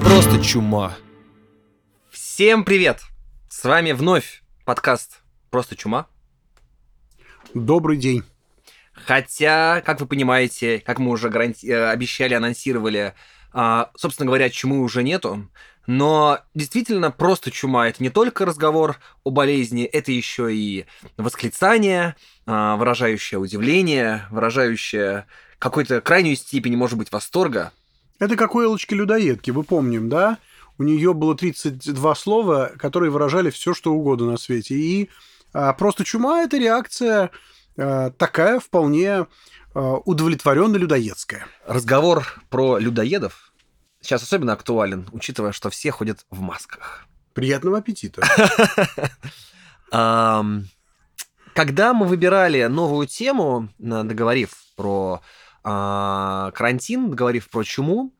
Просто 0.00 0.42
чума. 0.42 0.94
Всем 2.10 2.64
привет! 2.64 3.00
С 3.48 3.64
вами 3.64 3.92
вновь 3.92 4.42
подкаст 4.64 5.22
«Просто 5.50 5.76
чума». 5.76 6.06
Добрый 7.54 7.96
день. 7.96 8.22
Хотя, 8.92 9.82
как 9.84 10.00
вы 10.00 10.06
понимаете, 10.06 10.78
как 10.80 10.98
мы 10.98 11.10
уже 11.10 11.28
гаранти- 11.28 11.68
э, 11.68 11.90
обещали, 11.90 12.34
анонсировали, 12.34 13.14
а, 13.52 13.90
собственно 13.96 14.26
говоря, 14.26 14.50
чумы 14.50 14.80
уже 14.80 15.02
нету. 15.02 15.48
Но 15.86 16.38
действительно, 16.54 17.10
просто 17.10 17.50
чума 17.50 17.88
это 17.88 18.02
не 18.02 18.10
только 18.10 18.44
разговор 18.44 18.98
о 19.24 19.30
болезни, 19.30 19.84
это 19.84 20.12
еще 20.12 20.54
и 20.54 20.86
восклицание, 21.16 22.16
а, 22.46 22.76
выражающее 22.76 23.40
удивление, 23.40 24.26
выражающее 24.30 25.26
какой-то 25.58 26.00
крайнюю 26.00 26.36
степень, 26.36 26.76
может 26.76 26.98
быть, 26.98 27.10
восторга. 27.10 27.72
Это 28.18 28.36
как 28.36 28.54
у 28.54 28.62
Элочки-людоедки, 28.62 29.50
вы 29.50 29.64
помним, 29.64 30.08
да? 30.08 30.38
У 30.78 30.84
нее 30.84 31.12
было 31.14 31.36
32 31.36 32.14
слова, 32.14 32.72
которые 32.78 33.10
выражали 33.10 33.50
все, 33.50 33.74
что 33.74 33.92
угодно 33.92 34.32
на 34.32 34.36
свете. 34.36 34.74
И 34.74 35.10
а, 35.52 35.72
просто 35.72 36.04
чума– 36.04 36.42
это 36.44 36.56
реакция 36.56 37.30
а, 37.76 38.10
такая 38.10 38.60
вполне 38.60 39.26
а, 39.74 39.96
удовлетворенно 40.04 40.76
людоедская. 40.76 41.46
Разговор 41.66 42.26
про 42.48 42.78
людоедов 42.78 43.51
сейчас 44.02 44.22
особенно 44.22 44.52
актуален, 44.52 45.08
учитывая, 45.12 45.52
что 45.52 45.70
все 45.70 45.90
ходят 45.90 46.26
в 46.30 46.40
масках. 46.40 47.06
Приятного 47.32 47.78
аппетита. 47.78 48.22
Когда 51.54 51.92
мы 51.92 52.06
выбирали 52.06 52.64
новую 52.64 53.06
тему, 53.06 53.68
договорив 53.78 54.54
про 54.74 55.20
а, 55.64 56.50
карантин, 56.52 57.10
договорив 57.10 57.50
про 57.50 57.62
чуму, 57.62 58.10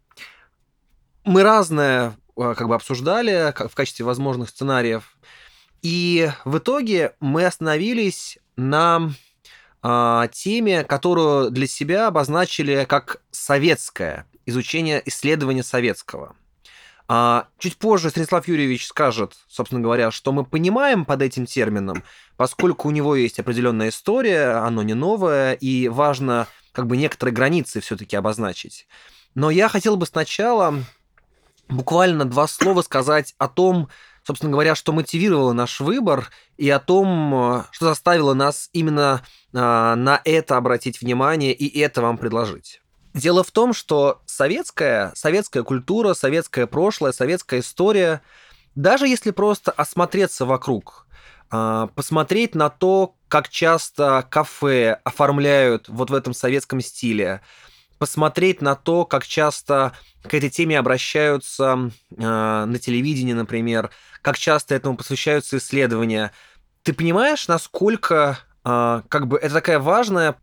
мы 1.24 1.42
разное 1.42 2.14
а, 2.36 2.55
как 2.55 2.69
бы 2.69 2.74
обсуждали 2.74 3.55
в 3.56 3.74
качестве 3.74 4.05
возможных 4.05 4.50
сценариев. 4.50 5.17
И 5.80 6.30
в 6.44 6.58
итоге 6.58 7.14
мы 7.20 7.46
остановились 7.46 8.39
на 8.56 9.11
а, 9.83 10.28
теме, 10.28 10.84
которую 10.84 11.50
для 11.50 11.67
себя 11.67 12.08
обозначили 12.08 12.84
как 12.89 13.22
советское 13.30 14.27
изучение 14.47 15.03
исследования 15.07 15.62
советского. 15.62 16.37
А, 17.09 17.48
чуть 17.59 17.77
позже 17.77 18.11
Станислав 18.11 18.48
Юрьевич 18.48 18.87
скажет, 18.87 19.35
собственно 19.48 19.81
говоря, 19.81 20.11
что 20.11 20.33
мы 20.33 20.45
понимаем 20.45 21.05
под 21.05 21.23
этим 21.23 21.47
термином, 21.47 22.05
поскольку 22.37 22.89
у 22.89 22.91
него 22.91 23.17
есть 23.17 23.39
определенная 23.39 23.91
история, 23.91 24.53
оно 24.65 24.83
не 24.83 24.95
новое, 24.95 25.53
и 25.55 25.89
важно 25.89 26.47
как 26.73 26.87
бы 26.87 26.97
некоторые 26.97 27.35
границы 27.35 27.81
все-таки 27.81 28.17
обозначить. 28.17 28.87
Но 29.35 29.51
я 29.51 29.69
хотел 29.69 29.97
бы 29.97 30.07
сначала 30.07 30.75
буквально 31.69 32.25
два 32.25 32.47
слова 32.47 32.83
сказать 32.83 33.35
о 33.39 33.48
том, 33.48 33.89
собственно 34.25 34.53
говоря, 34.53 34.75
что 34.75 34.93
мотивировало 34.93 35.53
наш 35.53 35.81
выбор 35.81 36.31
и 36.57 36.69
о 36.70 36.79
том, 36.79 37.65
что 37.73 37.87
заставило 37.87 38.35
нас 38.35 38.69
именно 38.73 39.23
а, 39.55 39.97
на 39.97 40.20
это 40.25 40.57
обратить 40.57 41.01
внимание 41.01 41.53
и 41.53 41.79
это 41.81 42.03
вам 42.03 42.19
предложить. 42.19 42.81
Дело 43.14 43.44
в 43.44 43.50
том, 43.50 43.74
что 43.74 44.22
советская, 44.24 45.12
советская 45.14 45.62
культура, 45.62 46.14
советское 46.14 46.66
прошлое, 46.66 47.12
советская 47.12 47.60
история, 47.60 48.22
даже 48.74 49.06
если 49.06 49.32
просто 49.32 49.70
осмотреться 49.70 50.46
вокруг, 50.46 51.06
а, 51.50 51.88
посмотреть 51.88 52.55
на 52.55 52.70
то, 52.70 53.14
как 53.28 53.50
часто 53.50 54.27
кафе 54.30 54.98
оформляют 55.05 55.88
вот 55.88 56.08
в 56.08 56.14
этом 56.14 56.33
советском 56.33 56.80
стиле, 56.80 57.42
посмотреть 57.98 58.62
на 58.62 58.74
то, 58.74 59.05
как 59.05 59.27
часто 59.27 59.92
к 60.22 60.33
этой 60.33 60.48
теме 60.48 60.78
обращаются 60.78 61.90
а, 62.18 62.64
на 62.64 62.78
телевидении, 62.78 63.34
например, 63.34 63.90
как 64.22 64.39
часто 64.39 64.74
этому 64.74 64.96
посвящаются 64.96 65.58
исследования. 65.58 66.33
Ты 66.83 66.95
понимаешь, 66.95 67.46
насколько 67.46 68.39
а, 68.64 69.02
как 69.08 69.27
бы 69.27 69.39
это 69.39 69.55
такая 69.55 69.78
важная, 69.78 70.36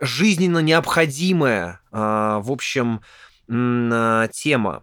жизненно 0.00 0.58
необходимая, 0.58 1.80
а, 1.92 2.40
в 2.40 2.50
общем, 2.50 3.02
а, 3.50 4.28
тема. 4.28 4.82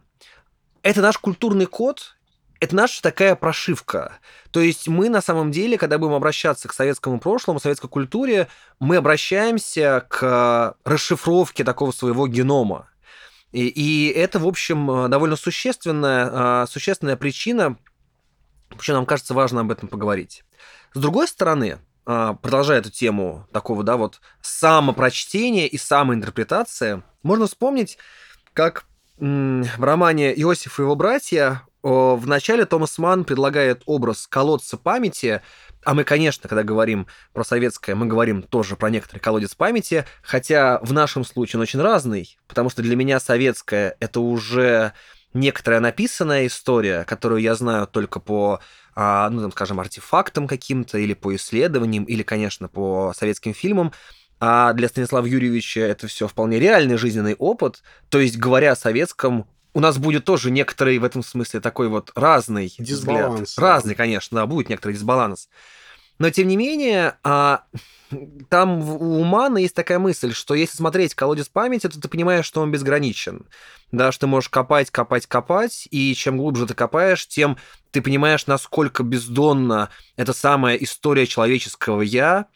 Это 0.83 1.01
наш 1.01 1.17
культурный 1.17 1.65
код, 1.65 2.15
это 2.59 2.75
наша 2.75 3.01
такая 3.01 3.35
прошивка. 3.35 4.19
То 4.51 4.59
есть 4.59 4.87
мы 4.87 5.09
на 5.09 5.21
самом 5.21 5.51
деле, 5.51 5.77
когда 5.77 5.97
будем 5.97 6.13
обращаться 6.13 6.67
к 6.67 6.73
советскому 6.73 7.19
прошлому, 7.19 7.59
советской 7.59 7.89
культуре, 7.89 8.47
мы 8.79 8.97
обращаемся 8.97 10.05
к 10.07 10.75
расшифровке 10.85 11.63
такого 11.63 11.91
своего 11.91 12.27
генома. 12.27 12.87
И, 13.51 13.67
и 13.67 14.09
это, 14.09 14.37
в 14.37 14.47
общем, 14.47 15.09
довольно 15.09 15.35
существенная, 15.37 16.65
существенная 16.67 17.15
причина, 17.15 17.77
почему 18.69 18.97
нам 18.97 19.05
кажется 19.05 19.33
важно 19.33 19.61
об 19.61 19.71
этом 19.71 19.89
поговорить. 19.89 20.43
С 20.93 20.99
другой 20.99 21.27
стороны, 21.27 21.79
продолжая 22.05 22.79
эту 22.79 22.91
тему 22.91 23.47
такого, 23.51 23.83
да, 23.83 23.97
вот 23.97 24.21
самопрочтения 24.41 25.67
и 25.67 25.77
самоинтерпретации, 25.77 27.03
можно 27.23 27.47
вспомнить, 27.47 27.97
как 28.53 28.85
в 29.17 29.83
романе 29.83 30.33
«Иосиф 30.39 30.79
и 30.79 30.83
его 30.83 30.95
братья» 30.95 31.63
в 31.81 32.25
начале 32.25 32.65
Томас 32.65 32.97
Манн 32.97 33.25
предлагает 33.25 33.83
образ 33.85 34.25
колодца 34.27 34.75
памяти, 34.75 35.41
а 35.83 35.93
мы, 35.93 36.03
конечно, 36.03 36.49
когда 36.49 36.63
говорим 36.63 37.05
про 37.31 37.43
советское, 37.43 37.93
мы 37.93 38.07
говорим 38.07 38.41
тоже 38.41 38.75
про 38.75 38.89
некоторый 38.89 39.19
колодец 39.19 39.53
памяти, 39.53 40.05
хотя 40.23 40.79
в 40.81 40.93
нашем 40.93 41.23
случае 41.23 41.59
он 41.59 41.61
очень 41.61 41.79
разный, 41.79 42.37
потому 42.47 42.71
что 42.71 42.81
для 42.81 42.95
меня 42.95 43.19
советское— 43.19 43.95
это 43.99 44.19
уже 44.19 44.93
некоторая 45.35 45.79
написанная 45.79 46.47
история, 46.47 47.03
которую 47.03 47.41
я 47.41 47.53
знаю 47.53 47.85
только 47.85 48.19
по, 48.19 48.61
а, 48.95 49.29
ну, 49.29 49.41
там, 49.41 49.51
скажем, 49.51 49.79
артефактам 49.79 50.47
каким-то, 50.47 50.97
или 50.97 51.13
по 51.13 51.35
исследованиям, 51.35 52.05
или, 52.05 52.23
конечно, 52.23 52.67
по 52.67 53.13
советским 53.15 53.53
фильмам. 53.53 53.91
А 54.39 54.73
для 54.73 54.87
Станислава 54.87 55.25
Юрьевича 55.25 55.81
это 55.81 56.07
все 56.07 56.27
вполне 56.27 56.59
реальный 56.59 56.97
жизненный 56.97 57.35
опыт. 57.35 57.83
То 58.09 58.19
есть, 58.19 58.37
говоря 58.37 58.71
о 58.71 58.75
советском, 58.75 59.47
у 59.73 59.81
нас 59.81 59.97
будет 59.97 60.23
тоже 60.23 60.51
некоторый 60.51 60.97
в 60.97 61.03
этом 61.03 61.21
смысле 61.21 61.59
такой 61.59 61.89
вот 61.89 62.11
разный 62.15 62.73
Дисбаланс. 62.79 63.49
взгляд. 63.51 63.69
Разный, 63.69 63.95
конечно, 63.95 64.37
да, 64.37 64.45
будет 64.45 64.69
некоторый 64.69 64.93
дисбаланс. 64.93 65.49
Но, 66.17 66.29
тем 66.29 66.47
не 66.47 66.55
менее, 66.55 67.17
а, 67.23 67.63
там 68.49 68.79
у 68.79 69.19
Умана 69.19 69.57
есть 69.57 69.75
такая 69.75 69.99
мысль, 69.99 70.33
что 70.33 70.53
если 70.53 70.77
смотреть 70.77 71.13
колодец 71.13 71.49
памяти, 71.49 71.87
то 71.89 71.99
ты 71.99 72.07
понимаешь, 72.07 72.45
что 72.45 72.61
он 72.61 72.71
безграничен. 72.71 73.45
Да, 73.91 74.11
что 74.11 74.21
ты 74.21 74.27
можешь 74.27 74.49
копать, 74.49 74.91
копать, 74.91 75.25
копать, 75.27 75.87
и 75.91 76.13
чем 76.15 76.37
глубже 76.37 76.65
ты 76.67 76.73
копаешь, 76.73 77.27
тем 77.27 77.57
ты 77.91 78.01
понимаешь, 78.01 78.47
насколько 78.47 79.03
бездонна 79.03 79.89
эта 80.15 80.33
самая 80.33 80.75
история 80.75 81.25
человеческого 81.25 82.01
«я», 82.01 82.47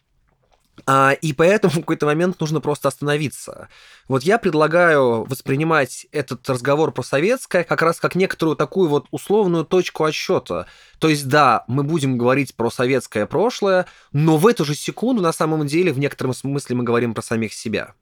и 0.87 1.33
поэтому 1.33 1.73
в 1.75 1.79
какой-то 1.79 2.05
момент 2.05 2.39
нужно 2.39 2.61
просто 2.61 2.87
остановиться. 2.87 3.69
Вот 4.07 4.23
я 4.23 4.37
предлагаю 4.37 5.23
воспринимать 5.23 6.07
этот 6.11 6.47
разговор 6.49 6.91
про 6.91 7.03
советское 7.03 7.63
как 7.63 7.81
раз 7.81 7.99
как 7.99 8.15
некоторую 8.15 8.55
такую 8.55 8.89
вот 8.89 9.07
условную 9.11 9.65
точку 9.65 10.03
отсчета. 10.03 10.67
То 10.99 11.09
есть, 11.09 11.27
да, 11.27 11.63
мы 11.67 11.83
будем 11.83 12.17
говорить 12.17 12.55
про 12.55 12.69
советское 12.69 13.25
прошлое, 13.25 13.85
но 14.11 14.37
в 14.37 14.47
эту 14.47 14.65
же 14.65 14.75
секунду 14.75 15.21
на 15.21 15.33
самом 15.33 15.65
деле 15.67 15.93
в 15.93 15.99
некотором 15.99 16.33
смысле 16.33 16.75
мы 16.75 16.83
говорим 16.83 17.13
про 17.13 17.21
самих 17.21 17.53
себя. 17.53 17.93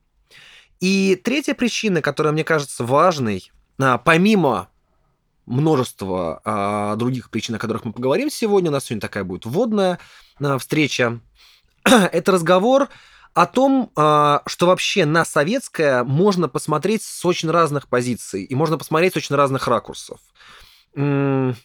И 0.79 1.19
третья 1.23 1.53
причина, 1.53 2.01
которая 2.01 2.33
мне 2.33 2.43
кажется 2.43 2.83
важной, 2.83 3.51
а, 3.79 3.97
помимо 3.97 4.69
множества 5.45 6.41
а, 6.43 6.95
других 6.97 7.29
причин, 7.29 7.55
о 7.55 7.59
которых 7.59 7.85
мы 7.85 7.93
поговорим 7.93 8.29
сегодня, 8.29 8.69
у 8.69 8.73
нас 8.73 8.85
сегодня 8.85 9.01
такая 9.01 9.23
будет 9.23 9.45
вводная 9.45 9.97
а, 10.39 10.57
встреча, 10.57 11.19
это 12.11 12.31
разговор 12.31 12.89
о 13.33 13.45
том, 13.45 13.91
а, 13.95 14.41
что 14.47 14.67
вообще 14.67 15.05
на 15.05 15.23
советское 15.23 16.03
можно 16.03 16.49
посмотреть 16.49 17.03
с 17.03 17.23
очень 17.25 17.51
разных 17.51 17.87
позиций, 17.87 18.43
и 18.43 18.55
можно 18.55 18.77
посмотреть 18.77 19.13
с 19.13 19.17
очень 19.17 19.35
разных 19.35 19.67
ракурсов. 19.67 20.19
Я 20.95 21.55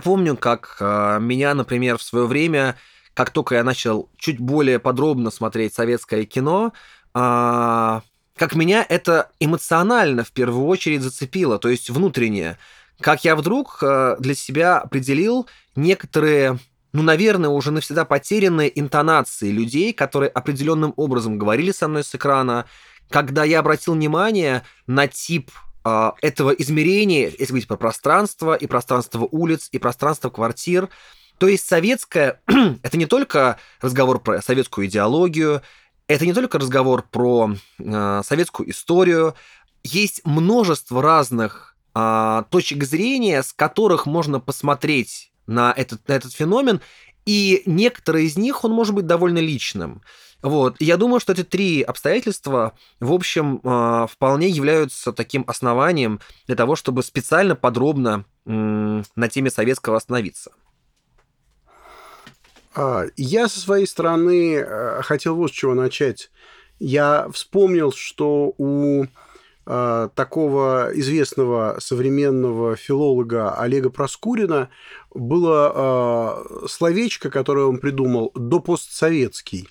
помню, 0.00 0.36
как 0.36 0.76
а, 0.80 1.18
меня, 1.18 1.54
например, 1.54 1.98
в 1.98 2.02
свое 2.02 2.26
время, 2.26 2.76
как 3.14 3.30
только 3.30 3.56
я 3.56 3.64
начал 3.64 4.10
чуть 4.16 4.40
более 4.40 4.78
подробно 4.78 5.30
смотреть 5.30 5.74
советское 5.74 6.24
кино, 6.24 6.72
а, 7.14 8.02
как 8.36 8.54
меня 8.54 8.84
это 8.88 9.30
эмоционально 9.38 10.24
в 10.24 10.32
первую 10.32 10.66
очередь 10.66 11.02
зацепило, 11.02 11.58
то 11.58 11.68
есть 11.68 11.90
внутреннее. 11.90 12.58
Как 13.00 13.24
я 13.24 13.34
вдруг 13.36 13.78
для 13.80 14.34
себя 14.34 14.78
определил 14.78 15.48
некоторые 15.74 16.58
ну, 16.92 17.02
наверное, 17.02 17.50
уже 17.50 17.70
навсегда 17.70 18.04
потерянные 18.04 18.78
интонации 18.78 19.50
людей, 19.50 19.92
которые 19.92 20.28
определенным 20.28 20.92
образом 20.96 21.38
говорили 21.38 21.72
со 21.72 21.88
мной 21.88 22.04
с 22.04 22.14
экрана, 22.14 22.66
когда 23.10 23.44
я 23.44 23.60
обратил 23.60 23.94
внимание 23.94 24.62
на 24.86 25.08
тип 25.08 25.50
а, 25.84 26.14
этого 26.20 26.50
измерения, 26.50 27.30
если 27.30 27.46
говорить 27.46 27.68
про 27.68 27.76
пространство, 27.76 28.54
и 28.54 28.66
пространство 28.66 29.26
улиц, 29.30 29.68
и 29.72 29.78
пространство 29.78 30.30
квартир, 30.30 30.88
То 31.38 31.48
есть 31.48 31.66
советское— 31.66 32.40
это 32.82 32.96
не 32.96 33.06
только 33.06 33.58
разговор 33.80 34.20
про 34.20 34.40
советскую 34.42 34.86
идеологию, 34.86 35.62
это 36.06 36.26
не 36.26 36.34
только 36.34 36.58
разговор 36.58 37.02
про 37.10 37.54
э, 37.78 38.22
советскую 38.24 38.70
историю. 38.70 39.34
Есть 39.82 40.20
множество 40.24 41.02
разных 41.02 41.76
э, 41.94 42.42
точек 42.50 42.84
зрения, 42.84 43.42
с 43.42 43.52
которых 43.52 44.06
можно 44.06 44.40
посмотреть 44.40 45.31
на 45.46 45.72
этот, 45.76 46.06
на 46.08 46.12
этот 46.12 46.32
феномен, 46.32 46.80
и 47.24 47.62
некоторые 47.66 48.26
из 48.26 48.36
них 48.36 48.64
он 48.64 48.72
может 48.72 48.94
быть 48.94 49.06
довольно 49.06 49.38
личным. 49.38 50.02
Вот. 50.42 50.76
Я 50.80 50.96
думаю, 50.96 51.20
что 51.20 51.32
эти 51.32 51.44
три 51.44 51.82
обстоятельства, 51.82 52.72
в 52.98 53.12
общем, 53.12 53.60
э, 53.62 54.06
вполне 54.10 54.48
являются 54.48 55.12
таким 55.12 55.44
основанием 55.46 56.20
для 56.46 56.56
того, 56.56 56.74
чтобы 56.74 57.04
специально 57.04 57.54
подробно 57.54 58.24
на 58.44 59.28
теме 59.30 59.50
советского 59.50 59.96
остановиться. 59.96 60.50
А, 62.74 63.04
я 63.16 63.48
со 63.48 63.60
своей 63.60 63.86
стороны 63.86 64.56
э, 64.56 65.02
хотел 65.02 65.36
вот 65.36 65.50
с 65.50 65.54
чего 65.54 65.74
начать. 65.74 66.30
Я 66.80 67.28
вспомнил, 67.32 67.92
что 67.92 68.54
у 68.58 69.04
такого 69.64 70.90
известного 70.94 71.76
современного 71.78 72.74
филолога 72.74 73.54
Олега 73.54 73.90
Проскурина 73.90 74.70
было 75.14 76.42
э, 76.64 76.66
словечко, 76.66 77.30
которое 77.30 77.66
он 77.66 77.78
придумал, 77.78 78.32
допостсоветский. 78.34 79.68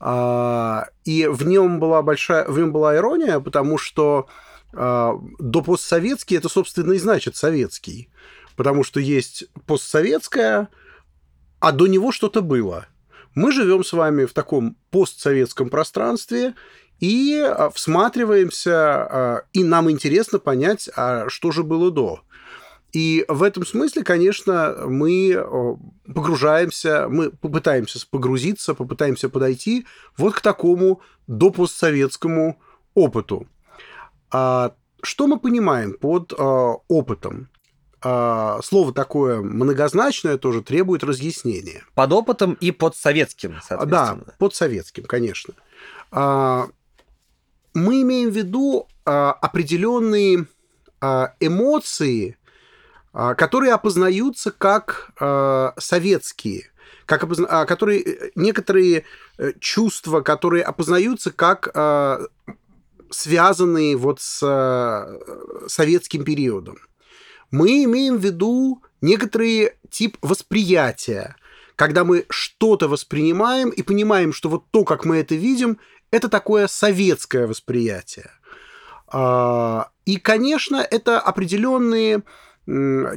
А, 0.00 0.88
и 1.04 1.26
в 1.26 1.46
нем 1.46 1.80
была 1.80 2.00
большая, 2.02 2.46
в 2.46 2.58
нем 2.58 2.72
была 2.72 2.96
ирония, 2.96 3.40
потому 3.40 3.78
что 3.78 4.26
допостсоветский 4.72 6.36
это, 6.36 6.50
собственно, 6.50 6.92
и 6.92 6.98
значит 6.98 7.36
советский. 7.36 8.10
Потому 8.56 8.84
что 8.84 9.00
есть 9.00 9.44
постсоветская, 9.66 10.68
а 11.60 11.72
до 11.72 11.86
него 11.86 12.12
что-то 12.12 12.42
было. 12.42 12.86
Мы 13.34 13.52
живем 13.52 13.84
с 13.84 13.92
вами 13.92 14.24
в 14.24 14.32
таком 14.32 14.76
постсоветском 14.90 15.68
пространстве 15.68 16.54
и 17.00 17.38
а, 17.38 17.70
всматриваемся, 17.70 18.72
а, 18.74 19.42
и 19.52 19.64
нам 19.64 19.90
интересно 19.90 20.38
понять, 20.38 20.88
а 20.96 21.28
что 21.28 21.50
же 21.50 21.62
было 21.62 21.90
до. 21.90 22.20
И 22.92 23.24
в 23.28 23.42
этом 23.42 23.66
смысле, 23.66 24.04
конечно, 24.04 24.74
мы 24.86 25.78
погружаемся, 26.14 27.08
мы 27.10 27.30
попытаемся 27.30 27.98
погрузиться, 28.10 28.74
попытаемся 28.74 29.28
подойти 29.28 29.86
вот 30.16 30.34
к 30.34 30.40
такому 30.40 31.02
допостсоветскому 31.26 32.58
опыту. 32.94 33.46
Что 34.30 35.26
мы 35.26 35.38
понимаем 35.38 35.92
под 35.92 36.32
опытом? 36.38 37.50
а, 38.02 38.60
слово 38.62 38.92
такое 38.92 39.40
многозначное 39.40 40.38
тоже 40.38 40.62
требует 40.62 41.02
разъяснения. 41.02 41.82
Под 41.94 42.12
опытом 42.12 42.54
и 42.54 42.70
под 42.70 42.94
советским, 42.94 43.56
соответственно. 43.66 44.24
Да, 44.26 44.32
под 44.38 44.54
советским, 44.54 45.04
конечно. 45.04 45.54
Мы 47.76 48.00
имеем 48.00 48.30
в 48.30 48.34
виду 48.34 48.88
а, 49.04 49.32
определенные 49.32 50.46
а, 50.98 51.34
эмоции, 51.40 52.38
а, 53.12 53.34
которые 53.34 53.74
опознаются 53.74 54.50
как 54.50 55.10
советские, 55.78 56.70
как 57.04 57.24
опозна... 57.24 57.66
которые 57.66 58.02
э, 58.02 58.30
некоторые 58.34 59.04
э, 59.36 59.52
чувства, 59.60 60.22
которые 60.22 60.64
опознаются 60.64 61.30
как 61.30 62.30
связанные 63.10 63.96
вот 63.96 64.20
с 64.20 64.38
советским 65.68 66.24
периодом. 66.24 66.78
Мы 67.50 67.84
имеем 67.84 68.16
в 68.16 68.24
виду 68.24 68.82
некоторый 69.02 69.72
тип 69.90 70.16
восприятия, 70.22 71.36
когда 71.76 72.04
мы 72.04 72.24
что-то 72.30 72.88
воспринимаем 72.88 73.68
и 73.68 73.82
понимаем, 73.82 74.32
что 74.32 74.48
вот 74.48 74.64
то, 74.70 74.84
как 74.84 75.04
мы 75.04 75.18
это 75.18 75.34
видим, 75.34 75.78
это 76.10 76.28
такое 76.28 76.66
советское 76.66 77.46
восприятие. 77.46 78.30
А, 79.08 79.90
и, 80.04 80.16
конечно, 80.18 80.76
это 80.76 81.20
определенные 81.20 82.22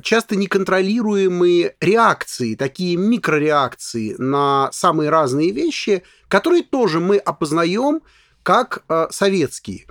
часто 0.04 0.36
неконтролируемые 0.36 1.76
реакции, 1.82 2.54
такие 2.54 2.98
микрореакции 2.98 4.16
на 4.20 4.70
самые 4.72 5.10
разные 5.10 5.52
вещи, 5.52 6.04
которые 6.28 6.62
тоже 6.62 7.00
мы 7.00 7.18
опознаем 7.18 8.02
как 8.44 8.84
а, 8.88 9.08
советские. 9.10 9.88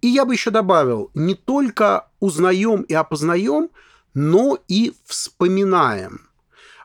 И 0.00 0.08
я 0.08 0.24
бы 0.24 0.34
еще 0.34 0.50
добавил, 0.50 1.10
не 1.14 1.34
только 1.34 2.08
узнаем 2.20 2.82
и 2.82 2.94
опознаем, 2.94 3.70
но 4.14 4.58
и 4.68 4.92
вспоминаем. 5.06 6.28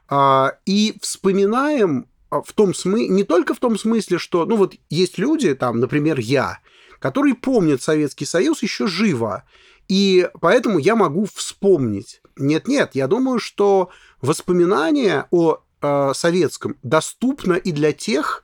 А, 0.07 0.54
и 0.65 0.98
вспоминаем 1.01 2.07
в 2.41 2.53
том 2.53 2.74
смысле, 2.74 3.07
не 3.07 3.24
только 3.24 3.53
в 3.53 3.59
том 3.59 3.77
смысле, 3.77 4.18
что, 4.18 4.45
ну 4.45 4.56
вот 4.56 4.75
есть 4.89 5.18
люди, 5.18 5.53
там, 5.53 5.80
например, 5.80 6.19
я, 6.19 6.59
которые 7.00 7.35
помнят 7.35 7.81
Советский 7.81 8.25
Союз 8.25 8.63
еще 8.63 8.88
живо, 8.88 9.44
и 9.88 10.30
поэтому 10.39 10.80
я 10.80 10.95
могу 10.95 11.27
вспомнить. 11.33 12.21
Нет-нет, 12.35 12.91
я 12.94 13.07
думаю, 13.07 13.39
что 13.39 13.89
воспоминания 14.21 15.27
о 15.31 15.59
э, 15.81 16.12
советском 16.15 16.77
доступно 16.81 17.53
и 17.53 17.71
для 17.71 17.91
тех, 17.91 18.44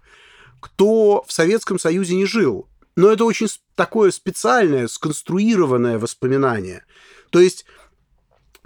кто 0.59 1.23
в 1.25 1.31
Советском 1.31 1.79
Союзе 1.79 2.15
не 2.15 2.25
жил. 2.25 2.67
Но 2.95 3.09
это 3.09 3.23
очень 3.23 3.47
такое 3.75 4.11
специальное, 4.11 4.87
сконструированное 4.87 5.97
воспоминание. 5.97 6.83
То 7.29 7.39
есть 7.39 7.65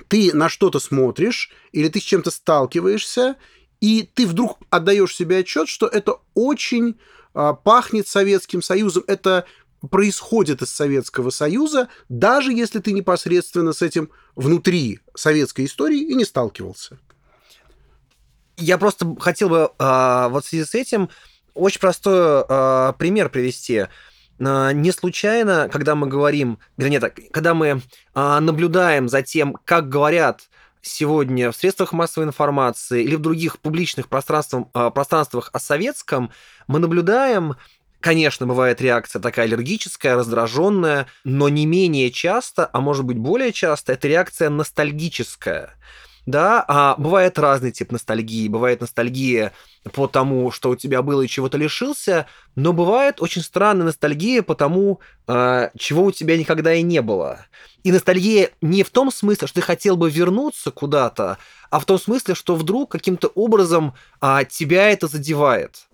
ты 0.07 0.35
на 0.35 0.49
что-то 0.49 0.79
смотришь, 0.79 1.51
или 1.71 1.87
ты 1.87 1.99
с 1.99 2.03
чем-то 2.03 2.31
сталкиваешься, 2.31 3.35
и 3.83 4.09
ты 4.13 4.25
вдруг 4.25 4.59
отдаешь 4.69 5.13
себе 5.13 5.39
отчет, 5.39 5.67
что 5.67 5.87
это 5.87 6.15
очень 6.35 6.97
а, 7.33 7.51
пахнет 7.51 8.07
Советским 8.07 8.61
Союзом, 8.61 9.03
это 9.07 9.45
происходит 9.91 10.61
из 10.61 10.69
Советского 10.69 11.31
Союза, 11.31 11.89
даже 12.07 12.53
если 12.53 12.79
ты 12.79 12.93
непосредственно 12.93 13.73
с 13.73 13.81
этим 13.81 14.09
внутри 14.37 15.01
советской 15.15 15.65
истории 15.65 15.99
и 15.99 16.15
не 16.15 16.23
сталкивался. 16.23 16.97
Я 18.55 18.77
просто 18.77 19.17
хотел 19.19 19.49
бы 19.49 19.69
э, 19.77 20.27
вот 20.29 20.45
в 20.45 20.47
связи 20.47 20.63
с 20.63 20.75
этим 20.75 21.09
очень 21.53 21.81
простой 21.81 22.45
э, 22.47 22.93
пример 22.97 23.27
привести. 23.27 23.87
А, 24.39 24.71
не 24.71 24.93
случайно, 24.93 25.67
когда 25.69 25.95
мы 25.95 26.07
говорим, 26.07 26.57
вернее 26.77 27.01
так, 27.01 27.19
когда 27.31 27.53
мы 27.53 27.81
а, 28.13 28.39
наблюдаем 28.39 29.09
за 29.09 29.23
тем, 29.23 29.57
как 29.65 29.89
говорят 29.89 30.47
сегодня 30.83 31.51
в 31.51 31.55
средствах 31.55 31.93
массовой 31.93 32.27
информации 32.27 33.03
или 33.03 33.15
в 33.15 33.21
других 33.21 33.57
публичных 33.59 34.07
пространствах, 34.07 34.67
пространствах 34.93 35.49
о 35.53 35.59
советском, 35.59 36.31
мы 36.67 36.79
наблюдаем 36.79 37.55
Конечно, 38.03 38.45
бывает 38.45 38.81
реакция 38.81 39.21
такая 39.21 39.45
аллергическая, 39.45 40.15
раздраженная, 40.17 41.07
но 41.23 41.47
не 41.47 41.65
менее 41.65 42.11
часто, 42.11 42.69
а 42.73 42.81
может 42.81 43.05
быть 43.05 43.17
более 43.17 43.53
часто, 43.53 43.93
это 43.93 44.09
реакция 44.09 44.49
ностальгическая 44.49 45.73
да, 46.25 46.63
а 46.67 46.95
бывает 46.97 47.37
разный 47.37 47.71
тип 47.71 47.91
ностальгии. 47.91 48.47
Бывает 48.47 48.81
ностальгия 48.81 49.51
по 49.91 50.07
тому, 50.07 50.51
что 50.51 50.69
у 50.69 50.75
тебя 50.75 51.01
было 51.01 51.21
и 51.21 51.27
чего 51.27 51.49
то 51.49 51.57
лишился, 51.57 52.27
но 52.55 52.71
бывает 52.71 53.21
очень 53.21 53.41
странная 53.41 53.85
ностальгия 53.85 54.41
по 54.41 54.55
тому, 54.55 55.01
э, 55.27 55.69
чего 55.77 56.05
у 56.05 56.11
тебя 56.11 56.37
никогда 56.37 56.73
и 56.73 56.81
не 56.81 57.01
было. 57.01 57.45
И 57.83 57.91
ностальгия 57.91 58.51
не 58.61 58.83
в 58.83 58.89
том 58.89 59.11
смысле, 59.11 59.47
что 59.47 59.55
ты 59.55 59.61
хотел 59.61 59.97
бы 59.97 60.09
вернуться 60.09 60.71
куда-то, 60.71 61.37
а 61.69 61.79
в 61.79 61.85
том 61.85 61.99
смысле, 61.99 62.35
что 62.35 62.55
вдруг 62.55 62.91
каким-то 62.91 63.27
образом 63.27 63.93
э, 64.21 64.39
тебя 64.49 64.89
это 64.89 65.07
задевает. 65.07 65.87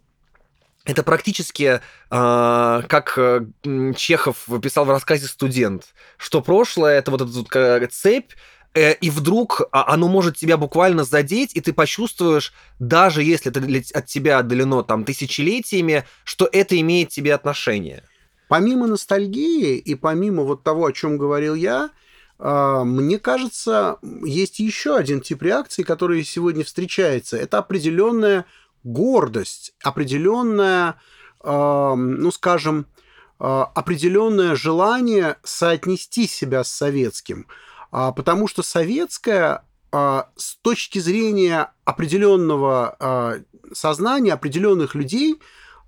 Это 0.86 1.04
практически 1.04 1.82
э, 2.12 2.82
как 2.88 3.20
Чехов 3.96 4.48
писал 4.62 4.86
в 4.86 4.92
рассказе 4.92 5.28
«Студент», 5.28 5.94
что 6.18 6.42
прошлое— 6.42 6.98
это 7.00 7.12
вот 7.12 7.22
эта 7.22 7.80
вот 7.82 7.92
цепь, 7.92 8.32
Э, 8.34 8.59
и 8.76 9.10
вдруг 9.10 9.62
а, 9.72 9.92
оно 9.94 10.08
может 10.08 10.38
тебя 10.38 10.58
буквально 10.58 11.04
задеть, 11.04 11.56
и 11.56 11.62
ты 11.62 11.74
почувствуешь, 11.74 12.54
даже 12.78 13.24
если 13.24 13.52
это 13.52 13.98
от 13.98 14.06
тебя 14.06 14.38
отдалено 14.38 14.84
там 14.84 15.06
тысячелетиями, 15.06 16.06
что 16.24 16.48
это 16.52 16.80
имеет 16.80 17.10
тебе 17.10 17.34
отношение. 17.34 18.04
Помимо 18.48 18.88
ностальгии 18.88 19.78
и 19.78 19.96
помимо 19.96 20.44
вот 20.44 20.64
того, 20.64 20.86
о 20.86 20.94
чем 20.94 21.18
говорил 21.18 21.56
я, 21.56 21.90
а, 22.38 22.84
мне 22.84 23.18
кажется, 23.18 23.98
есть 24.24 24.60
еще 24.60 24.96
один 24.96 25.22
тип 25.22 25.42
реакции, 25.42 25.82
который 25.82 26.24
сегодня 26.24 26.64
встречается. 26.64 27.38
Это 27.38 27.58
определенная 27.58 28.46
гордость, 28.84 29.74
определенная, 29.84 31.02
а, 31.42 31.96
ну 31.96 32.32
скажем, 32.32 32.86
определенное 33.40 34.54
желание 34.54 35.38
соотнести 35.44 36.28
себя 36.28 36.64
с 36.64 36.70
советским– 36.70 37.48
потому 37.92 38.48
что 38.48 38.64
советская 38.64 39.66
а, 39.92 40.30
с 40.36 40.56
точки 40.58 41.00
зрения 41.00 41.72
определенного 41.84 42.96
а, 43.00 43.36
сознания, 43.74 44.34
определенных 44.34 44.96
людей, 44.96 45.40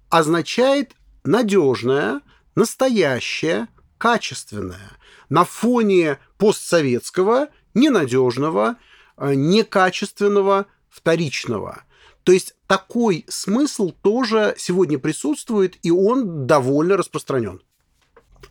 означает 0.10 0.96
надежное, 1.24 2.22
настоящее, 2.56 3.68
качественное. 3.98 4.98
На 5.30 5.46
фоне 5.46 6.18
постсоветского, 6.38 7.50
ненадежного, 7.74 8.78
некачественного, 9.18 10.66
вторичного. 10.90 11.84
То 12.24 12.32
есть 12.32 12.56
такой 12.68 13.26
смысл 13.30 13.92
тоже 13.92 14.56
сегодня 14.58 15.00
присутствует, 15.00 15.78
и 15.84 15.92
он 15.92 16.48
довольно 16.48 16.98
распространен. 16.98 17.62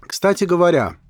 Кстати 0.00 0.44
говоря, 0.44 0.96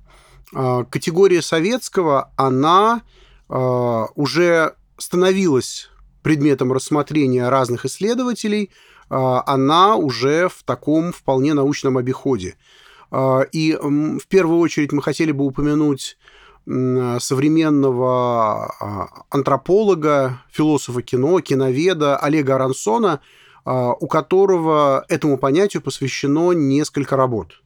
категория 0.53 1.41
советского, 1.41 2.31
она 2.35 3.03
а, 3.51 4.07
уже 4.15 4.73
становилась 4.97 5.91
предметом 6.23 6.71
рассмотрения 6.71 7.49
разных 7.49 7.85
исследователей, 7.85 8.71
а, 9.09 9.43
она 9.45 9.97
уже 9.97 10.47
в 10.47 10.63
таком 10.63 11.11
вполне 11.11 11.53
научном 11.53 11.97
обиходе. 11.97 12.55
И 13.51 13.77
в 13.81 14.25
первую 14.29 14.59
очередь 14.59 14.93
мы 14.93 15.01
хотели 15.01 15.33
бы 15.33 15.43
упомянуть 15.43 16.17
современного 16.65 18.73
антрополога, 19.29 20.41
философа 20.49 21.01
кино, 21.01 21.41
киноведа 21.41 22.15
Олега 22.15 22.55
Арансона, 22.55 23.19
у 23.65 24.07
которого 24.07 25.03
этому 25.09 25.37
понятию 25.37 25.83
посвящено 25.83 26.53
несколько 26.53 27.17
работ. 27.17 27.61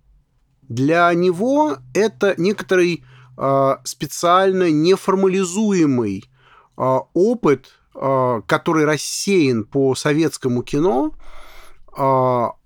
Для 0.69 1.13
него 1.13 1.77
это 1.93 2.35
некоторый 2.37 3.03
э, 3.37 3.75
специально 3.83 4.71
неформализуемый 4.71 6.25
э, 6.77 6.97
опыт, 7.13 7.67
э, 7.95 8.41
который 8.45 8.85
рассеян 8.85 9.63
по 9.63 9.95
советскому 9.95 10.63
кино, 10.63 11.13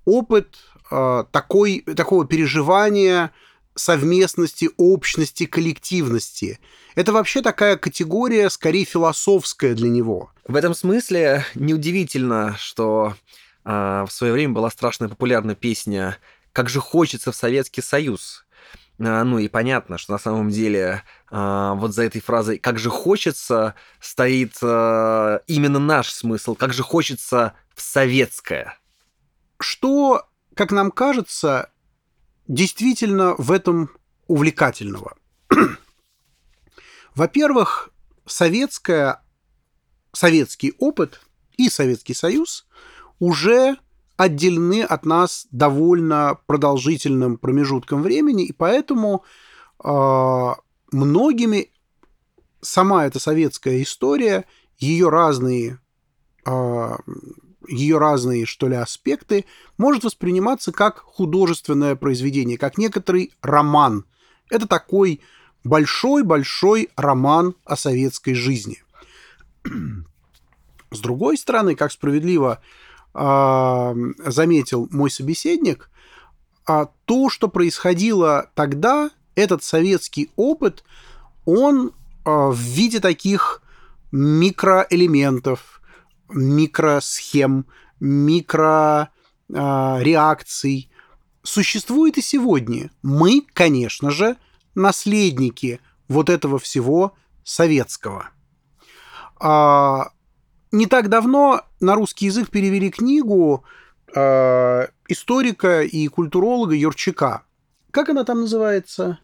опыт 0.05 0.57
такой, 0.89 1.81
такого 1.95 2.25
переживания 2.25 3.31
совместности, 3.75 4.69
общности, 4.77 5.45
коллективности. 5.45 6.59
Это 6.95 7.13
вообще 7.13 7.41
такая 7.41 7.77
категория, 7.77 8.49
скорее 8.49 8.85
философская 8.85 9.75
для 9.75 9.89
него. 9.89 10.31
В 10.47 10.55
этом 10.55 10.73
смысле 10.73 11.45
неудивительно, 11.55 12.55
что 12.57 13.13
э, 13.65 14.05
в 14.07 14.11
свое 14.11 14.33
время 14.33 14.53
была 14.53 14.69
страшно 14.69 15.09
популярна 15.09 15.55
песня 15.55 16.17
как 16.53 16.69
же 16.69 16.79
хочется 16.79 17.31
в 17.31 17.35
Советский 17.35 17.81
Союз. 17.81 18.45
А, 18.99 19.23
ну 19.23 19.39
и 19.39 19.47
понятно, 19.47 19.97
что 19.97 20.13
на 20.13 20.19
самом 20.19 20.49
деле 20.49 21.03
а, 21.31 21.75
вот 21.75 21.93
за 21.93 22.03
этой 22.03 22.21
фразой 22.21 22.57
«как 22.57 22.79
же 22.79 22.89
хочется» 22.89 23.75
стоит 24.01 24.57
а, 24.61 25.41
именно 25.47 25.79
наш 25.79 26.09
смысл, 26.11 26.55
как 26.55 26.73
же 26.73 26.83
хочется 26.83 27.53
в 27.73 27.81
советское. 27.81 28.77
Что, 29.59 30.27
как 30.55 30.71
нам 30.71 30.91
кажется, 30.91 31.71
действительно 32.47 33.35
в 33.37 33.51
этом 33.51 33.89
увлекательного? 34.27 35.15
Во-первых, 37.15 37.89
советская, 38.25 39.21
советский 40.11 40.73
опыт 40.77 41.21
и 41.57 41.69
Советский 41.69 42.13
Союз 42.13 42.67
уже 43.19 43.77
отделены 44.19 44.81
от 44.81 45.05
нас 45.05 45.47
довольно 45.49 46.37
продолжительным 46.45 47.37
промежутком 47.37 48.01
времени, 48.01 48.43
и 48.43 48.51
поэтому 48.51 49.23
э, 49.81 50.53
многими 50.91 51.71
сама 52.59 53.05
эта 53.05 53.17
советская 53.17 53.81
история, 53.81 54.43
ее 54.77 55.07
разные, 55.07 55.79
э, 56.45 56.97
ее 57.69 57.97
разные, 57.97 58.45
что 58.45 58.67
ли, 58.67 58.75
аспекты, 58.75 59.45
может 59.77 60.03
восприниматься 60.03 60.73
как 60.73 60.97
художественное 60.97 61.95
произведение, 61.95 62.57
как 62.57 62.77
некоторый 62.77 63.31
роман. 63.41 64.03
Это 64.49 64.67
такой 64.67 65.21
большой-большой 65.63 66.89
роман 66.97 67.55
о 67.63 67.77
советской 67.77 68.33
жизни. 68.33 68.83
С 70.91 70.99
другой 70.99 71.37
стороны, 71.37 71.75
как 71.75 71.93
справедливо 71.93 72.51
а, 72.55 72.59
заметил 73.19 74.87
мой 74.91 75.11
собеседник, 75.11 75.89
а 76.65 76.87
то, 77.05 77.29
что 77.29 77.49
происходило 77.49 78.49
тогда, 78.53 79.09
этот 79.35 79.63
советский 79.63 80.31
опыт, 80.35 80.83
он 81.45 81.93
а, 82.23 82.49
в 82.49 82.57
виде 82.57 82.99
таких 82.99 83.61
микроэлементов, 84.11 85.81
микросхем, 86.29 87.65
микрореакций 87.99 90.91
существует 91.43 92.17
и 92.17 92.21
сегодня. 92.21 92.89
Мы, 93.01 93.45
конечно 93.53 94.11
же, 94.11 94.37
наследники 94.75 95.79
вот 96.07 96.29
этого 96.29 96.59
всего 96.59 97.15
советского. 97.43 98.29
Не 100.71 100.85
так 100.85 101.09
давно 101.09 101.61
на 101.79 101.95
русский 101.95 102.27
язык 102.27 102.49
перевели 102.49 102.91
книгу 102.91 103.63
э, 104.15 104.87
историка 105.07 105.81
и 105.81 106.07
культуролога 106.07 106.75
Юрчака. 106.75 107.43
Как 107.91 108.09
она 108.09 108.23
там 108.23 108.41
называется? 108.41 109.19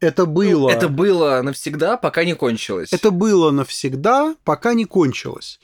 Это 0.00 0.26
было. 0.26 0.68
Ну, 0.68 0.70
это 0.70 0.88
было 0.88 1.40
навсегда, 1.42 1.96
пока 1.96 2.24
не 2.24 2.34
кончилось. 2.34 2.92
Это 2.92 3.10
было 3.10 3.50
навсегда, 3.50 4.34
пока 4.44 4.74
не 4.74 4.86
кончилось. 4.86 5.60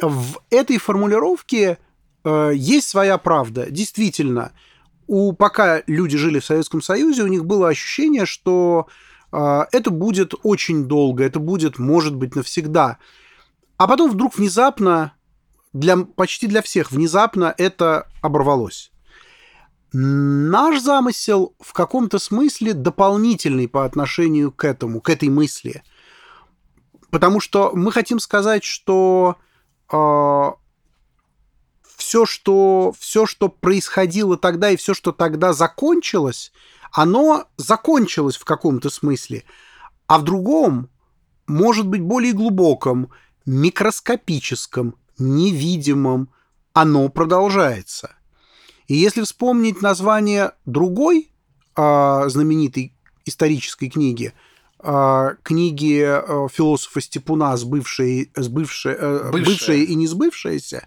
В 0.00 0.40
этой 0.50 0.78
формулировке 0.78 1.78
э, 2.24 2.52
есть 2.54 2.88
своя 2.88 3.18
правда. 3.18 3.70
Действительно, 3.70 4.52
у, 5.06 5.32
пока 5.34 5.82
люди 5.86 6.16
жили 6.16 6.40
в 6.40 6.44
Советском 6.44 6.82
Союзе, 6.82 7.22
у 7.22 7.28
них 7.28 7.44
было 7.44 7.68
ощущение, 7.68 8.26
что 8.26 8.88
э, 9.30 9.60
это 9.70 9.90
будет 9.90 10.34
очень 10.42 10.86
долго, 10.86 11.22
это 11.22 11.38
будет, 11.38 11.78
может 11.78 12.16
быть, 12.16 12.34
навсегда. 12.34 12.98
А 13.76 13.88
потом 13.88 14.10
вдруг 14.10 14.36
внезапно, 14.36 15.14
для, 15.72 15.96
почти 15.96 16.46
для 16.46 16.62
всех 16.62 16.92
внезапно 16.92 17.54
это 17.58 18.08
оборвалось. 18.22 18.92
Наш 19.92 20.80
замысел 20.80 21.54
в 21.60 21.72
каком-то 21.72 22.18
смысле 22.18 22.74
дополнительный 22.74 23.68
по 23.68 23.84
отношению 23.84 24.50
к 24.52 24.64
этому, 24.64 25.00
к 25.00 25.08
этой 25.08 25.28
мысли. 25.28 25.82
Потому 27.10 27.38
что 27.38 27.70
мы 27.74 27.92
хотим 27.92 28.18
сказать, 28.18 28.64
что 28.64 29.36
э, 29.92 30.50
все, 31.96 32.26
что, 32.26 32.92
все, 32.98 33.26
что 33.26 33.48
происходило 33.48 34.36
тогда 34.36 34.70
и 34.70 34.76
все, 34.76 34.94
что 34.94 35.12
тогда 35.12 35.52
закончилось, 35.52 36.52
оно 36.92 37.46
закончилось 37.56 38.36
в 38.36 38.44
каком-то 38.44 38.90
смысле. 38.90 39.44
А 40.06 40.18
в 40.18 40.24
другом, 40.24 40.88
может 41.46 41.86
быть, 41.86 42.02
более 42.02 42.32
глубоком, 42.32 43.10
микроскопическом, 43.46 44.96
невидимом, 45.18 46.28
оно 46.72 47.08
продолжается. 47.08 48.16
И 48.86 48.94
если 48.94 49.22
вспомнить 49.22 49.80
название 49.80 50.52
другой 50.66 51.30
э, 51.76 52.24
знаменитой 52.28 52.94
исторической 53.24 53.88
книги, 53.88 54.34
э, 54.80 55.28
книги 55.42 56.02
э, 56.04 56.48
философа 56.52 57.00
Степуна 57.00 57.56
«Сбывшее, 57.56 58.30
сбывшее, 58.36 58.96
э, 58.98 59.30
бывшее. 59.30 59.44
бывшее 59.44 59.84
и 59.84 59.94
не 59.94 60.06
сбывшееся», 60.06 60.86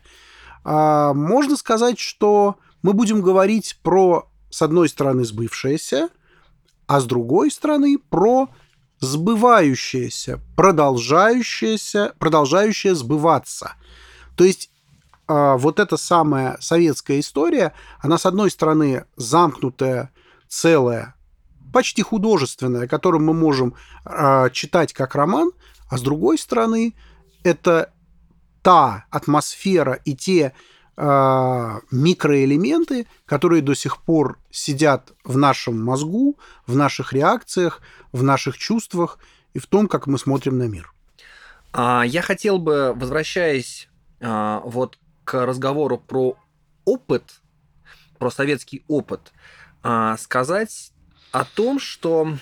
э, 0.64 1.12
можно 1.14 1.58
сказать, 1.58 2.00
что 2.00 2.58
мы 2.84 2.94
будем 2.94 3.22
говорить 3.22 3.80
про, 3.82 4.30
с 4.50 4.62
одной 4.62 4.90
стороны, 4.90 5.26
сбывшееся, 5.26 6.10
а 6.86 7.02
с 7.02 7.06
другой 7.06 7.50
стороны, 7.52 7.98
про 7.98 8.50
сбывающееся, 9.00 10.40
продолжающееся, 10.56 12.14
продолжающее 12.20 12.96
сбываться. 12.96 13.74
То 14.36 14.44
есть 14.44 14.70
э, 15.28 15.56
вот 15.58 15.80
эта 15.80 15.98
самая 15.98 16.58
советская 16.60 17.20
история, 17.20 17.74
она, 18.00 18.18
с 18.18 18.26
одной 18.26 18.50
стороны, 18.50 19.06
замкнутая, 19.16 20.12
целая, 20.48 21.16
почти 21.74 22.02
художественная, 22.02 22.88
которую 22.88 23.22
мы 23.22 23.34
можем 23.34 23.76
э, 24.06 24.50
читать 24.52 24.94
как 24.94 25.16
роман, 25.16 25.52
а 25.90 25.98
с 25.98 26.02
другой 26.02 26.38
стороны, 26.38 26.96
это 27.44 27.92
та 28.62 29.06
атмосфера 29.10 29.94
и 29.94 30.16
те 30.16 30.54
микроэлементы, 30.98 33.06
которые 33.28 33.62
до 33.62 33.76
сих 33.76 34.02
пор 34.02 34.40
сидят 34.50 35.14
в 35.24 35.38
нашем 35.38 35.80
мозгу, 35.80 36.40
в 36.66 36.76
наших 36.76 37.14
реакциях, 37.14 37.82
в 38.12 38.24
наших 38.24 38.58
чувствах 38.58 39.20
и 39.54 39.60
в 39.60 39.68
том, 39.68 39.88
как 39.88 40.08
мы 40.08 40.18
смотрим 40.18 40.58
на 40.58 40.64
мир. 40.64 40.92
А, 41.74 42.04
я 42.04 42.22
хотел 42.22 42.58
бы, 42.58 42.94
возвращаясь 42.96 43.88
а, 44.20 44.62
вот 44.66 44.98
к 45.24 45.46
разговору 45.46 46.00
про 46.00 46.36
опыт, 46.86 47.42
про 48.18 48.32
советский 48.32 48.84
опыт, 48.88 49.32
а, 49.84 50.18
сказать 50.18 50.92
о 51.32 51.46
том, 51.46 51.80
что 51.80 52.34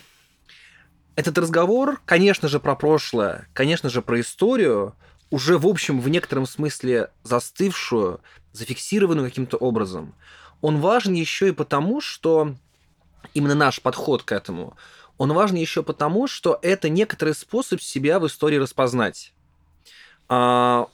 этот 1.15 1.37
разговор, 1.37 1.99
конечно 2.05 2.47
же, 2.47 2.59
про 2.59 2.75
прошлое, 2.75 3.47
конечно 3.53 3.89
же, 3.89 4.01
про 4.01 4.21
историю, 4.21 4.95
уже, 5.31 5.57
в 5.57 5.67
общем, 5.67 5.99
в 5.99 6.07
некотором 6.07 6.45
смысле 6.45 7.09
застывшую, 7.23 8.21
зафиксированную 8.57 9.27
каким-то 9.27 9.57
образом. 9.57 10.13
Он 10.61 10.79
важен 10.79 11.13
еще 11.13 11.49
и 11.49 11.51
потому, 11.51 12.01
что 12.01 12.55
именно 13.33 13.55
наш 13.55 13.81
подход 13.81 14.23
к 14.23 14.31
этому, 14.31 14.75
он 15.17 15.33
важен 15.33 15.55
еще 15.55 15.83
потому, 15.83 16.27
что 16.27 16.59
это 16.61 16.89
некоторый 16.89 17.33
способ 17.33 17.81
себя 17.81 18.19
в 18.19 18.27
истории 18.27 18.57
распознать. 18.57 19.33
А, 20.27 20.87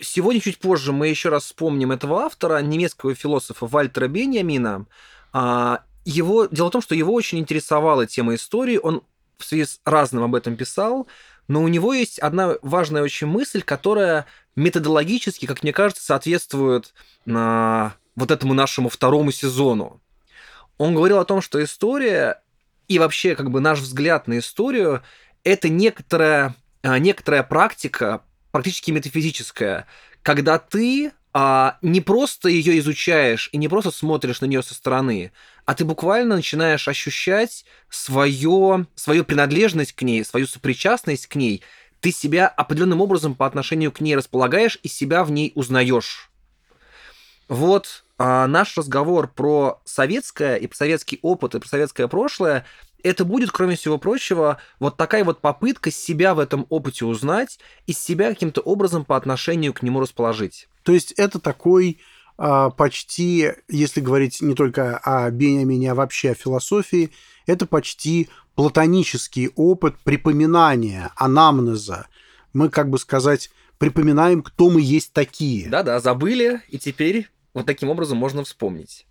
сегодня 0.00 0.40
чуть 0.40 0.58
позже 0.58 0.92
мы 0.92 1.08
еще 1.08 1.28
раз 1.28 1.44
вспомним 1.44 1.92
этого 1.92 2.20
автора, 2.22 2.60
немецкого 2.60 3.14
философа 3.14 3.66
Вальтера 3.66 4.08
Беньямина. 4.08 4.86
А, 5.32 5.82
его, 6.04 6.46
дело 6.46 6.68
в 6.68 6.72
том, 6.72 6.82
что 6.82 6.94
его 6.94 7.12
очень 7.12 7.38
интересовала 7.38 8.06
тема 8.06 8.34
истории, 8.34 8.78
он 8.80 9.02
в 9.36 9.44
связи 9.44 9.64
с 9.64 9.80
разным 9.84 10.24
об 10.24 10.34
этом 10.34 10.56
писал, 10.56 11.06
но 11.48 11.62
у 11.62 11.68
него 11.68 11.94
есть 11.94 12.18
одна 12.18 12.56
важная 12.62 13.02
очень 13.02 13.26
мысль, 13.26 13.62
которая 13.62 14.26
методологически, 14.54 15.46
как 15.46 15.62
мне 15.62 15.72
кажется, 15.72 16.04
соответствует 16.04 16.94
на 17.24 17.94
вот 18.14 18.30
этому 18.30 18.54
нашему 18.54 18.88
второму 18.88 19.32
сезону. 19.32 20.00
Он 20.76 20.94
говорил 20.94 21.18
о 21.18 21.24
том, 21.24 21.40
что 21.40 21.62
история 21.62 22.42
и 22.86 22.98
вообще 22.98 23.34
как 23.34 23.50
бы 23.50 23.60
наш 23.60 23.80
взгляд 23.80 24.28
на 24.28 24.38
историю 24.38 25.02
это 25.44 25.68
некоторая, 25.68 26.54
а, 26.82 26.98
некоторая 26.98 27.42
практика, 27.42 28.22
практически 28.50 28.90
метафизическая, 28.90 29.86
когда 30.22 30.58
ты 30.58 31.12
а, 31.40 31.78
не 31.82 32.00
просто 32.00 32.48
ее 32.48 32.80
изучаешь 32.80 33.48
и 33.52 33.58
не 33.58 33.68
просто 33.68 33.92
смотришь 33.92 34.40
на 34.40 34.46
нее 34.46 34.60
со 34.60 34.74
стороны, 34.74 35.30
а 35.66 35.76
ты 35.76 35.84
буквально 35.84 36.34
начинаешь 36.34 36.88
ощущать 36.88 37.64
свое, 37.88 38.88
свою 38.96 39.24
принадлежность 39.24 39.92
к 39.92 40.02
ней, 40.02 40.24
свою 40.24 40.48
сопричастность 40.48 41.28
к 41.28 41.36
ней. 41.36 41.62
Ты 42.00 42.10
себя 42.10 42.48
определенным 42.48 43.00
образом 43.00 43.36
по 43.36 43.46
отношению 43.46 43.92
к 43.92 44.00
ней 44.00 44.16
располагаешь 44.16 44.80
и 44.82 44.88
себя 44.88 45.22
в 45.22 45.30
ней 45.30 45.52
узнаешь. 45.54 46.28
Вот 47.46 48.02
а, 48.18 48.48
наш 48.48 48.76
разговор 48.76 49.28
про 49.32 49.80
советское 49.84 50.56
и 50.56 50.66
про 50.66 50.74
советский 50.74 51.20
опыт 51.22 51.54
и 51.54 51.60
про 51.60 51.68
советское 51.68 52.08
прошлое 52.08 52.66
это 53.04 53.24
будет, 53.24 53.52
кроме 53.52 53.76
всего 53.76 53.96
прочего, 53.96 54.58
вот 54.80 54.96
такая 54.96 55.22
вот 55.22 55.40
попытка 55.40 55.92
себя 55.92 56.34
в 56.34 56.40
этом 56.40 56.66
опыте 56.68 57.04
узнать 57.04 57.60
и 57.86 57.92
себя 57.92 58.30
каким-то 58.30 58.60
образом 58.60 59.04
по 59.04 59.16
отношению 59.16 59.72
к 59.72 59.82
нему 59.82 60.00
расположить. 60.00 60.68
То 60.88 60.94
есть 60.94 61.12
это 61.18 61.38
такой 61.38 62.00
а, 62.38 62.70
почти, 62.70 63.52
если 63.68 64.00
говорить 64.00 64.40
не 64.40 64.54
только 64.54 64.96
о 64.96 65.30
Бениамине, 65.30 65.92
а 65.92 65.94
вообще 65.94 66.30
о 66.30 66.34
философии, 66.34 67.10
это 67.44 67.66
почти 67.66 68.30
платонический 68.54 69.50
опыт 69.54 69.98
припоминания, 70.02 71.12
анамнеза. 71.14 72.06
Мы, 72.54 72.70
как 72.70 72.88
бы 72.88 72.98
сказать, 72.98 73.50
припоминаем, 73.76 74.42
кто 74.42 74.70
мы 74.70 74.80
есть 74.80 75.12
такие. 75.12 75.68
Да-да, 75.68 76.00
забыли, 76.00 76.62
и 76.68 76.78
теперь 76.78 77.28
вот 77.52 77.66
таким 77.66 77.90
образом 77.90 78.16
можно 78.16 78.42
вспомнить. 78.42 79.06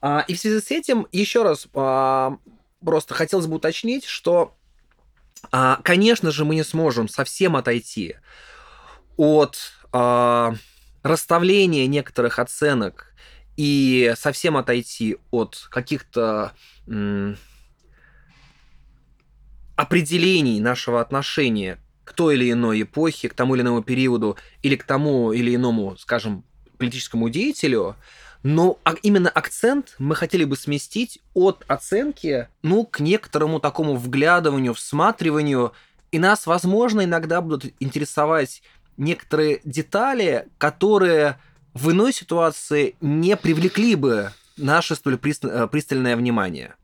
А, 0.00 0.24
и 0.26 0.34
в 0.34 0.40
связи 0.40 0.60
с 0.60 0.72
этим 0.72 1.06
еще 1.12 1.44
раз 1.44 1.68
а, 1.72 2.36
просто 2.84 3.14
хотелось 3.14 3.46
бы 3.46 3.54
уточнить, 3.54 4.06
что, 4.06 4.56
а, 5.52 5.78
конечно 5.84 6.32
же, 6.32 6.44
мы 6.44 6.56
не 6.56 6.64
сможем 6.64 7.08
совсем 7.08 7.54
отойти 7.54 8.16
от 9.16 9.56
расставления 11.02 11.86
некоторых 11.86 12.38
оценок 12.38 13.14
и 13.56 14.12
совсем 14.16 14.56
отойти 14.56 15.16
от 15.30 15.68
каких-то 15.70 16.52
определений 19.76 20.60
нашего 20.60 21.00
отношения 21.00 21.78
к 22.04 22.12
той 22.12 22.34
или 22.34 22.52
иной 22.52 22.82
эпохе, 22.82 23.28
к 23.28 23.34
тому 23.34 23.54
или 23.54 23.62
иному 23.62 23.82
периоду 23.82 24.36
или 24.62 24.76
к 24.76 24.84
тому 24.84 25.32
или 25.32 25.54
иному, 25.54 25.96
скажем, 25.96 26.44
политическому 26.76 27.28
деятелю, 27.28 27.96
но 28.42 28.78
а 28.84 28.94
именно 29.02 29.28
акцент 29.28 29.94
мы 29.98 30.14
хотели 30.14 30.44
бы 30.44 30.56
сместить 30.56 31.20
от 31.34 31.64
оценки, 31.68 32.48
ну, 32.62 32.84
к 32.84 33.00
некоторому 33.00 33.60
такому 33.60 33.96
вглядыванию, 33.96 34.74
всматриванию, 34.74 35.72
и 36.10 36.18
нас, 36.18 36.46
возможно, 36.46 37.04
иногда 37.04 37.40
будут 37.40 37.72
интересовать 37.78 38.62
некоторые 39.00 39.60
детали, 39.64 40.46
которые 40.58 41.38
в 41.74 41.90
иной 41.90 42.12
ситуации 42.12 42.94
не 43.00 43.36
привлекли 43.36 43.96
бы 43.96 44.30
наше 44.56 44.94
столь 44.94 45.18
э, 45.22 45.68
пристальное 45.68 46.16
внимание. 46.16 46.74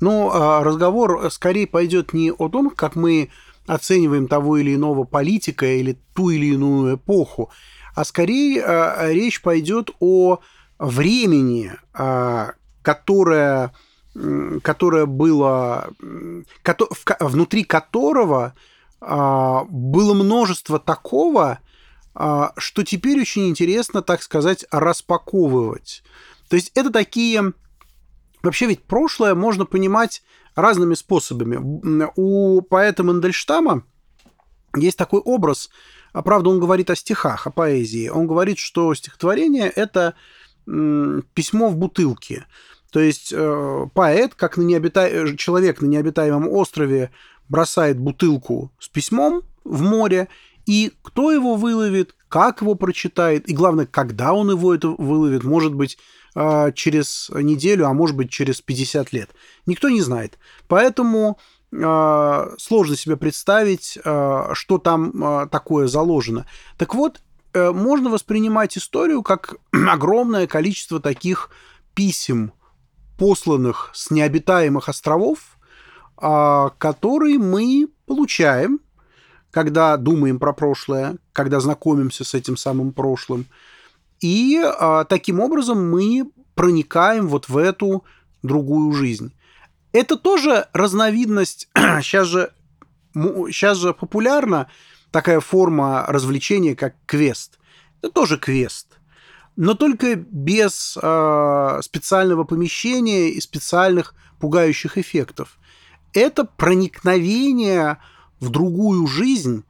Ну, 0.00 0.30
а 0.32 0.64
разговор 0.64 1.30
скорее 1.30 1.66
пойдет 1.66 2.12
не 2.12 2.32
о 2.32 2.48
том, 2.48 2.70
как 2.70 2.96
мы 2.96 3.30
оцениваем 3.66 4.26
того 4.26 4.56
или 4.56 4.74
иного 4.74 5.04
политика 5.04 5.66
или 5.66 5.98
ту 6.14 6.30
или 6.30 6.46
иную 6.46 6.96
эпоху, 6.96 7.50
а 7.94 8.04
скорее 8.04 8.64
а, 8.64 9.12
речь 9.12 9.40
пойдет 9.42 9.90
о 10.00 10.40
времени, 10.78 11.70
а, 11.92 12.54
которое, 12.82 13.72
которое 14.62 15.06
было, 15.06 15.90
внутри 17.20 17.62
которого 17.62 18.54
было 19.04 20.14
множество 20.14 20.78
такого, 20.78 21.58
что 22.14 22.82
теперь 22.84 23.20
очень 23.20 23.48
интересно, 23.48 24.02
так 24.02 24.22
сказать, 24.22 24.64
распаковывать. 24.70 26.02
То 26.48 26.56
есть 26.56 26.70
это 26.74 26.90
такие... 26.90 27.52
Вообще 28.42 28.66
ведь 28.66 28.82
прошлое 28.82 29.34
можно 29.34 29.64
понимать 29.64 30.22
разными 30.54 30.94
способами. 30.94 31.58
У 32.16 32.60
поэта 32.62 33.02
Мандельштама 33.02 33.84
есть 34.76 34.98
такой 34.98 35.20
образ– 35.20 35.70
а 36.12 36.22
правда, 36.22 36.50
он 36.50 36.60
говорит 36.60 36.90
о 36.90 36.96
стихах, 36.96 37.46
о 37.46 37.50
поэзии. 37.50 38.08
Он 38.08 38.26
говорит, 38.26 38.58
что 38.58 38.94
стихотворение– 38.94 39.68
это 39.74 40.14
письмо 40.66 41.68
в 41.68 41.76
бутылке. 41.76 42.46
То 42.90 43.00
есть 43.00 43.32
э, 43.32 43.86
поэт, 43.94 44.34
как 44.34 44.58
на 44.58 44.62
необита... 44.62 45.34
Человек 45.36 45.80
на 45.80 45.86
необитаемом 45.86 46.46
острове, 46.48 47.10
бросает 47.48 47.98
бутылку 47.98 48.72
с 48.78 48.88
письмом 48.88 49.42
в 49.64 49.82
море, 49.82 50.28
и 50.66 50.92
кто 51.02 51.32
его 51.32 51.56
выловит, 51.56 52.14
как 52.28 52.62
его 52.62 52.74
прочитает, 52.74 53.48
и 53.48 53.54
главное, 53.54 53.86
когда 53.86 54.32
он 54.32 54.50
его 54.50 54.74
это 54.74 54.88
выловит, 54.88 55.44
может 55.44 55.74
быть, 55.74 55.98
э, 56.34 56.72
через 56.74 57.30
неделю, 57.34 57.86
а 57.86 57.92
может 57.92 58.16
быть, 58.16 58.30
через 58.30 58.60
50 58.60 59.12
лет. 59.12 59.30
Никто 59.66 59.88
не 59.88 60.00
знает. 60.00 60.38
Поэтому 60.68 61.38
а, 61.74 62.50
сложно 62.58 62.96
себе 62.96 63.16
представить, 63.16 63.98
а, 64.04 64.50
что 64.52 64.78
там 64.78 65.12
а, 65.22 65.46
такое 65.46 65.86
заложено. 65.86 66.46
Так 66.76 66.94
вот, 66.94 67.22
э, 67.54 67.70
можно 67.70 68.10
воспринимать 68.10 68.76
историю 68.76 69.22
как 69.22 69.54
огромное 69.72 70.46
количество 70.46 71.00
таких 71.00 71.50
писем, 71.94 72.52
посланных 73.18 73.90
с 73.94 74.10
необитаемых 74.10 74.88
островов, 74.88 75.58
которые 76.16 77.38
мы 77.38 77.88
получаем, 78.06 78.80
когда 79.50 79.96
думаем 79.96 80.38
про 80.38 80.52
прошлое, 80.52 81.16
когда 81.32 81.60
знакомимся 81.60 82.24
с 82.24 82.34
этим 82.34 82.56
самым 82.56 82.92
прошлым. 82.92 83.46
И 84.20 84.62
таким 85.08 85.40
образом 85.40 85.90
мы 85.90 86.30
проникаем 86.54 87.28
вот 87.28 87.48
в 87.48 87.56
эту 87.56 88.04
другую 88.42 88.92
жизнь. 88.92 89.32
Это 89.92 90.16
тоже 90.16 90.68
разновидность, 90.72 91.68
сейчас 91.76 92.26
же, 92.26 92.52
сейчас 93.14 93.78
же 93.78 93.92
популярна 93.92 94.70
такая 95.10 95.40
форма 95.40 96.04
развлечения, 96.08 96.74
как 96.74 96.94
квест. 97.06 97.58
Это 98.00 98.10
тоже 98.10 98.38
квест, 98.38 98.98
но 99.56 99.74
только 99.74 100.16
без 100.16 100.98
э, 101.00 101.80
специального 101.82 102.44
помещения 102.44 103.28
и 103.28 103.40
специальных 103.40 104.14
пугающих 104.40 104.98
эффектов. 104.98 105.58
Это 106.12 106.44
проникновение 106.44 107.98
в 108.40 108.50
другую 108.50 109.06
жизнь, 109.06 109.64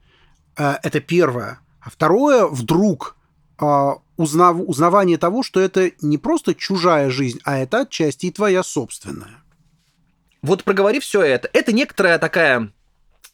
э, 0.56 0.74
это 0.82 1.00
первое. 1.00 1.60
А 1.80 1.90
второе, 1.90 2.46
вдруг 2.46 3.16
э, 3.60 3.90
узнав, 4.16 4.56
узнавание 4.58 5.18
того, 5.18 5.42
что 5.42 5.60
это 5.60 5.92
не 6.00 6.18
просто 6.18 6.54
чужая 6.54 7.10
жизнь, 7.10 7.40
а 7.44 7.58
это 7.58 7.80
отчасти 7.80 8.26
и 8.26 8.30
твоя 8.30 8.62
собственная. 8.62 9.42
Вот 10.42 10.64
проговорив 10.64 11.04
все 11.04 11.22
это, 11.22 11.48
это 11.52 11.72
некоторая 11.72 12.18
такая 12.18 12.72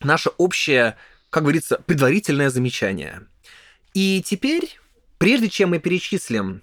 наша 0.01 0.31
общая, 0.37 0.97
как 1.31 1.45
говорится, 1.45 1.83
предварительное 1.87 2.51
замечание. 2.51 3.23
И 3.95 4.23
теперь, 4.25 4.79
прежде 5.19 5.49
чем 5.49 5.71
мы 5.71 5.79
перечислим 5.79 6.63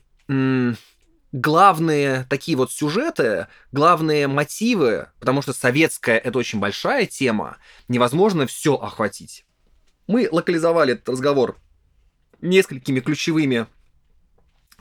главные 1.36 2.26
такие 2.30 2.58
вот 2.58 2.72
сюжеты, 2.72 3.48
главные 3.74 4.28
мотивы, 4.28 5.10
потому 5.20 5.42
что 5.42 5.52
советская 5.52 6.18
это 6.18 6.40
очень 6.40 6.60
большая 6.60 7.06
тема, 7.06 7.58
невозможно 7.90 8.48
все 8.48 8.76
охватить. 8.76 9.46
Мы 10.08 10.30
локализовали 10.32 10.94
этот 10.94 11.10
разговор 11.10 11.58
несколькими 12.40 13.02
ключевыми 13.02 13.68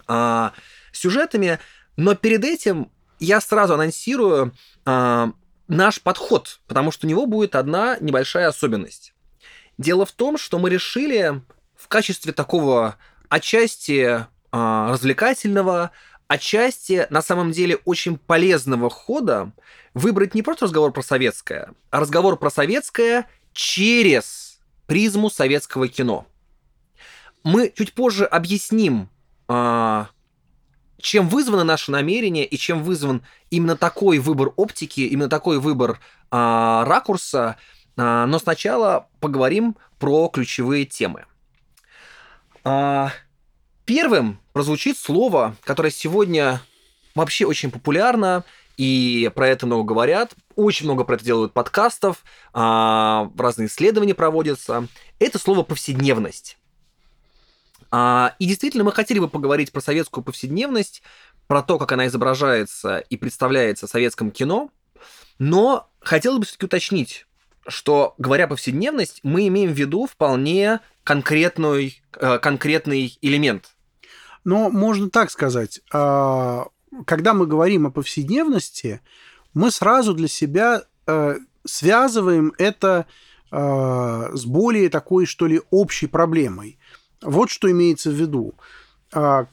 а, 0.06 0.52
сюжетами, 0.92 1.58
но 1.96 2.14
перед 2.14 2.44
этим 2.44 2.88
я 3.18 3.40
сразу 3.40 3.74
анонсирую 3.74 4.54
а, 4.84 5.32
наш 5.66 6.00
подход, 6.00 6.60
потому 6.68 6.92
что 6.92 7.06
у 7.06 7.10
него 7.10 7.26
будет 7.26 7.56
одна 7.56 7.96
небольшая 7.98 8.46
особенность. 8.46 9.12
Дело 9.76 10.06
в 10.06 10.12
том, 10.12 10.38
что 10.38 10.60
мы 10.60 10.70
решили 10.70 11.42
в 11.74 11.88
качестве 11.88 12.32
такого 12.32 12.96
отчасти 13.28 13.98
э, 14.04 14.26
развлекательного, 14.52 15.90
отчасти 16.34 17.06
на 17.10 17.22
самом 17.22 17.52
деле 17.52 17.76
очень 17.84 18.18
полезного 18.18 18.90
хода 18.90 19.52
выбрать 19.94 20.34
не 20.34 20.42
просто 20.42 20.66
разговор 20.66 20.92
про 20.92 21.02
советское, 21.02 21.72
а 21.90 22.00
разговор 22.00 22.36
про 22.36 22.50
советское 22.50 23.26
через 23.52 24.60
призму 24.86 25.30
советского 25.30 25.88
кино. 25.88 26.26
мы 27.42 27.72
чуть 27.74 27.92
позже 27.92 28.24
объясним, 28.24 29.08
а, 29.48 30.08
чем 30.98 31.28
вызвано 31.28 31.62
наше 31.62 31.90
намерение 31.90 32.46
и 32.46 32.56
чем 32.56 32.82
вызван 32.82 33.22
именно 33.50 33.76
такой 33.76 34.18
выбор 34.18 34.52
оптики, 34.56 35.02
именно 35.02 35.28
такой 35.28 35.58
выбор 35.58 36.00
а, 36.30 36.84
ракурса. 36.86 37.56
А, 37.96 38.26
но 38.26 38.38
сначала 38.38 39.08
поговорим 39.20 39.76
про 39.98 40.28
ключевые 40.28 40.86
темы. 40.86 41.26
Первым 43.84 44.40
прозвучит 44.54 44.96
слово, 44.96 45.56
которое 45.64 45.90
сегодня 45.90 46.62
вообще 47.14 47.44
очень 47.44 47.70
популярно, 47.70 48.44
и 48.76 49.30
про 49.34 49.48
это 49.48 49.66
много 49.66 49.82
говорят, 49.82 50.34
очень 50.54 50.86
много 50.86 51.04
про 51.04 51.16
это 51.16 51.24
делают 51.24 51.52
подкастов, 51.52 52.24
а, 52.52 53.30
разные 53.36 53.66
исследования 53.66 54.14
проводятся. 54.14 54.86
Это 55.18 55.38
слово 55.40 55.64
повседневность. 55.64 56.56
А, 57.90 58.36
и 58.38 58.46
действительно, 58.46 58.84
мы 58.84 58.92
хотели 58.92 59.18
бы 59.18 59.28
поговорить 59.28 59.72
про 59.72 59.80
советскую 59.80 60.24
повседневность, 60.24 61.02
про 61.48 61.60
то, 61.62 61.76
как 61.76 61.90
она 61.90 62.06
изображается 62.06 62.98
и 62.98 63.16
представляется 63.16 63.88
в 63.88 63.90
советском 63.90 64.30
кино, 64.30 64.70
но 65.40 65.90
хотелось 66.00 66.38
бы 66.38 66.44
все-таки 66.44 66.66
уточнить, 66.66 67.26
что, 67.66 68.14
говоря 68.18 68.46
повседневность, 68.46 69.18
мы 69.24 69.48
имеем 69.48 69.72
в 69.72 69.76
виду 69.76 70.06
вполне 70.06 70.78
конкретный, 71.02 72.02
э, 72.14 72.38
конкретный 72.38 73.18
элемент. 73.20 73.73
Но 74.44 74.70
можно 74.70 75.10
так 75.10 75.30
сказать, 75.30 75.80
а, 75.92 76.66
когда 77.06 77.34
мы 77.34 77.46
говорим 77.46 77.86
о 77.86 77.90
повседневности, 77.90 79.00
мы 79.54 79.70
сразу 79.70 80.14
для 80.14 80.28
себя 80.28 80.82
э, 81.06 81.36
связываем 81.64 82.52
это 82.58 83.06
э, 83.50 84.30
с 84.32 84.44
более 84.44 84.90
такой, 84.90 85.26
что 85.26 85.46
ли, 85.46 85.60
общей 85.70 86.06
проблемой. 86.06 86.78
Вот 87.22 87.50
что 87.50 87.70
имеется 87.70 88.10
в 88.10 88.14
виду. 88.14 88.54
А, 89.12 89.46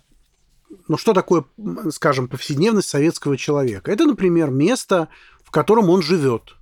ну, 0.88 0.98
что 0.98 1.14
такое, 1.14 1.46
скажем, 1.92 2.28
повседневность 2.28 2.90
советского 2.90 3.38
человека? 3.38 3.92
Это, 3.92 4.06
например, 4.06 4.50
место, 4.50 5.08
в 5.44 5.52
котором 5.52 5.90
он 5.90 6.02
живет, 6.02 6.56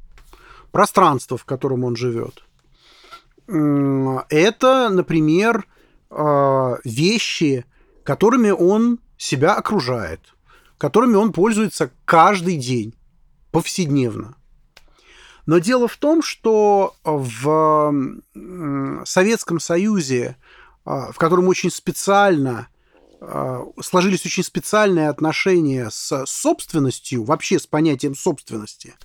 пространство, 0.72 1.38
в 1.38 1.46
котором 1.46 1.84
он 1.84 1.96
живет. 1.96 2.44
Это, 3.48 4.90
например, 4.90 5.66
а, 6.10 6.78
вещи, 6.84 7.66
которыми 8.10 8.50
он 8.50 9.00
себя 9.18 9.54
окружает– 9.54 10.22
которыми 10.80 11.16
он 11.16 11.32
пользуется 11.32 11.92
каждый 12.06 12.58
день, 12.58 12.96
повседневно. 13.52 14.36
Но 15.46 15.60
дело 15.60 15.88
в 15.88 15.98
том, 15.98 16.24
что 16.24 16.96
в 17.04 17.94
Советском 19.06 19.60
Союзе, 19.60 20.38
а, 20.86 21.12
в 21.12 21.18
котором 21.18 21.48
очень 21.48 21.70
специально 21.70 22.70
а, 23.20 23.66
сложились 23.82 24.26
очень 24.26 24.44
специальные 24.44 25.10
отношения 25.10 25.90
с 25.92 26.26
собственностью, 26.26 27.24
вообще 27.24 27.60
с 27.60 27.68
понятием 27.68 28.16
собственности, 28.16 28.96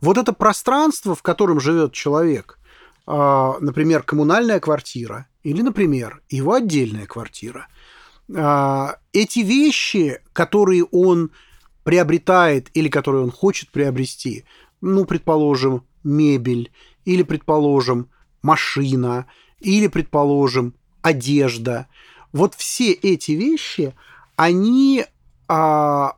вот 0.00 0.16
это 0.16 0.32
пространство, 0.32 1.14
в 1.14 1.22
котором 1.22 1.60
живет 1.60 1.92
человек, 1.92 2.58
а, 3.04 3.58
например, 3.60 4.04
коммунальная 4.04 4.60
квартира 4.60 5.26
или, 5.42 5.60
например, 5.60 6.22
его 6.30 6.54
отдельная 6.54 7.06
квартира– 7.06 7.68
эти 8.30 9.38
вещи, 9.38 10.20
которые 10.32 10.84
он 10.84 11.30
приобретает 11.82 12.68
или 12.74 12.88
которые 12.88 13.24
он 13.24 13.30
хочет 13.30 13.70
приобрести, 13.70 14.44
ну, 14.82 15.06
предположим, 15.06 15.84
мебель, 16.04 16.70
или, 17.04 17.22
предположим, 17.22 18.10
машина, 18.42 19.26
или, 19.60 19.86
предположим, 19.86 20.74
одежда, 21.00 21.86
вот 22.32 22.54
все 22.54 22.92
эти 22.92 23.32
вещи, 23.32 23.94
они 24.36 25.06
а, 25.48 26.16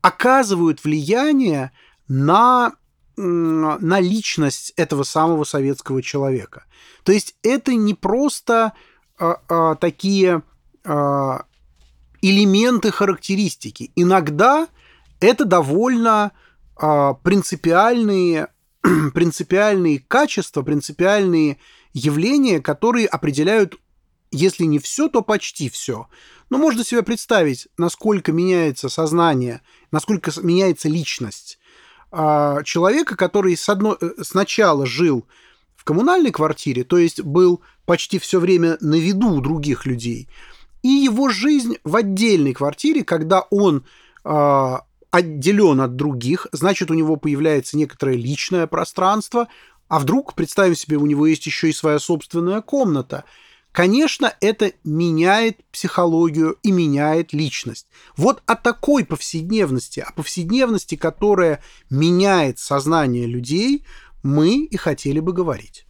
оказывают 0.00 0.84
влияние 0.84 1.72
на, 2.06 2.72
на 3.16 4.00
личность 4.00 4.72
этого 4.76 5.02
самого 5.02 5.44
советского 5.44 6.02
человека. 6.02 6.64
То 7.02 7.12
есть 7.12 7.36
это 7.42 7.74
не 7.74 7.94
просто 7.94 8.72
а, 9.18 9.40
а, 9.48 9.74
такие 9.74 10.36
а, 10.36 10.42
элементы 12.24 12.90
характеристики. 12.90 13.90
Иногда 13.96 14.68
это 15.20 15.44
довольно 15.44 16.32
а, 16.76 17.14
принципиальные, 17.14 18.48
принципиальные 19.14 20.00
качества, 20.00 20.62
принципиальные 20.62 21.58
явления, 21.92 22.60
которые 22.60 23.06
определяют, 23.06 23.76
если 24.30 24.64
не 24.64 24.78
все, 24.78 25.08
то 25.08 25.22
почти 25.22 25.68
все. 25.68 26.08
Но 26.50 26.58
можно 26.58 26.84
себе 26.84 27.02
представить, 27.02 27.68
насколько 27.78 28.32
меняется 28.32 28.88
сознание, 28.88 29.60
насколько 29.90 30.32
меняется 30.42 30.88
личность 30.88 31.58
а, 32.10 32.62
человека, 32.62 33.16
который 33.16 33.56
с 33.56 33.68
одно... 33.68 33.96
Э, 34.00 34.10
сначала 34.22 34.86
жил 34.86 35.26
в 35.76 35.84
коммунальной 35.84 36.32
квартире, 36.32 36.84
то 36.84 36.98
есть 36.98 37.20
был 37.20 37.60
почти 37.86 38.18
все 38.18 38.40
время 38.40 38.78
на 38.80 38.94
виду 38.94 39.28
у 39.28 39.40
других 39.40 39.86
людей, 39.86 40.28
и 40.84 40.88
его 40.88 41.30
жизнь 41.30 41.78
в 41.82 41.96
отдельной 41.96 42.52
квартире, 42.52 43.04
когда 43.04 43.40
он 43.40 43.86
э, 44.22 44.76
отделен 45.10 45.80
от 45.80 45.96
других, 45.96 46.46
значит, 46.52 46.90
у 46.90 46.94
него 46.94 47.16
появляется 47.16 47.78
некоторое 47.78 48.16
личное 48.16 48.66
пространство, 48.66 49.48
а 49.88 49.98
вдруг, 49.98 50.34
представим 50.34 50.76
себе, 50.76 50.98
у 50.98 51.06
него 51.06 51.26
есть 51.26 51.46
еще 51.46 51.70
и 51.70 51.72
своя 51.72 51.98
собственная 51.98 52.60
комната. 52.60 53.24
Конечно, 53.72 54.34
это 54.42 54.72
меняет 54.84 55.64
психологию 55.72 56.58
и 56.62 56.70
меняет 56.70 57.32
личность. 57.32 57.86
Вот 58.18 58.42
о 58.44 58.54
такой 58.54 59.06
повседневности, 59.06 60.00
о 60.00 60.12
повседневности, 60.12 60.96
которая 60.96 61.62
меняет 61.88 62.58
сознание 62.58 63.26
людей, 63.26 63.86
мы 64.22 64.64
и 64.64 64.76
хотели 64.76 65.20
бы 65.20 65.32
говорить. 65.32 65.86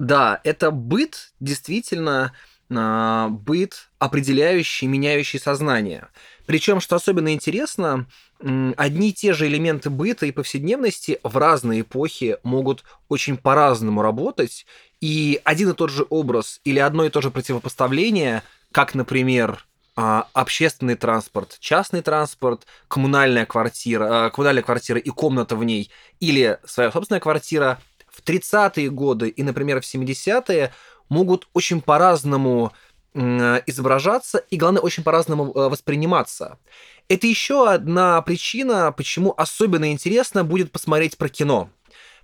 Да, 0.00 0.40
это 0.42 0.72
быт 0.72 1.32
действительно 1.38 2.32
а, 2.70 3.28
быт, 3.28 3.88
определяющий, 3.98 4.86
меняющий 4.86 5.38
сознание. 5.38 6.08
Причем, 6.46 6.80
что 6.80 6.96
особенно 6.96 7.32
интересно, 7.32 8.06
одни 8.40 9.10
и 9.10 9.12
те 9.12 9.32
же 9.32 9.46
элементы 9.46 9.90
быта 9.90 10.26
и 10.26 10.32
повседневности 10.32 11.18
в 11.22 11.36
разные 11.36 11.80
эпохи 11.82 12.38
могут 12.42 12.84
очень 13.08 13.36
по-разному 13.36 14.02
работать, 14.02 14.66
и 15.00 15.40
один 15.44 15.70
и 15.70 15.74
тот 15.74 15.90
же 15.90 16.06
образ 16.08 16.60
или 16.64 16.78
одно 16.78 17.04
и 17.04 17.10
то 17.10 17.20
же 17.20 17.30
противопоставление, 17.30 18.42
как, 18.72 18.94
например, 18.94 19.64
а, 19.96 20.28
общественный 20.32 20.94
транспорт, 20.94 21.56
частный 21.58 22.02
транспорт, 22.02 22.66
коммунальная 22.86 23.46
квартира, 23.46 24.26
а, 24.26 24.30
коммунальная 24.30 24.62
квартира 24.62 24.98
и 25.00 25.10
комната 25.10 25.56
в 25.56 25.64
ней, 25.64 25.90
или 26.20 26.58
своя 26.64 26.92
собственная 26.92 27.20
квартира, 27.20 27.80
в 28.08 28.22
30-е 28.22 28.90
годы 28.90 29.28
и, 29.28 29.42
например, 29.42 29.80
в 29.80 29.84
70-е 29.84 30.72
могут 31.08 31.48
очень 31.52 31.80
по-разному 31.80 32.72
изображаться 33.14 34.38
и, 34.38 34.56
главное, 34.56 34.80
очень 34.80 35.02
по-разному 35.02 35.50
э, 35.50 35.68
восприниматься. 35.68 36.58
Это 37.08 37.26
еще 37.26 37.68
одна 37.68 38.20
причина, 38.22 38.92
почему 38.92 39.34
особенно 39.36 39.90
интересно 39.90 40.44
будет 40.44 40.70
посмотреть 40.70 41.16
про 41.16 41.28
кино. 41.28 41.70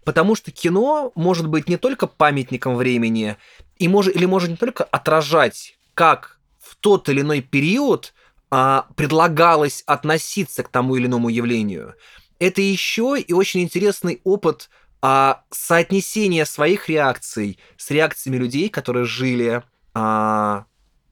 Потому 0.05 0.37
что 0.37 0.51
кино 0.53 1.11
может 1.15 1.49
быть 1.49 1.69
не 1.69 1.79
только 1.79 2.07
памятником 2.07 2.77
времени, 2.77 3.37
и 3.79 3.89
может, 3.89 4.15
или 4.15 4.27
может 4.27 4.51
не 4.51 4.57
только 4.57 4.85
отражать, 4.85 5.77
как 5.95 6.39
в 6.61 6.77
тот 6.77 7.09
или 7.09 7.23
иной 7.23 7.41
период 7.41 8.13
а, 8.51 8.87
предлагалось 8.95 9.83
относиться 9.87 10.63
к 10.63 10.69
тому 10.69 10.97
или 10.97 11.07
иному 11.07 11.31
явлению. 11.31 11.95
Это 12.39 12.61
еще 12.61 13.17
и 13.19 13.33
очень 13.33 13.63
интересный 13.63 14.21
опыт 14.23 14.69
а, 15.07 15.43
соотнесение 15.51 16.47
своих 16.47 16.89
реакций 16.89 17.59
с 17.77 17.91
реакциями 17.91 18.39
людей, 18.39 18.71
которые 18.71 19.05
жили 19.05 19.63
а, 19.93 20.65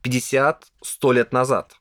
50-100 0.03 1.13
лет 1.13 1.33
назад. 1.35 1.77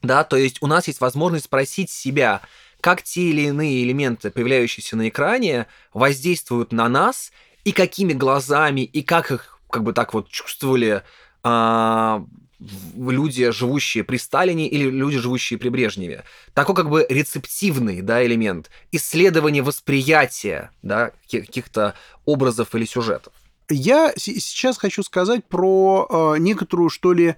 Да, 0.00 0.24
то 0.24 0.36
есть 0.36 0.62
у 0.62 0.66
нас 0.66 0.86
есть 0.86 1.02
возможность 1.02 1.44
спросить 1.44 1.90
себя, 1.90 2.40
как 2.80 3.02
те 3.02 3.20
или 3.20 3.42
иные 3.42 3.82
элементы, 3.84 4.30
появляющиеся 4.30 4.96
на 4.96 5.10
экране, 5.10 5.66
воздействуют 5.92 6.72
на 6.72 6.88
нас, 6.88 7.32
и 7.64 7.72
какими 7.72 8.14
глазами, 8.14 8.80
и 8.80 9.02
как 9.02 9.30
их 9.30 9.60
как 9.68 9.82
бы 9.82 9.92
так 9.92 10.14
вот 10.14 10.30
чувствовали 10.30 11.02
а, 11.42 12.24
люди, 12.58 13.50
живущие 13.50 14.04
при 14.04 14.16
Сталине 14.16 14.68
или 14.68 14.88
люди, 14.88 15.18
живущие 15.18 15.58
при 15.58 15.68
Брежневе. 15.68 16.24
Такой 16.54 16.74
как 16.74 16.88
бы 16.88 17.06
рецептивный 17.08 18.00
да, 18.00 18.24
элемент, 18.24 18.70
исследование 18.92 19.62
восприятия 19.62 20.70
да, 20.82 21.12
каких-то 21.30 21.94
образов 22.24 22.74
или 22.74 22.84
сюжетов. 22.84 23.32
Я 23.68 24.12
сейчас 24.16 24.78
хочу 24.78 25.02
сказать 25.02 25.44
про 25.44 26.06
э, 26.08 26.38
некоторую, 26.38 26.88
что 26.88 27.12
ли, 27.12 27.34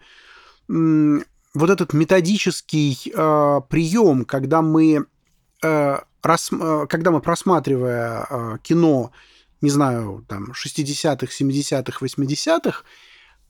э, 0.68 1.18
вот 1.54 1.70
этот 1.70 1.92
методический 1.94 2.96
э, 3.06 3.60
прием, 3.68 4.24
когда 4.24 4.60
мы, 4.60 5.06
э, 5.62 5.98
рас, 6.22 6.50
э, 6.52 6.86
когда 6.88 7.10
мы 7.10 7.20
просматривая 7.20 8.26
э, 8.28 8.58
кино, 8.62 9.10
не 9.62 9.70
знаю, 9.70 10.24
там, 10.28 10.52
60-х, 10.52 11.32
70-х, 11.32 12.04
80-х, 12.04 12.82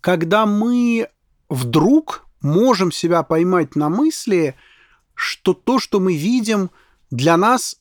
когда 0.00 0.46
мы 0.46 1.08
вдруг 1.48 2.26
можем 2.40 2.92
себя 2.92 3.22
поймать 3.22 3.76
на 3.76 3.88
мысли, 3.88 4.54
что 5.14 5.54
то, 5.54 5.78
что 5.78 6.00
мы 6.00 6.16
видим, 6.16 6.70
для 7.10 7.36
нас 7.36 7.76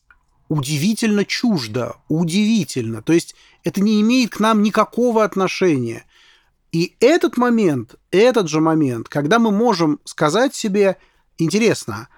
удивительно 0.48 1.24
чуждо, 1.24 1.96
удивительно. 2.08 3.02
То 3.02 3.12
есть 3.12 3.34
это 3.64 3.80
не 3.80 4.00
имеет 4.00 4.30
к 4.30 4.40
нам 4.40 4.62
никакого 4.62 5.24
отношения. 5.24 6.04
И 6.72 6.96
этот 7.00 7.36
момент, 7.36 7.96
этот 8.10 8.48
же 8.48 8.60
момент, 8.60 9.08
когда 9.08 9.38
мы 9.38 9.50
можем 9.50 10.00
сказать 10.04 10.54
себе, 10.54 10.98
интересно, 11.38 12.08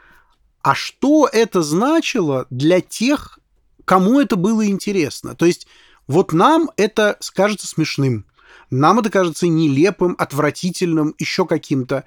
а 0.63 0.75
что 0.75 1.29
это 1.31 1.63
значило 1.63 2.47
для 2.51 2.81
тех, 2.81 3.39
кому 3.85 4.21
это 4.21 4.37
было 4.37 4.67
интересно? 4.67 5.35
То 5.35 5.47
есть 5.47 5.67
вот 6.07 6.33
нам 6.33 6.71
это 6.77 7.19
кажется 7.35 7.67
смешным, 7.67 8.27
нам 8.71 9.01
это 9.01 9.11
кажется 9.11 9.47
нелепым, 9.49 10.15
отвратительным, 10.19 11.15
еще 11.19 11.47
каким-то. 11.47 12.05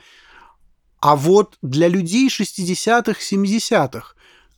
А 1.00 1.16
вот 1.16 1.58
для 1.62 1.88
людей 1.88 2.30
60-х, 2.30 3.20
70-х, 3.20 4.16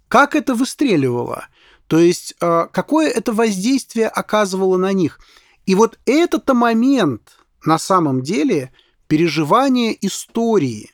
как 0.08 0.36
это 0.36 0.54
выстреливало? 0.54 1.48
То 1.88 2.00
есть 2.00 2.36
э, 2.40 2.68
какое 2.72 3.10
это 3.10 3.34
воздействие 3.34 4.08
оказывало 4.08 4.78
на 4.78 4.94
них? 4.94 5.20
И 5.66 5.76
вот 5.76 6.00
этот 6.06 6.48
момент 6.54 7.38
на 7.64 7.80
самом 7.80 8.22
деле 8.22 8.72
переживание 9.08 9.98
истории, 10.06 10.92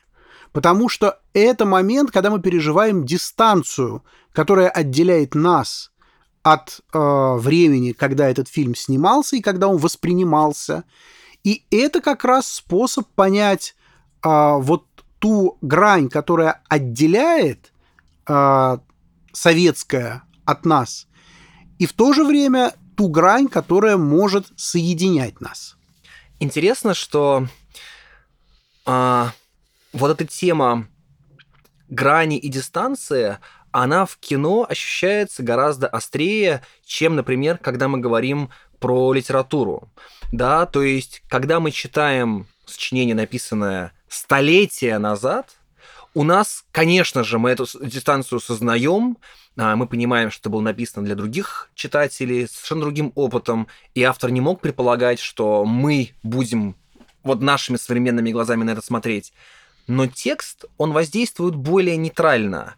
потому 0.52 0.88
что 0.88 1.20
это 1.34 1.66
момент, 1.66 2.10
когда 2.10 2.30
мы 2.30 2.40
переживаем 2.40 3.04
дистанцию, 3.04 4.02
которая 4.32 4.68
отделяет 4.68 5.34
нас 5.34 5.91
от 6.42 6.80
э, 6.92 7.36
времени, 7.36 7.92
когда 7.92 8.28
этот 8.28 8.48
фильм 8.48 8.74
снимался 8.74 9.36
и 9.36 9.40
когда 9.40 9.68
он 9.68 9.76
воспринимался. 9.76 10.84
И 11.44 11.64
это 11.70 12.00
как 12.00 12.24
раз 12.24 12.48
способ 12.48 13.06
понять 13.08 13.74
э, 14.24 14.28
вот 14.28 14.86
ту 15.18 15.58
грань, 15.60 16.08
которая 16.08 16.62
отделяет 16.68 17.72
э, 18.26 18.78
советское 19.32 20.22
от 20.44 20.66
нас, 20.66 21.06
и 21.78 21.86
в 21.86 21.92
то 21.92 22.12
же 22.12 22.24
время 22.24 22.74
ту 22.96 23.08
грань, 23.08 23.48
которая 23.48 23.96
может 23.96 24.46
соединять 24.56 25.40
нас. 25.40 25.76
Интересно, 26.38 26.94
что 26.94 27.46
а, 28.84 29.32
вот 29.92 30.10
эта 30.10 30.24
тема 30.24 30.88
грани 31.88 32.38
и 32.38 32.48
дистанции, 32.48 33.38
она 33.72 34.06
в 34.06 34.16
кино 34.18 34.66
ощущается 34.68 35.42
гораздо 35.42 35.88
острее, 35.88 36.62
чем, 36.84 37.16
например, 37.16 37.58
когда 37.58 37.88
мы 37.88 37.98
говорим 37.98 38.50
про 38.78 39.12
литературу. 39.12 39.88
Да, 40.30 40.66
то 40.66 40.82
есть, 40.82 41.22
когда 41.28 41.60
мы 41.60 41.70
читаем 41.70 42.46
сочинение, 42.66 43.14
написанное 43.14 43.92
столетия 44.08 44.98
назад, 44.98 45.56
у 46.14 46.24
нас, 46.24 46.64
конечно 46.72 47.24
же, 47.24 47.38
мы 47.38 47.50
эту 47.50 47.66
дистанцию 47.80 48.40
сознаем, 48.40 49.16
а, 49.56 49.76
мы 49.76 49.86
понимаем, 49.86 50.30
что 50.30 50.40
это 50.40 50.50
было 50.50 50.60
написано 50.60 51.04
для 51.04 51.14
других 51.14 51.70
читателей, 51.74 52.46
с 52.46 52.52
совершенно 52.52 52.82
другим 52.82 53.12
опытом, 53.14 53.68
и 53.94 54.02
автор 54.02 54.30
не 54.30 54.40
мог 54.40 54.60
предполагать, 54.60 55.20
что 55.20 55.64
мы 55.64 56.10
будем 56.22 56.76
вот 57.22 57.40
нашими 57.40 57.76
современными 57.76 58.30
глазами 58.30 58.64
на 58.64 58.70
это 58.70 58.82
смотреть. 58.82 59.32
Но 59.86 60.06
текст, 60.06 60.64
он 60.78 60.92
воздействует 60.92 61.54
более 61.54 61.96
нейтрально, 61.96 62.74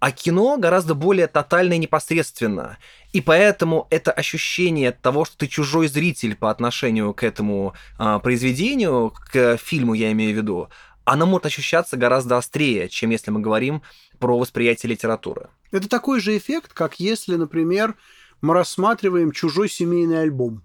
а 0.00 0.12
кино 0.12 0.58
гораздо 0.58 0.94
более 0.94 1.26
тотально 1.26 1.72
и 1.74 1.78
непосредственно. 1.78 2.78
И 3.12 3.20
поэтому 3.20 3.88
это 3.90 4.12
ощущение 4.12 4.92
того, 4.92 5.24
что 5.24 5.38
ты 5.38 5.48
чужой 5.48 5.88
зритель 5.88 6.36
по 6.36 6.50
отношению 6.50 7.14
к 7.14 7.24
этому 7.24 7.74
а, 7.98 8.20
произведению, 8.20 9.12
к 9.32 9.56
фильму, 9.56 9.94
я 9.94 10.12
имею 10.12 10.34
в 10.34 10.36
виду, 10.36 10.68
она 11.04 11.26
может 11.26 11.46
ощущаться 11.46 11.96
гораздо 11.96 12.36
острее, 12.36 12.88
чем 12.88 13.10
если 13.10 13.30
мы 13.30 13.40
говорим 13.40 13.82
про 14.18 14.38
восприятие 14.38 14.90
литературы. 14.90 15.48
Это 15.72 15.88
такой 15.88 16.20
же 16.20 16.36
эффект, 16.36 16.72
как 16.74 17.00
если, 17.00 17.36
например, 17.36 17.94
мы 18.40 18.54
рассматриваем 18.54 19.32
чужой 19.32 19.68
семейный 19.68 20.22
альбом. 20.22 20.62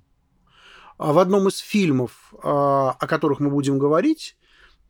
А 0.98 1.12
в 1.12 1.18
одном 1.18 1.48
из 1.48 1.58
фильмов, 1.58 2.34
а, 2.44 2.96
о 3.00 3.08
которых 3.08 3.40
мы 3.40 3.50
будем 3.50 3.80
говорить, 3.80 4.38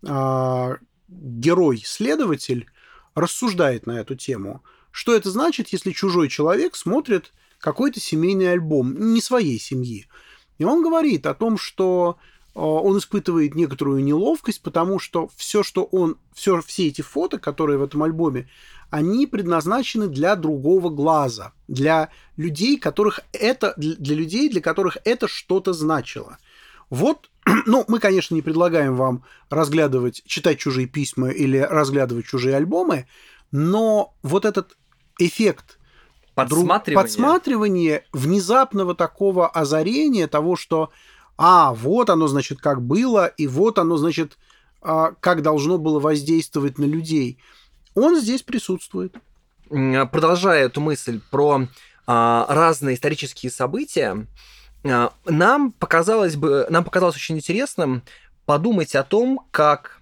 герой-следователь 0.01 2.67
рассуждает 3.15 3.85
на 3.85 3.99
эту 3.99 4.15
тему. 4.15 4.63
Что 4.91 5.15
это 5.15 5.31
значит, 5.31 5.69
если 5.69 5.91
чужой 5.91 6.29
человек 6.29 6.75
смотрит 6.75 7.31
какой-то 7.59 7.99
семейный 7.99 8.51
альбом 8.51 9.13
не 9.13 9.21
своей 9.21 9.59
семьи? 9.59 10.07
И 10.57 10.63
он 10.63 10.83
говорит 10.83 11.25
о 11.25 11.33
том, 11.33 11.57
что 11.57 12.17
а, 12.55 12.61
он 12.61 12.97
испытывает 12.97 13.55
некоторую 13.55 14.03
неловкость, 14.03 14.61
потому 14.61 14.99
что 14.99 15.29
все, 15.35 15.63
что 15.63 15.83
он, 15.83 16.17
все, 16.33 16.61
все 16.61 16.87
эти 16.87 17.01
фото, 17.01 17.39
которые 17.39 17.77
в 17.77 17.83
этом 17.83 18.03
альбоме, 18.03 18.47
они 18.89 19.25
предназначены 19.25 20.07
для 20.07 20.35
другого 20.35 20.89
глаза, 20.89 21.53
для 21.67 22.09
людей, 22.37 22.77
которых 22.77 23.21
это, 23.31 23.73
для 23.77 24.15
людей, 24.15 24.49
для 24.49 24.61
которых 24.61 24.97
это 25.03 25.27
что-то 25.27 25.73
значило. 25.73 26.37
Вот, 26.91 27.31
ну, 27.65 27.85
мы, 27.87 27.99
конечно, 27.99 28.35
не 28.35 28.41
предлагаем 28.41 28.95
вам 28.95 29.23
разглядывать, 29.49 30.23
читать 30.25 30.59
чужие 30.59 30.87
письма 30.87 31.29
или 31.29 31.57
разглядывать 31.57 32.25
чужие 32.25 32.55
альбомы, 32.55 33.07
но 33.51 34.15
вот 34.23 34.45
этот 34.45 34.77
эффект 35.19 35.77
подсматривания, 36.35 37.03
подсматривания 37.03 38.05
внезапного 38.11 38.95
такого 38.95 39.47
озарения 39.47 40.27
того, 40.27 40.55
что 40.55 40.91
а, 41.37 41.73
вот 41.73 42.09
оно, 42.09 42.27
значит, 42.27 42.59
как 42.59 42.81
было, 42.81 43.27
и 43.27 43.47
вот 43.47 43.79
оно, 43.79 43.97
значит, 43.97 44.37
а, 44.81 45.13
как 45.19 45.41
должно 45.41 45.77
было 45.77 45.99
воздействовать 45.99 46.77
на 46.77 46.85
людей. 46.85 47.39
Он 47.95 48.19
здесь 48.19 48.43
присутствует. 48.43 49.15
Продолжая 49.69 50.65
эту 50.65 50.81
мысль 50.81 51.19
про 51.31 51.67
а, 52.05 52.45
разные 52.49 52.95
исторические 52.95 53.51
события, 53.51 54.27
нам 54.83 55.71
показалось 55.71 56.35
бы, 56.35 56.67
нам 56.69 56.83
показалось 56.83 57.15
очень 57.15 57.37
интересным 57.37 58.03
подумать 58.45 58.95
о 58.95 59.03
том, 59.03 59.47
как 59.51 60.01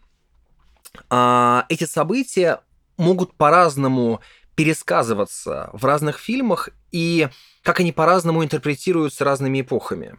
эти 1.69 1.85
события 1.85 2.61
могут 2.97 3.33
по-разному 3.35 4.21
пересказываться 4.55 5.69
в 5.73 5.85
разных 5.85 6.19
фильмах 6.19 6.69
и 6.91 7.29
как 7.63 7.79
они 7.79 7.91
по-разному 7.91 8.43
интерпретируются 8.43 9.23
разными 9.23 9.61
эпохами. 9.61 10.17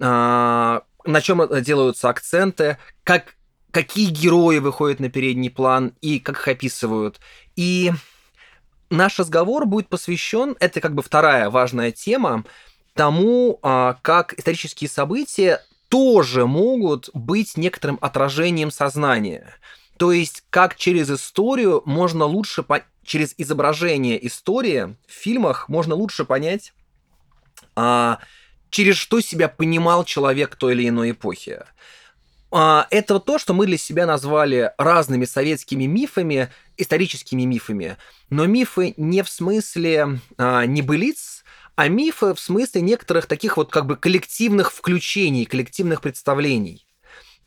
А, 0.00 0.82
на 1.04 1.20
чем 1.20 1.46
делаются 1.62 2.08
акценты, 2.08 2.78
как, 3.04 3.36
какие 3.70 4.10
герои 4.10 4.58
выходят 4.58 5.00
на 5.00 5.10
передний 5.10 5.50
план 5.50 5.94
и 6.00 6.18
как 6.18 6.38
их 6.38 6.48
описывают. 6.48 7.20
И 7.56 7.92
наш 8.90 9.18
разговор 9.18 9.66
будет 9.66 9.88
посвящен, 9.88 10.56
это 10.60 10.80
как 10.80 10.94
бы 10.94 11.02
вторая 11.02 11.50
важная 11.50 11.92
тема, 11.92 12.44
тому, 12.94 13.58
а, 13.62 13.96
как 14.02 14.38
исторические 14.38 14.88
события 14.90 15.60
тоже 15.88 16.46
могут 16.46 17.10
быть 17.14 17.56
некоторым 17.56 17.98
отражением 18.00 18.70
сознания. 18.70 19.54
То 19.98 20.12
есть, 20.12 20.44
как 20.50 20.76
через 20.76 21.10
историю 21.10 21.82
можно 21.84 22.24
лучше, 22.24 22.62
по... 22.62 22.82
через 23.04 23.34
изображение 23.36 24.24
истории 24.26 24.96
в 25.06 25.12
фильмах 25.12 25.68
можно 25.68 25.94
лучше 25.94 26.24
понять, 26.24 26.72
а, 27.76 28.18
через 28.70 28.96
что 28.96 29.20
себя 29.20 29.48
понимал 29.48 30.04
человек 30.04 30.56
той 30.56 30.74
или 30.74 30.88
иной 30.88 31.10
эпохи. 31.10 31.60
А, 32.52 32.86
это 32.90 33.20
то, 33.20 33.38
что 33.38 33.54
мы 33.54 33.66
для 33.66 33.78
себя 33.78 34.06
назвали 34.06 34.72
разными 34.78 35.24
советскими 35.24 35.84
мифами, 35.84 36.50
историческими 36.76 37.42
мифами. 37.42 37.96
Но 38.28 38.46
мифы 38.46 38.94
не 38.96 39.22
в 39.22 39.28
смысле 39.28 40.20
а, 40.36 40.66
небылиц, 40.66 41.44
а 41.76 41.88
мифы 41.88 42.34
в 42.34 42.40
смысле 42.40 42.82
некоторых 42.82 43.26
таких 43.26 43.56
вот 43.56 43.70
как 43.70 43.86
бы 43.86 43.96
коллективных 43.96 44.72
включений, 44.72 45.44
коллективных 45.44 46.00
представлений. 46.00 46.86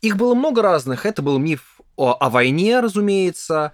Их 0.01 0.17
было 0.17 0.35
много 0.35 0.61
разных. 0.61 1.05
Это 1.05 1.21
был 1.21 1.39
миф 1.39 1.79
о, 1.95 2.13
о 2.13 2.29
войне, 2.29 2.79
разумеется, 2.79 3.71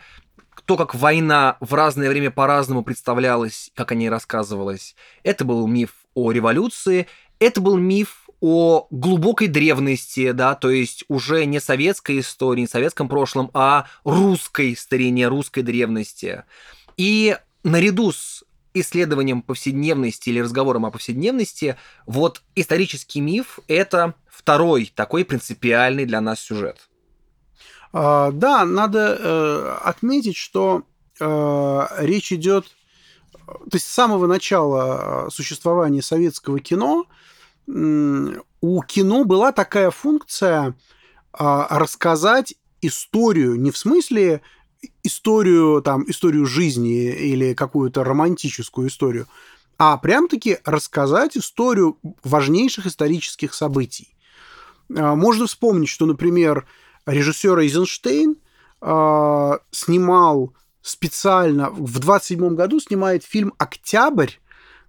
то, 0.65 0.77
как 0.77 0.93
война 0.93 1.57
в 1.59 1.73
разное 1.73 2.09
время 2.09 2.29
по-разному 2.29 2.83
представлялась, 2.83 3.71
как 3.75 3.91
о 3.91 3.95
ней 3.95 4.09
рассказывалось. 4.09 4.95
Это 5.23 5.45
был 5.45 5.65
миф 5.65 5.93
о 6.13 6.31
революции, 6.31 7.07
это 7.39 7.61
был 7.61 7.77
миф 7.77 8.29
о 8.41 8.87
глубокой 8.91 9.47
древности, 9.47 10.31
да, 10.31 10.55
то 10.55 10.69
есть 10.69 11.03
уже 11.07 11.45
не 11.45 11.59
советской 11.59 12.19
истории, 12.19 12.61
не 12.61 12.67
советском 12.67 13.09
прошлом, 13.09 13.49
а 13.53 13.87
русской 14.03 14.75
старине, 14.75 15.27
русской 15.27 15.61
древности. 15.61 16.43
И 16.97 17.35
наряду 17.63 18.11
с 18.11 18.43
исследованием 18.73 19.41
повседневности 19.41 20.29
или 20.29 20.39
разговором 20.39 20.85
о 20.85 20.91
повседневности, 20.91 21.77
вот 22.05 22.41
исторический 22.55 23.21
миф— 23.21 23.59
это 23.67 24.13
второй 24.29 24.91
такой 24.95 25.25
принципиальный 25.25 26.05
для 26.05 26.21
нас 26.21 26.39
сюжет. 26.39 26.89
А, 27.91 28.31
да, 28.31 28.65
надо 28.65 29.17
э, 29.19 29.77
отметить, 29.83 30.37
что 30.37 30.83
э, 31.19 31.87
речь 31.99 32.31
идет, 32.31 32.65
то 33.45 33.73
есть 33.73 33.87
с 33.87 33.91
самого 33.91 34.27
начала 34.27 35.29
существования 35.31 36.01
советского 36.01 36.59
кино 36.59 37.05
у 37.67 38.81
кино 38.83 39.25
была 39.25 39.51
такая 39.51 39.91
функция 39.91 40.75
а, 41.33 41.67
рассказать 41.77 42.55
историю 42.81 43.59
не 43.59 43.71
в 43.71 43.77
смысле 43.77 44.41
историю, 45.03 45.81
там, 45.81 46.03
историю 46.09 46.45
жизни 46.45 47.11
или 47.11 47.53
какую-то 47.53 48.03
романтическую 48.03 48.87
историю, 48.87 49.27
а 49.77 49.97
прям-таки 49.97 50.57
рассказать 50.65 51.37
историю 51.37 51.97
важнейших 52.23 52.85
исторических 52.85 53.53
событий. 53.53 54.15
А, 54.95 55.15
можно 55.15 55.47
вспомнить, 55.47 55.89
что, 55.89 56.05
например, 56.05 56.67
режиссер 57.05 57.59
Эйзенштейн 57.59 58.37
а, 58.81 59.59
снимал 59.71 60.53
специально, 60.81 61.69
в 61.69 61.99
27 61.99 62.55
году 62.55 62.79
снимает 62.79 63.23
фильм 63.23 63.53
«Октябрь», 63.57 64.31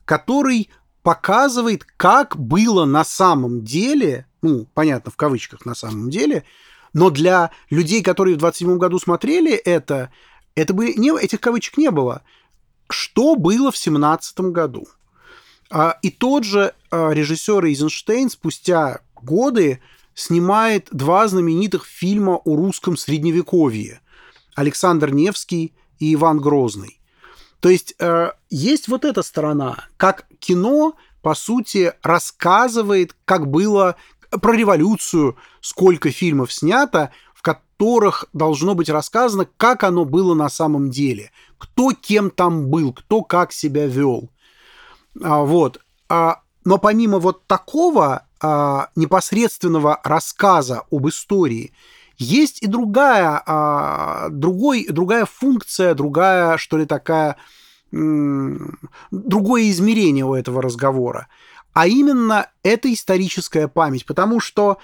который 0.05 0.71
показывает, 1.03 1.85
как 1.97 2.37
было 2.37 2.85
на 2.85 3.05
самом 3.05 3.65
деле, 3.65 4.27
ну, 4.43 4.67
понятно, 4.75 5.11
в 5.11 5.17
кавычках 5.17 5.65
на 5.65 5.75
самом 5.75 6.11
деле, 6.11 6.45
но 6.93 7.11
для 7.11 7.51
людей, 7.71 8.03
которые 8.03 8.37
в 8.37 8.39
27 8.39 8.79
году 8.79 8.99
смотрели 8.99 9.53
это, 9.53 10.11
это 10.55 10.75
бы 10.75 10.95
не, 10.95 11.17
этих 11.19 11.41
кавычек 11.41 11.77
не 11.77 11.91
было. 11.91 12.23
Что 12.89 13.37
было 13.37 13.71
в 13.71 13.77
17 13.77 14.41
году? 14.41 14.89
А, 15.71 15.99
и 16.03 16.11
тот 16.11 16.45
же 16.45 16.75
а, 16.91 17.11
режиссер 17.11 17.65
Эйзенштейн 17.65 18.31
спустя 18.31 19.01
годы 19.15 19.81
снимает 20.15 20.89
два 20.91 21.29
знаменитых 21.29 21.87
фильма 21.87 22.37
о 22.37 22.57
русском 22.57 22.97
средневековье. 22.97 24.01
Александр 24.55 25.13
Невский 25.13 25.73
и 25.99 26.15
Иван 26.15 26.39
Грозный. 26.39 27.01
То 27.61 27.69
есть 27.69 27.95
э, 27.99 28.33
есть 28.49 28.89
вот 28.89 29.05
эта 29.05 29.23
сторона, 29.23 29.85
как 29.97 30.27
кино, 30.39 30.97
по 31.23 31.35
сути, 31.35 31.93
рассказывает, 32.03 33.15
как 33.25 33.49
было 33.49 33.97
про 34.31 34.53
революцию, 34.53 35.37
сколько 35.61 36.11
фильмов 36.11 36.53
снято, 36.53 37.11
в 37.35 37.43
которых 37.43 38.27
должно 38.33 38.75
быть 38.75 38.89
рассказано, 38.89 39.49
как 39.57 39.85
оно 39.85 40.05
было 40.05 40.35
на 40.35 40.49
самом 40.49 40.91
деле, 40.91 41.31
кто 41.59 41.93
кем 41.93 42.31
там 42.31 42.69
был, 42.69 42.93
кто 42.93 43.23
как 43.23 43.53
себя 43.53 43.87
вел. 43.87 44.31
А, 45.23 45.41
вот. 45.41 45.81
А, 46.09 46.43
но 46.65 46.79
помимо 46.79 47.19
вот 47.19 47.47
такого 47.47 48.27
а, 48.41 48.89
непосредственного 48.97 50.01
рассказа 50.05 50.83
об 50.91 51.09
истории, 51.09 51.73
есть 52.19 52.63
и 52.63 52.67
другая, 52.67 53.43
а, 53.47 54.29
другой, 54.29 54.87
другая 54.89 55.25
функция, 55.25 55.95
другая, 55.95 56.59
что 56.59 56.77
ли, 56.77 56.85
такая, 56.85 57.37
другое 57.91 59.71
измерение 59.71 60.25
у 60.25 60.35
этого 60.35 60.63
разговора. 60.63 61.29
А 61.73 61.87
именно 61.87 62.49
это 62.63 62.93
историческая 62.93 63.69
память, 63.69 64.05
потому 64.05 64.41
что 64.41 64.79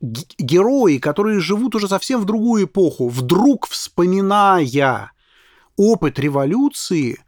герои, 0.00 0.98
которые 0.98 1.40
живут 1.40 1.74
уже 1.74 1.88
совсем 1.88 2.20
в 2.20 2.24
другую 2.24 2.64
эпоху, 2.64 3.08
вдруг 3.08 3.66
вспоминая 3.68 5.12
опыт 5.76 6.18
революции, 6.18 7.18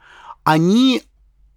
они, 0.44 1.02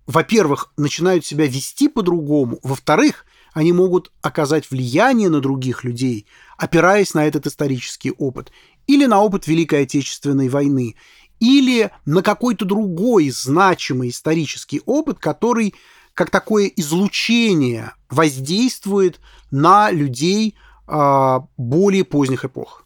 во-первых, 0.08 0.72
начинают 0.78 1.26
себя 1.26 1.46
вести 1.46 1.88
по-другому, 1.88 2.60
во-вторых, 2.64 3.26
они 3.54 3.72
могут 3.72 4.12
оказать 4.22 4.70
влияние 4.70 5.30
на 5.30 5.40
других 5.40 5.86
людей, 5.86 6.28
опираясь 6.58 7.14
на 7.14 7.26
этот 7.26 7.48
исторический 7.48 8.12
опыт, 8.12 8.52
или 8.86 9.06
на 9.06 9.22
опыт 9.22 9.48
Великой 9.48 9.84
Отечественной 9.84 10.50
войны, 10.50 10.96
или 11.40 11.92
на 12.06 12.22
какой-то 12.22 12.66
другой 12.66 13.30
значимый 13.30 14.10
исторический 14.10 14.82
опыт, 14.86 15.20
который 15.20 15.74
как 16.16 16.32
такое 16.32 16.72
излучение 16.76 17.94
воздействует 18.10 19.20
на 19.52 19.92
людей 19.92 20.56
э, 20.88 21.40
более 21.58 22.04
поздних 22.04 22.46
эпох. 22.46 22.86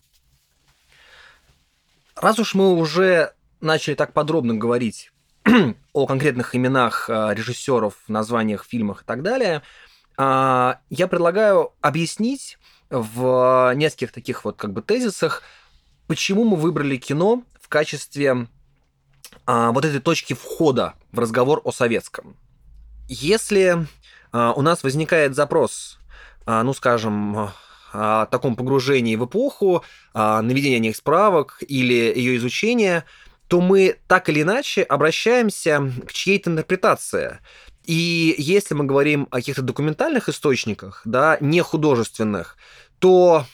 Раз 2.15 2.37
уж 2.39 2.53
мы 2.53 2.73
уже 2.73 3.33
начали 3.61 3.95
так 3.95 4.11
подробно 4.11 4.55
говорить 4.55 5.11
о 5.93 6.05
конкретных 6.05 6.53
именах 6.53 7.09
а, 7.09 7.33
режиссеров, 7.33 7.93
названиях, 8.09 8.65
фильмах 8.65 9.03
и 9.03 9.05
так 9.05 9.23
далее, 9.23 9.61
а, 10.17 10.79
я 10.89 11.07
предлагаю 11.07 11.71
объяснить 11.79 12.57
в 12.89 13.71
нескольких 13.75 14.11
таких 14.11 14.43
вот 14.43 14.57
как 14.57 14.73
бы 14.73 14.81
тезисах, 14.81 15.43
почему 16.07 16.43
мы 16.43 16.57
выбрали 16.57 16.97
кино 16.97 17.43
в 17.61 17.69
качестве 17.69 18.47
а, 19.45 19.71
вот 19.71 19.85
этой 19.85 20.01
точки 20.01 20.33
входа 20.33 20.95
в 21.13 21.19
разговор 21.19 21.61
о 21.63 21.71
советском. 21.71 22.35
Если 23.09 23.87
а, 24.31 24.53
у 24.53 24.61
нас 24.61 24.83
возникает 24.83 25.35
запрос, 25.35 25.99
ну, 26.45 26.73
скажем, 26.73 27.51
о 27.91 28.25
таком 28.27 28.55
погружении 28.55 29.15
в 29.15 29.25
эпоху, 29.25 29.83
наведения 30.13 30.79
них 30.79 30.95
справок 30.95 31.57
или 31.67 31.93
ее 31.93 32.37
изучения, 32.37 33.03
то 33.47 33.61
мы 33.61 33.97
так 34.07 34.29
или 34.29 34.43
иначе 34.43 34.83
обращаемся 34.83 35.91
к 36.07 36.13
чьей-то 36.13 36.51
интерпретации. 36.51 37.39
И 37.85 38.35
если 38.37 38.75
мы 38.75 38.85
говорим 38.85 39.27
о 39.31 39.37
каких-то 39.37 39.63
документальных 39.63 40.29
источниках, 40.29 41.01
да, 41.05 41.37
не 41.39 41.61
художественных, 41.61 42.57
то 42.99 43.45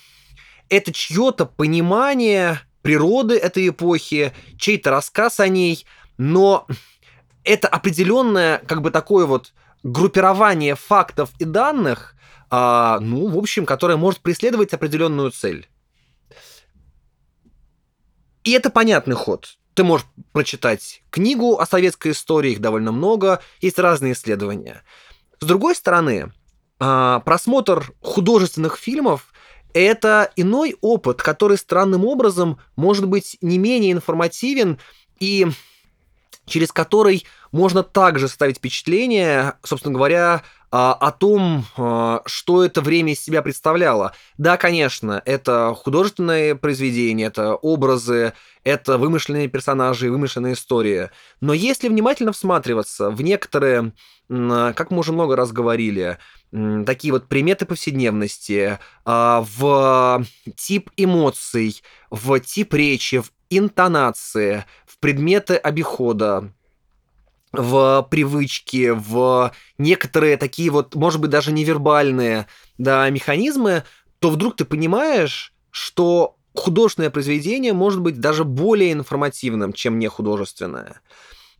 это 0.70 0.92
чье-то 0.92 1.46
понимание 1.46 2.60
природы 2.82 3.38
этой 3.38 3.70
эпохи, 3.70 4.34
чей-то 4.58 4.92
рассказ 4.92 5.40
о 5.40 5.48
ней, 5.48 5.86
но 6.18 6.68
это 7.46 7.68
определенное, 7.68 8.58
как 8.68 8.82
бы 8.82 8.92
такое 8.92 9.26
вот 9.26 9.54
группирование 9.84 10.76
фактов 10.76 11.30
и 11.40 11.46
данных, 11.46 12.16
а, 12.50 13.00
ну, 13.00 13.28
в 13.28 13.38
общем, 13.38 13.66
которое 13.66 13.98
может 13.98 14.20
преследовать 14.20 14.74
определенную 14.74 15.32
цель. 15.32 15.70
И 18.44 18.52
это 18.52 18.70
понятный 18.70 19.16
ход. 19.16 19.58
Ты 19.76 19.84
можешь 19.84 20.08
прочитать 20.32 21.04
книгу 21.10 21.60
о 21.60 21.66
советской 21.66 22.12
истории, 22.12 22.52
их 22.52 22.62
довольно 22.62 22.92
много, 22.92 23.42
есть 23.62 23.80
разные 23.80 24.14
исследования. 24.14 24.84
С 25.40 25.46
другой 25.46 25.76
стороны, 25.76 26.32
а, 26.80 27.20
просмотр 27.20 27.94
художественных 28.02 28.78
фильмов– 28.78 29.34
это 29.74 30.32
иной 30.36 30.78
опыт, 30.82 31.22
который 31.22 31.58
странным 31.58 32.06
образом 32.06 32.60
может 32.76 33.08
быть 33.08 33.38
не 33.42 33.58
менее 33.58 33.92
информативен 33.92 34.80
и 35.20 35.48
через 36.46 36.72
который 36.72 37.26
можно 37.52 37.84
также 37.84 38.28
ставить 38.28 38.58
впечатление, 38.58 39.54
собственно 39.64 39.94
говоря, 39.94 40.44
о 40.72 41.12
том, 41.12 41.66
а, 41.78 42.22
что 42.26 42.64
это 42.64 42.82
время 42.82 43.14
из 43.14 43.22
себя 43.22 43.42
представляло. 43.42 44.14
Да, 44.38 44.58
конечно, 44.58 45.22
это 45.26 45.74
художественные 45.76 46.56
произведения, 46.56 47.26
это 47.26 47.56
образы, 47.56 48.34
это 48.64 48.98
вымышленные 48.98 49.48
персонажи, 49.48 50.12
вымышленные 50.12 50.54
истории. 50.54 51.10
Но 51.40 51.54
если 51.54 51.88
внимательно 51.88 52.32
всматриваться 52.32 53.10
в 53.10 53.22
некоторые, 53.22 53.94
как 54.28 54.92
мы 54.92 55.00
уже 55.00 55.14
много 55.14 55.36
раз 55.36 55.52
говорили, 55.52 56.18
такие 56.86 57.14
вот 57.14 57.28
приметы 57.28 57.66
повседневности, 57.66 58.80
а, 59.04 59.46
в 59.58 60.26
тип 60.56 60.90
эмоций, 60.98 61.82
в 62.10 62.40
тип 62.40 62.74
речи, 62.74 63.20
в 63.20 63.32
интонации, 63.50 64.66
в 64.86 65.00
предметы 65.00 65.56
обихода, 65.56 66.52
в 67.60 68.08
привычки, 68.10 68.92
в 68.96 69.52
некоторые 69.78 70.38
такие 70.38 70.70
вот, 70.70 70.96
может 70.96 71.22
быть, 71.22 71.30
даже 71.30 71.52
невербальные 71.52 72.48
да, 72.78 73.10
механизмы, 73.10 73.84
то 74.20 74.30
вдруг 74.30 74.56
ты 74.56 74.66
понимаешь, 74.66 75.54
что 75.72 76.38
художественное 76.54 77.10
произведение 77.10 77.74
может 77.74 78.02
быть 78.02 78.20
даже 78.20 78.44
более 78.44 78.94
информативным, 78.94 79.74
чем 79.74 80.00
не 80.00 80.08
художественное. 80.08 81.02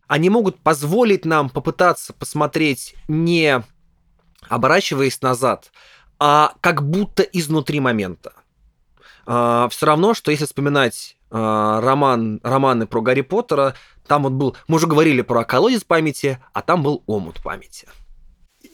Они 0.06 0.30
могут 0.30 0.58
позволить 0.60 1.24
нам 1.24 1.50
попытаться 1.50 2.12
посмотреть 2.12 2.94
не 3.08 3.62
оборачиваясь 4.48 5.22
назад, 5.22 5.72
а 6.18 6.54
как 6.60 6.88
будто 6.88 7.22
изнутри 7.22 7.80
момента. 7.80 8.32
А, 9.26 9.68
Все 9.68 9.86
равно, 9.86 10.14
что 10.14 10.30
если 10.30 10.44
вспоминать 10.44 11.15
роман, 11.30 12.40
романы 12.42 12.86
про 12.86 13.00
Гарри 13.00 13.22
Поттера, 13.22 13.74
там 14.06 14.22
вот 14.22 14.32
был, 14.32 14.56
мы 14.68 14.76
уже 14.76 14.86
говорили 14.86 15.22
про 15.22 15.44
колодец 15.44 15.84
памяти, 15.84 16.38
а 16.52 16.62
там 16.62 16.82
был 16.82 17.02
омут 17.06 17.42
памяти. 17.42 17.88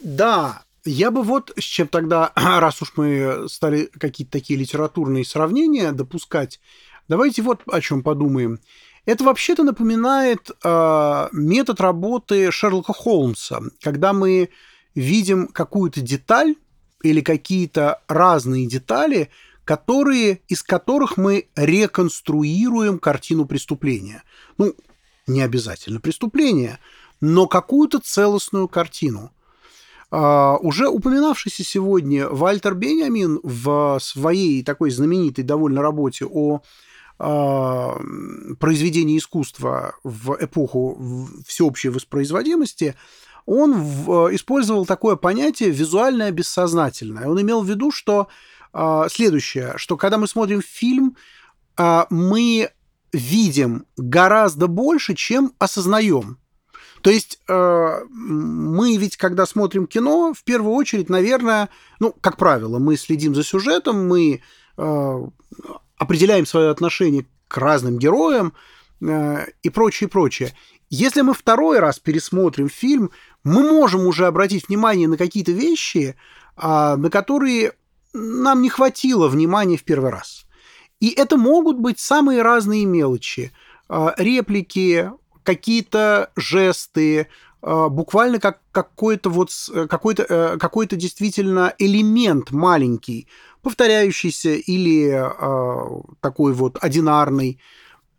Да, 0.03 0.63
я 0.85 1.11
бы 1.11 1.23
вот 1.23 1.51
с 1.57 1.63
чем 1.63 1.87
тогда, 1.87 2.31
раз 2.35 2.81
уж 2.81 2.93
мы 2.95 3.47
стали 3.49 3.89
какие-то 3.97 4.33
такие 4.33 4.59
литературные 4.59 5.25
сравнения 5.25 5.91
допускать, 5.91 6.59
давайте 7.07 7.41
вот 7.41 7.61
о 7.71 7.81
чем 7.81 8.03
подумаем. 8.03 8.59
Это 9.05 9.23
вообще-то 9.25 9.63
напоминает 9.63 10.49
э, 10.63 11.27
метод 11.33 11.81
работы 11.81 12.51
Шерлока 12.51 12.93
Холмса, 12.93 13.61
когда 13.81 14.13
мы 14.13 14.49
видим 14.95 15.47
какую-то 15.47 15.99
деталь 15.99 16.55
или 17.01 17.19
какие-то 17.19 18.01
разные 18.07 18.65
детали, 18.65 19.29
которые, 19.65 20.41
из 20.47 20.63
которых 20.63 21.17
мы 21.17 21.47
реконструируем 21.55 22.99
картину 22.99 23.45
преступления. 23.45 24.23
Ну, 24.57 24.73
не 25.27 25.41
обязательно 25.41 25.99
преступление, 25.99 26.79
но 27.21 27.47
какую-то 27.47 27.99
целостную 27.99 28.67
картину. 28.67 29.31
А, 30.11 30.57
уже 30.57 30.89
упоминавшийся 30.89 31.63
сегодня 31.63 32.27
Вальтер 32.27 32.75
Бенямин 32.75 33.39
в 33.41 33.97
своей 33.99 34.63
такой 34.63 34.91
знаменитой 34.91 35.43
довольно 35.43 35.81
работе 35.81 36.25
о 36.25 36.61
а, 37.19 37.99
произведении 38.59 39.17
искусства 39.17 39.95
в 40.03 40.37
эпоху 40.39 41.27
всеобщей 41.47 41.89
воспроизводимости, 41.89 42.95
он 43.45 43.73
в, 43.73 44.33
использовал 44.35 44.85
такое 44.85 45.15
понятие 45.15 45.69
визуальное 45.69 46.31
бессознательное. 46.31 47.27
Он 47.27 47.41
имел 47.41 47.61
в 47.61 47.69
виду, 47.69 47.91
что 47.91 48.27
следующее, 49.09 49.73
что 49.77 49.97
когда 49.97 50.17
мы 50.17 50.27
смотрим 50.27 50.61
фильм, 50.61 51.15
а, 51.77 52.07
мы 52.09 52.71
видим 53.11 53.85
гораздо 53.97 54.67
больше, 54.67 55.13
чем 55.13 55.53
осознаем. 55.59 56.39
То 57.01 57.09
есть 57.09 57.39
э, 57.47 57.97
мы 58.09 58.97
ведь, 58.97 59.17
когда 59.17 59.45
смотрим 59.45 59.87
кино, 59.87 60.33
в 60.33 60.43
первую 60.43 60.73
очередь, 60.73 61.09
наверное, 61.09 61.69
ну, 61.99 62.15
как 62.21 62.37
правило, 62.37 62.79
мы 62.79 62.95
следим 62.95 63.35
за 63.35 63.43
сюжетом, 63.43 64.07
мы 64.07 64.41
определяем 65.97 66.47
свое 66.47 66.71
отношение 66.71 67.27
к 67.47 67.57
разным 67.57 67.99
героям 67.99 68.53
и 68.99 69.69
прочее, 69.69 70.09
прочее. 70.09 70.55
Если 70.89 71.21
мы 71.21 71.35
второй 71.35 71.77
раз 71.77 71.99
пересмотрим 71.99 72.69
фильм, 72.69 73.11
мы 73.43 73.61
можем 73.61 74.07
уже 74.07 74.25
обратить 74.25 74.67
внимание 74.67 75.07
на 75.07 75.17
какие-то 75.17 75.51
вещи, 75.51 76.15
на 76.57 77.09
которые 77.11 77.73
нам 78.13 78.61
не 78.61 78.69
хватило 78.69 79.27
внимания 79.27 79.77
в 79.77 79.83
первый 79.83 80.11
раз. 80.11 80.45
И 80.99 81.09
это 81.09 81.37
могут 81.37 81.77
быть 81.79 81.99
самые 81.99 82.41
разные 82.41 82.85
мелочи. 82.85 83.51
А, 83.89 84.13
реплики, 84.17 85.11
какие-то 85.43 86.31
жесты, 86.35 87.27
а, 87.61 87.89
буквально 87.89 88.39
как 88.39 88.59
какой-то 88.71 89.29
вот 89.29 89.51
какой-то 89.89 90.25
э, 90.27 90.57
какой-то 90.57 90.95
действительно 90.95 91.73
элемент 91.77 92.51
маленький, 92.51 93.27
повторяющийся 93.61 94.53
или 94.53 95.09
а, 95.11 96.01
такой 96.21 96.53
вот 96.53 96.77
одинарный. 96.81 97.59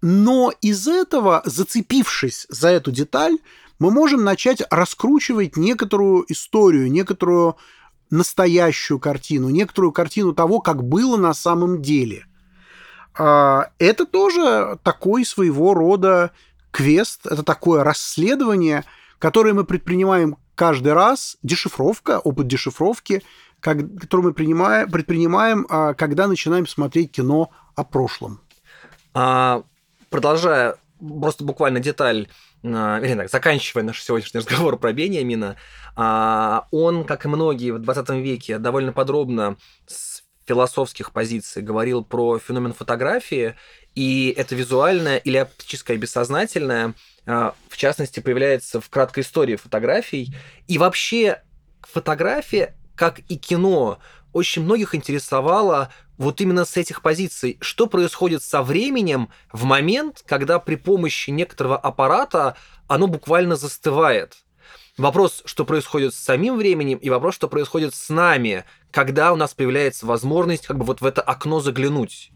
Но 0.02 0.52
из 0.60 0.86
этого, 0.86 1.40
зацепившись 1.46 2.46
за 2.50 2.68
эту 2.68 2.92
деталь, 2.92 3.38
мы 3.78 3.90
можем 3.90 4.22
начать 4.24 4.62
раскручивать 4.70 5.56
некоторую 5.56 6.30
историю, 6.30 6.92
некоторую 6.92 7.56
настоящую 8.10 8.98
картину, 8.98 9.48
некоторую 9.50 9.92
картину 9.92 10.34
того, 10.34 10.60
как 10.60 10.84
было 10.84 11.16
на 11.16 11.34
самом 11.34 11.82
деле. 11.82 12.26
А, 13.16 13.70
это 13.78 14.06
тоже 14.06 14.78
такой 14.82 15.24
своего 15.24 15.74
рода 15.74 16.32
квест, 16.70 17.26
это 17.26 17.42
такое 17.42 17.84
расследование, 17.84 18.84
которое 19.18 19.54
мы 19.54 19.64
предпринимаем 19.64 20.36
каждый 20.54 20.92
раз, 20.92 21.36
дешифровка, 21.42 22.18
опыт 22.18 22.46
дешифровки, 22.46 23.22
который 23.60 24.22
мы 24.22 24.34
принимаем, 24.34 24.90
предпринимаем, 24.90 25.66
а, 25.70 25.94
когда 25.94 26.26
начинаем 26.26 26.66
смотреть 26.66 27.12
кино 27.12 27.50
о 27.74 27.84
прошлом. 27.84 28.40
А, 29.14 29.62
продолжая, 30.10 30.76
просто 31.00 31.44
буквально 31.44 31.80
деталь, 31.80 32.28
вернее, 32.64 33.16
так, 33.16 33.30
заканчивая 33.30 33.84
наш 33.84 34.02
сегодняшний 34.02 34.40
разговор 34.40 34.78
про 34.78 34.92
Бениамина, 34.92 35.56
он, 36.70 37.04
как 37.04 37.24
и 37.24 37.28
многие 37.28 37.70
в 37.70 37.78
20 37.78 38.08
веке, 38.10 38.58
довольно 38.58 38.92
подробно 38.92 39.56
с 39.86 40.24
философских 40.46 41.12
позиций 41.12 41.62
говорил 41.62 42.04
про 42.04 42.38
феномен 42.38 42.72
фотографии, 42.72 43.54
и 43.94 44.34
это 44.36 44.54
визуальное 44.54 45.18
или 45.18 45.38
оптическое 45.38 45.96
бессознательное, 45.96 46.94
а, 47.26 47.54
в 47.68 47.76
частности, 47.76 48.20
появляется 48.20 48.80
в 48.80 48.90
краткой 48.90 49.22
истории 49.22 49.56
фотографий. 49.56 50.34
И 50.66 50.78
вообще 50.78 51.42
фотография, 51.82 52.74
как 52.96 53.20
и 53.28 53.36
кино, 53.36 53.98
очень 54.32 54.62
многих 54.62 54.94
интересовало 54.94 55.92
вот 56.16 56.40
именно 56.40 56.64
с 56.64 56.76
этих 56.76 57.02
позиций, 57.02 57.58
что 57.60 57.86
происходит 57.86 58.42
со 58.42 58.62
временем 58.62 59.30
в 59.52 59.64
момент, 59.64 60.22
когда 60.26 60.58
при 60.58 60.76
помощи 60.76 61.30
некоторого 61.30 61.76
аппарата 61.76 62.56
оно 62.86 63.06
буквально 63.06 63.56
застывает. 63.56 64.36
Вопрос, 64.96 65.42
что 65.44 65.64
происходит 65.64 66.14
с 66.14 66.18
самим 66.18 66.56
временем, 66.56 66.98
и 66.98 67.10
вопрос, 67.10 67.34
что 67.34 67.48
происходит 67.48 67.94
с 67.94 68.10
нами, 68.10 68.64
когда 68.92 69.32
у 69.32 69.36
нас 69.36 69.52
появляется 69.52 70.06
возможность 70.06 70.66
как 70.66 70.78
бы 70.78 70.84
вот 70.84 71.00
в 71.00 71.06
это 71.06 71.20
окно 71.20 71.58
заглянуть. 71.58 72.30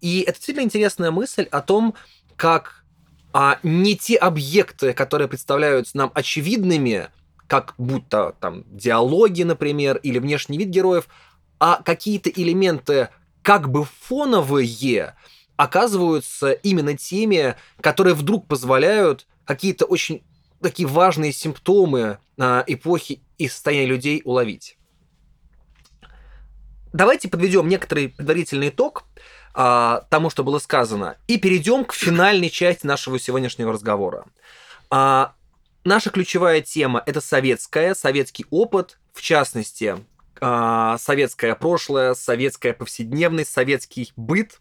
И 0.00 0.20
это 0.20 0.34
действительно 0.34 0.64
интересная 0.64 1.10
мысль 1.10 1.48
о 1.50 1.60
том, 1.60 1.94
как 2.36 2.84
а, 3.32 3.58
не 3.64 3.96
те 3.96 4.16
объекты, 4.16 4.92
которые 4.92 5.26
представляются 5.26 5.96
нам 5.96 6.12
очевидными, 6.14 7.08
как 7.48 7.74
будто 7.78 8.36
там 8.38 8.64
диалоги, 8.70 9.42
например, 9.42 9.96
или 9.96 10.20
внешний 10.20 10.56
вид 10.56 10.68
героев, 10.68 11.08
а 11.58 11.82
какие-то 11.82 12.30
элементы 12.30 13.08
как 13.44 13.70
бы 13.70 13.84
фоновые 13.84 15.14
оказываются 15.56 16.50
именно 16.50 16.96
теми, 16.96 17.54
которые 17.80 18.14
вдруг 18.14 18.48
позволяют 18.48 19.26
какие-то 19.44 19.84
очень 19.84 20.24
такие 20.62 20.88
важные 20.88 21.30
симптомы 21.30 22.18
а, 22.38 22.64
эпохи 22.66 23.20
и 23.36 23.48
состояния 23.48 23.86
людей 23.86 24.22
уловить. 24.24 24.78
Давайте 26.94 27.28
подведем 27.28 27.68
некоторый 27.68 28.08
предварительный 28.08 28.70
итог 28.70 29.04
а, 29.52 30.06
тому, 30.08 30.30
что 30.30 30.42
было 30.42 30.58
сказано, 30.58 31.18
и 31.26 31.36
перейдем 31.36 31.84
к 31.84 31.92
финальной 31.92 32.48
части 32.48 32.86
нашего 32.86 33.18
сегодняшнего 33.18 33.72
разговора. 33.72 34.24
А, 34.88 35.34
наша 35.84 36.08
ключевая 36.08 36.62
тема– 36.62 37.02
это 37.06 37.20
советская, 37.20 37.94
советский 37.94 38.46
опыт, 38.48 38.98
в 39.12 39.20
частности, 39.20 39.98
а, 40.46 40.98
советское 40.98 41.54
прошлое, 41.54 42.12
советская 42.12 42.74
повседневность, 42.74 43.50
советский 43.50 44.12
быт, 44.14 44.60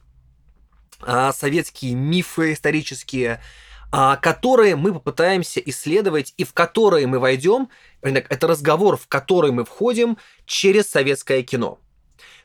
а, 1.02 1.34
советские 1.34 1.96
мифы 1.96 2.54
исторические– 2.54 3.42
а, 3.96 4.16
которые 4.18 4.76
мы 4.76 4.92
попытаемся 4.92 5.60
исследовать 5.60 6.34
и 6.38 6.44
в 6.44 6.54
которые 6.54 7.06
мы 7.06 7.20
войдем. 7.20 7.70
Это 8.02 8.48
разговор, 8.48 8.98
в 8.98 9.08
который 9.08 9.52
мы 9.52 9.66
входим 9.66 10.18
через 10.48 10.90
советское 10.90 11.44
кино. 11.44 11.78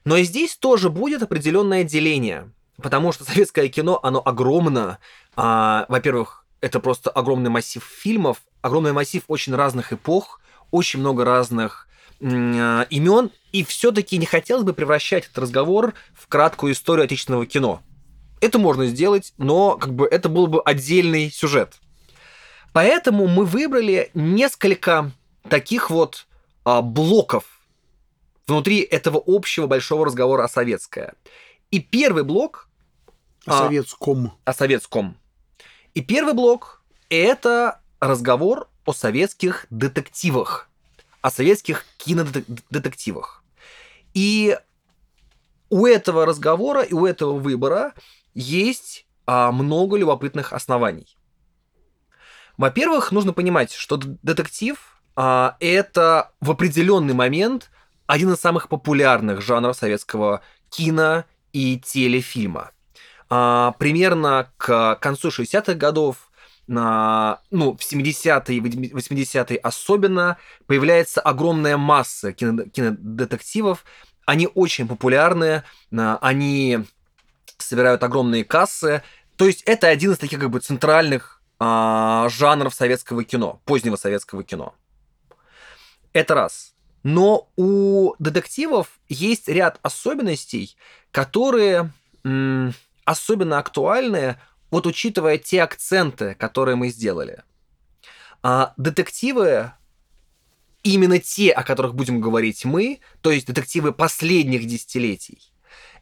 Но 0.04 0.18
и 0.18 0.24
здесь 0.24 0.56
тоже 0.58 0.90
будет 0.90 1.22
определенное 1.22 1.84
деление, 1.84 2.52
потому 2.82 3.12
что 3.12 3.24
советское 3.32 3.68
кино, 3.68 3.98
оно 4.02 4.20
огромно. 4.22 4.98
Во-первых, 5.36 6.44
это 6.60 6.80
просто 6.80 7.08
огромный 7.08 7.48
массив 7.48 7.82
фильмов, 7.82 8.42
огромный 8.60 8.92
массив 8.92 9.22
очень 9.26 9.54
разных 9.54 9.94
эпох, 9.94 10.42
очень 10.70 11.00
много 11.00 11.24
разных 11.24 11.88
имен, 12.20 13.30
и 13.52 13.64
все-таки 13.64 14.18
не 14.18 14.26
хотелось 14.26 14.64
бы 14.64 14.72
превращать 14.72 15.26
этот 15.26 15.38
разговор 15.38 15.94
в 16.14 16.26
краткую 16.26 16.72
историю 16.72 17.04
отечественного 17.04 17.46
кино. 17.46 17.82
Это 18.40 18.58
можно 18.58 18.86
сделать, 18.86 19.32
но 19.38 19.76
как 19.76 19.94
бы 19.94 20.06
это 20.06 20.28
был 20.28 20.46
бы 20.46 20.60
отдельный 20.60 21.30
сюжет. 21.30 21.74
Поэтому 22.72 23.26
мы 23.26 23.44
выбрали 23.44 24.10
несколько 24.14 25.10
таких 25.48 25.90
вот 25.90 26.26
а, 26.64 26.82
блоков 26.82 27.44
внутри 28.46 28.80
этого 28.80 29.22
общего 29.24 29.66
большого 29.66 30.06
разговора 30.06 30.44
о 30.44 30.48
советское. 30.48 31.14
И 31.70 31.80
первый 31.80 32.24
блок... 32.24 32.68
О 33.46 33.54
а, 33.54 33.58
советском. 33.64 34.32
О 34.44 34.52
советском. 34.52 35.16
И 35.94 36.00
первый 36.00 36.34
блок– 36.34 36.82
это 37.08 37.80
разговор 38.00 38.68
о 38.84 38.92
советских 38.92 39.66
детективах, 39.70 40.67
о 41.20 41.30
советских 41.30 41.84
кинодетективах. 41.96 43.42
И 44.14 44.56
у 45.70 45.86
этого 45.86 46.26
разговора 46.26 46.82
и 46.82 46.94
у 46.94 47.06
этого 47.06 47.38
выбора 47.38 47.92
есть 48.34 49.06
а, 49.26 49.52
много 49.52 49.96
любопытных 49.96 50.52
оснований. 50.52 51.16
Во-первых, 52.56 53.12
нужно 53.12 53.32
понимать, 53.32 53.72
что 53.72 53.96
детектив 53.96 55.00
а, 55.14 55.56
это 55.60 56.32
в 56.40 56.50
определенный 56.50 57.14
момент 57.14 57.70
один 58.06 58.32
из 58.32 58.40
самых 58.40 58.68
популярных 58.68 59.42
жанров 59.42 59.76
советского 59.76 60.40
кино 60.70 61.24
и 61.52 61.78
телефильма. 61.78 62.70
А, 63.28 63.72
примерно 63.78 64.50
к 64.56 64.96
концу 64.96 65.28
60-х 65.28 65.74
годов 65.74 66.27
на, 66.68 67.40
ну, 67.50 67.76
в 67.76 67.80
70-е 67.80 68.56
и 68.56 68.60
80-е 68.60 69.56
особенно 69.58 70.36
появляется 70.66 71.20
огромная 71.20 71.76
масса 71.76 72.32
кинодетективов. 72.32 73.84
Они 74.26 74.48
очень 74.54 74.86
популярны, 74.86 75.64
они 75.90 76.80
собирают 77.56 78.02
огромные 78.02 78.44
кассы. 78.44 79.02
То 79.36 79.46
есть 79.46 79.62
это 79.62 79.88
один 79.88 80.12
из 80.12 80.18
таких 80.18 80.38
как 80.38 80.50
бы 80.50 80.60
центральных 80.60 81.42
а, 81.58 82.28
жанров 82.28 82.74
советского 82.74 83.24
кино, 83.24 83.60
позднего 83.64 83.96
советского 83.96 84.44
кино. 84.44 84.74
Это 86.12 86.34
раз. 86.34 86.74
Но 87.02 87.48
у 87.56 88.14
детективов 88.18 89.00
есть 89.08 89.48
ряд 89.48 89.78
особенностей, 89.82 90.76
которые 91.10 91.92
м, 92.24 92.74
особенно 93.04 93.58
актуальны, 93.58 94.36
вот 94.70 94.86
учитывая 94.86 95.38
те 95.38 95.62
акценты, 95.62 96.34
которые 96.34 96.76
мы 96.76 96.88
сделали. 96.88 97.42
А, 98.42 98.74
детективы 98.76 99.72
именно 100.82 101.18
те, 101.18 101.50
о 101.50 101.62
которых 101.62 101.94
будем 101.94 102.20
говорить 102.20 102.64
мы, 102.64 103.00
то 103.20 103.30
есть 103.30 103.46
детективы 103.46 103.92
последних 103.92 104.66
десятилетий, 104.66 105.52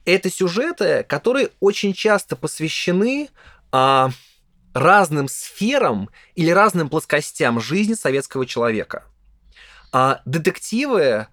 это 0.04 0.30
сюжеты, 0.30 1.04
которые 1.08 1.50
очень 1.60 1.92
часто 1.92 2.36
посвящены 2.36 3.28
а, 3.72 4.10
разным 4.74 5.28
сферам 5.28 6.10
или 6.34 6.50
разным 6.50 6.88
плоскостям 6.88 7.60
жизни 7.60 7.94
советского 7.94 8.46
человека. 8.46 9.04
А 9.92 10.20
детективы, 10.24 11.28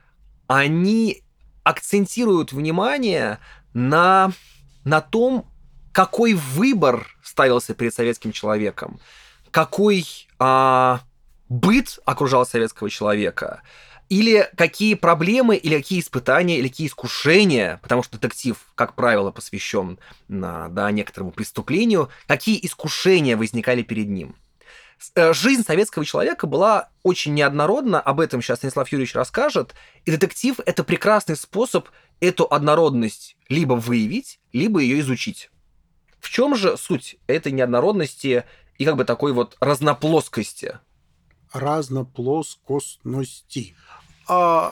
они 0.48 1.24
акцентируют 1.64 2.54
внимание 2.54 3.40
на, 3.74 4.32
на 4.86 5.02
том, 5.02 5.53
какой 5.94 6.34
выбор 6.34 7.08
ставился 7.24 7.74
перед 7.74 7.94
советским 7.94 8.34
человеком, 8.34 9.00
какой 9.52 10.06
а, 10.40 11.02
быт 11.48 12.00
окружал 12.04 12.46
советского 12.46 12.90
человека, 12.90 13.62
или 14.10 14.50
какие 14.58 14.96
проблемы, 14.96 15.56
или 15.56 15.78
какие 15.78 16.02
испытания, 16.02 16.58
или 16.58 16.68
какие 16.68 16.88
искушения, 16.88 17.80
потому 17.82 18.04
что 18.04 18.18
детектив, 18.18 18.58
как 18.76 18.96
правило, 18.96 19.32
посвящен 19.32 20.00
да, 20.28 20.92
некоторому 20.92 21.32
преступлению, 21.32 22.10
какие 22.28 22.60
искушения 22.66 23.38
возникали 23.38 23.84
перед 23.84 24.10
ним. 24.10 24.36
Э, 25.16 25.34
жизнь 25.34 25.64
советского 25.64 26.06
человека 26.06 26.48
была 26.48 26.90
очень 27.04 27.34
неоднородна, 27.34 28.02
об 28.02 28.20
этом 28.20 28.42
сейчас 28.42 28.60
Станислав 28.60 28.92
Юрьевич 28.92 29.16
расскажет, 29.16 29.76
и 30.06 30.12
детектив— 30.12 30.60
это 30.66 30.84
прекрасный 30.84 31.36
способ 31.36 31.88
эту 32.20 32.46
однородность 32.52 33.36
либо 33.48 33.74
выявить, 33.74 34.40
либо 34.54 34.80
ее 34.80 35.00
изучить. 35.02 35.50
В 36.24 36.30
чем 36.30 36.56
же 36.56 36.78
суть 36.78 37.18
этой 37.28 37.52
неоднородности 37.52 38.46
и 38.78 38.86
как 38.86 38.96
бы 38.96 39.04
такой 39.04 39.34
вот 39.34 39.58
разноплоскости? 39.60 40.80
Разноплоскостности. 41.52 43.76
А, 44.30 44.72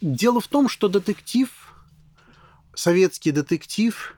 дело 0.00 0.40
в 0.40 0.48
том, 0.48 0.70
что 0.70 0.88
детектив, 0.88 1.50
советский 2.74 3.32
детектив, 3.32 4.16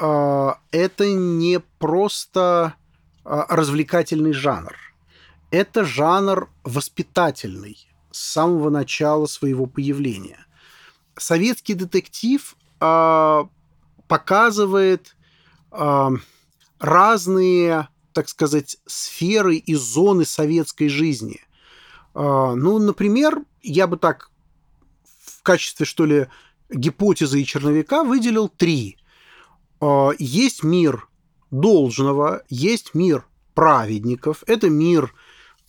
а, 0.00 0.58
это 0.72 1.08
не 1.08 1.60
просто 1.78 2.74
а, 3.24 3.46
развлекательный 3.48 4.32
жанр. 4.32 4.76
Это 5.52 5.84
жанр 5.84 6.50
воспитательный 6.64 7.76
с 8.10 8.18
самого 8.18 8.68
начала 8.68 9.26
своего 9.26 9.66
появления. 9.66 10.44
Советский 11.16 11.74
детектив 11.74 12.56
а, 12.80 13.48
показывает 14.08 15.14
разные, 16.82 17.88
так 18.12 18.28
сказать, 18.28 18.76
сферы 18.86 19.56
и 19.56 19.74
зоны 19.74 20.24
советской 20.24 20.88
жизни. 20.88 21.40
А, 22.14 22.54
ну, 22.54 22.78
например, 22.78 23.42
я 23.62 23.86
бы 23.86 23.96
так 23.96 24.30
в 25.24 25.42
качестве, 25.42 25.86
что 25.86 26.04
ли, 26.04 26.26
гипотезы 26.70 27.40
и 27.40 27.46
черновика 27.46 28.04
выделил 28.04 28.48
три. 28.48 28.98
А, 29.80 30.10
есть 30.18 30.62
мир 30.62 31.08
должного, 31.50 32.42
есть 32.48 32.94
мир 32.94 33.26
праведников, 33.54 34.42
это 34.46 34.70
мир 34.70 35.14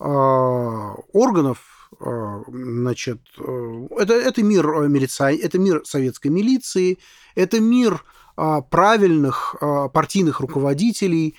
э, 0.00 0.04
органов, 0.04 1.90
э, 2.00 2.42
значит, 2.48 3.20
э, 3.38 3.88
это, 3.98 4.14
это 4.14 4.42
мир 4.42 4.66
милиции, 4.88 5.38
это 5.38 5.58
мир 5.58 5.82
советской 5.84 6.28
милиции, 6.28 6.98
это 7.34 7.60
мир 7.60 7.94
э, 7.94 8.23
правильных 8.34 9.54
э, 9.60 9.88
партийных 9.92 10.40
руководителей, 10.40 11.36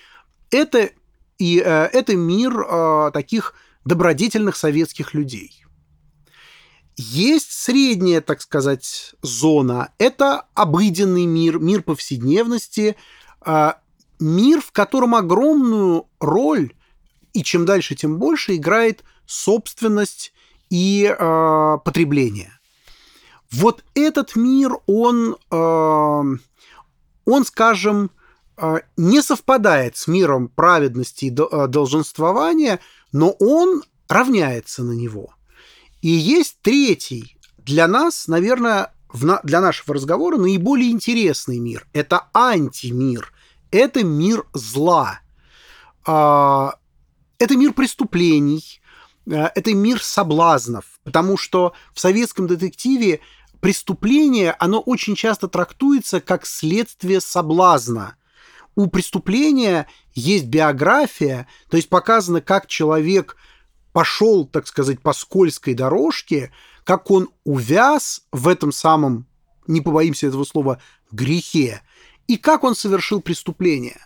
это, 0.50 0.90
и, 1.38 1.60
э, 1.60 1.90
это 1.92 2.16
мир 2.16 2.58
э, 2.58 3.12
таких 3.14 3.54
добродетельных 3.84 4.56
советских 4.56 5.14
людей. 5.14 5.66
Есть 6.98 7.52
средняя, 7.52 8.22
так 8.22 8.42
сказать, 8.42 9.16
зона. 9.22 9.92
Это 9.98 10.46
обыденный 10.54 11.26
мир, 11.26 11.60
мир 11.60 11.84
повседневности, 11.84 12.96
мир, 14.18 14.62
в 14.62 14.72
котором 14.72 15.14
огромную 15.14 16.08
роль, 16.22 16.72
и 17.34 17.44
чем 17.44 17.66
дальше, 17.66 17.96
тем 17.96 18.18
больше, 18.18 18.56
играет 18.56 19.04
собственность 19.26 20.32
и 20.70 21.14
потребление. 21.84 22.58
Вот 23.52 23.84
этот 23.94 24.38
мир, 24.38 24.78
он, 24.88 25.36
он 27.26 27.46
скажем, 27.46 28.12
э, 28.58 28.80
не 28.98 29.22
совпадает 29.22 29.98
с 29.98 30.08
миром 30.08 30.48
праведности 30.48 31.26
и 31.26 31.32
э, 31.32 31.68
долженствования, 31.68 32.80
но 33.12 33.32
он 33.40 33.84
равняется 34.08 34.84
на 34.84 34.94
него. 34.94 35.34
И 36.02 36.10
есть 36.10 36.58
третий, 36.62 37.36
для 37.58 37.88
нас, 37.88 38.28
наверное, 38.28 38.94
для 39.44 39.62
нашего 39.62 39.96
разговора 39.96 40.38
наиболее 40.38 40.92
интересный 40.92 41.58
мир. 41.58 41.88
Это 41.94 42.28
антимир, 42.34 43.34
это 43.72 44.04
мир 44.04 44.46
зла. 44.54 45.20
А, 46.06 46.76
это 47.40 47.58
мир 47.58 47.74
преступлений, 47.74 48.82
а, 49.30 49.52
это 49.56 49.74
мир 49.74 50.02
соблазнов, 50.04 50.86
потому 51.04 51.38
что 51.38 51.74
в 51.94 52.00
советском 52.00 52.46
детективе 52.46 53.22
преступление, 53.60 54.56
оно 54.60 54.80
очень 54.80 55.16
часто 55.16 55.48
трактуется 55.48 56.22
как 56.22 56.46
следствие 56.46 57.22
соблазна. 57.22 58.16
У 58.76 58.88
преступления 58.88 59.88
есть 60.14 60.46
биография, 60.46 61.48
то 61.70 61.78
есть 61.78 61.90
показано, 61.90 62.42
как 62.42 62.68
человек 62.68 63.38
пошел, 63.94 64.46
так 64.46 64.68
сказать, 64.68 65.02
по 65.02 65.14
скользкой 65.14 65.74
дорожке, 65.74 66.52
как 66.84 67.10
он 67.10 67.30
увяз 67.46 68.24
в 68.32 68.48
этом 68.48 68.72
самом, 68.72 69.26
не 69.68 69.82
побоимся 69.82 70.28
этого 70.28 70.44
слова, 70.44 70.82
грехе, 71.12 71.82
и 72.28 72.38
как 72.38 72.64
он 72.64 72.76
совершил 72.76 73.22
преступление. 73.22 74.02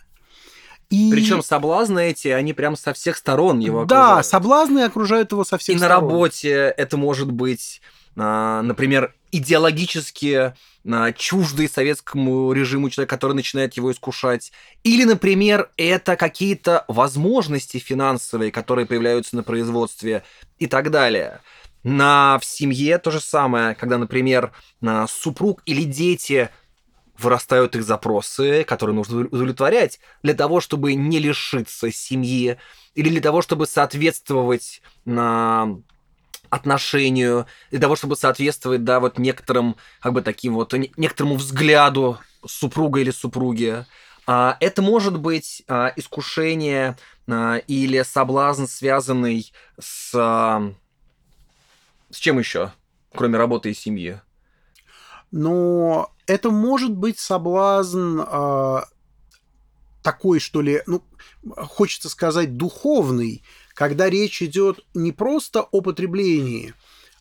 И... 0.90 1.10
Причем 1.10 1.42
соблазны 1.42 2.10
эти, 2.10 2.28
они 2.28 2.52
прям 2.52 2.76
со 2.76 2.92
всех 2.92 3.16
сторон 3.16 3.60
его 3.60 3.82
окружают. 3.82 4.16
Да, 4.16 4.22
соблазны 4.22 4.80
окружают 4.80 5.30
его 5.32 5.44
со 5.44 5.56
всех 5.56 5.76
и 5.76 5.78
сторон. 5.78 5.98
И 5.98 6.06
на 6.06 6.12
работе 6.12 6.74
это 6.76 6.96
может 6.96 7.30
быть, 7.30 7.80
например, 8.14 9.14
идеологически 9.32 10.54
а, 10.88 11.12
чуждый 11.12 11.68
советскому 11.68 12.52
режиму 12.52 12.90
человек, 12.90 13.10
который 13.10 13.34
начинает 13.34 13.74
его 13.74 13.92
искушать. 13.92 14.52
Или, 14.82 15.04
например, 15.04 15.70
это 15.76 16.16
какие-то 16.16 16.84
возможности 16.88 17.78
финансовые, 17.78 18.50
которые 18.50 18.86
появляются 18.86 19.36
на 19.36 19.42
производстве 19.42 20.24
и 20.58 20.66
так 20.66 20.90
далее. 20.90 21.40
На 21.82 22.38
в 22.40 22.44
семье 22.44 22.98
то 22.98 23.10
же 23.10 23.20
самое, 23.20 23.74
когда, 23.74 23.98
например, 23.98 24.52
супруг 25.08 25.62
или 25.64 25.84
дети 25.84 26.50
вырастают 27.18 27.76
их 27.76 27.84
запросы, 27.84 28.64
которые 28.64 28.96
нужно 28.96 29.20
удовлетворять 29.20 30.00
для 30.22 30.34
того, 30.34 30.60
чтобы 30.60 30.94
не 30.94 31.18
лишиться 31.18 31.90
семьи 31.92 32.58
или 32.94 33.08
для 33.08 33.20
того, 33.20 33.42
чтобы 33.42 33.66
соответствовать 33.66 34.82
на 35.04 35.78
отношению, 36.50 37.46
для 37.70 37.80
того, 37.80 37.96
чтобы 37.96 38.16
соответствовать, 38.16 38.84
да, 38.84 39.00
вот 39.00 39.18
некоторым, 39.18 39.76
как 40.00 40.12
бы 40.12 40.22
таким 40.22 40.54
вот, 40.54 40.72
некоторому 40.72 41.36
взгляду 41.36 42.18
супруга 42.44 43.00
или 43.00 43.10
супруги. 43.10 43.86
А, 44.26 44.56
это 44.60 44.82
может 44.82 45.18
быть 45.18 45.62
а, 45.68 45.92
искушение 45.96 46.96
а, 47.26 47.56
или 47.66 48.02
соблазн, 48.02 48.66
связанный 48.66 49.52
с... 49.78 50.10
С 52.10 52.16
чем 52.16 52.40
еще, 52.40 52.72
кроме 53.14 53.38
работы 53.38 53.70
и 53.70 53.74
семьи? 53.74 54.20
Но 55.30 56.12
это 56.26 56.50
может 56.50 56.90
быть 56.90 57.20
соблазн 57.20 58.22
такой, 60.02 60.40
что 60.40 60.60
ли, 60.60 60.82
ну, 60.86 61.02
хочется 61.56 62.08
сказать, 62.08 62.56
духовный, 62.56 63.42
когда 63.80 64.10
речь 64.10 64.42
идет 64.42 64.80
не 64.92 65.10
просто 65.10 65.62
о 65.62 65.80
потреблении, 65.80 66.74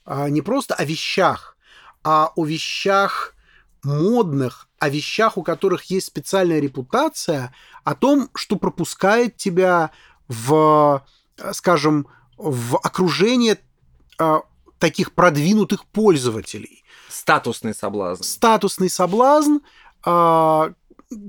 а 0.03 0.28
не 0.28 0.41
просто 0.41 0.76
о 0.76 0.84
вещах, 0.84 1.55
а 2.03 2.34
о 2.36 2.43
вещах 2.43 3.34
модных, 3.82 4.68
о 4.78 4.89
вещах, 4.89 5.38
у 5.38 5.43
которых 5.43 5.86
есть 5.86 6.07
специальная 6.07 6.60
репутация, 6.60 7.55
о 7.86 7.95
том, 7.95 8.30
что 8.36 8.57
пропускает 8.57 9.38
тебя 9.38 9.91
в, 10.28 11.01
скажем, 11.53 12.07
в 12.36 12.76
окружение 12.76 13.57
э, 14.20 14.39
таких 14.80 15.14
продвинутых 15.14 15.86
пользователей. 15.86 16.84
Статусный 17.07 17.74
соблазн. 17.74 18.22
Статусный 18.22 18.89
соблазн, 18.89 19.60
а, 20.03 20.74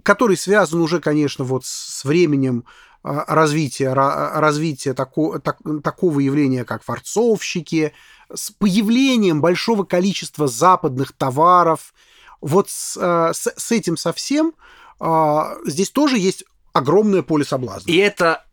который 0.02 0.36
связан 0.36 0.80
уже, 0.80 0.98
конечно, 0.98 1.44
вот 1.44 1.64
с 1.64 2.04
временем 2.04 2.64
а, 2.64 2.89
развития, 3.02 3.92
развития 3.92 4.94
тако, 4.94 5.38
так, 5.38 5.58
такого 5.82 6.20
явления, 6.20 6.64
как 6.64 6.82
форцовщики, 6.82 7.92
с 8.32 8.50
появлением 8.50 9.40
большого 9.40 9.84
количества 9.84 10.46
западных 10.46 11.12
товаров. 11.12 11.94
Вот 12.40 12.70
с, 12.70 12.96
а, 13.00 13.32
с, 13.32 13.52
с 13.56 13.72
этим 13.72 13.96
совсем 13.96 14.54
здесь 15.64 15.88
тоже 15.90 16.18
есть 16.18 16.44
огромное 16.74 17.22
поле 17.22 17.42
соблазна. 17.42 17.90
И 17.90 17.96
это 17.96 18.44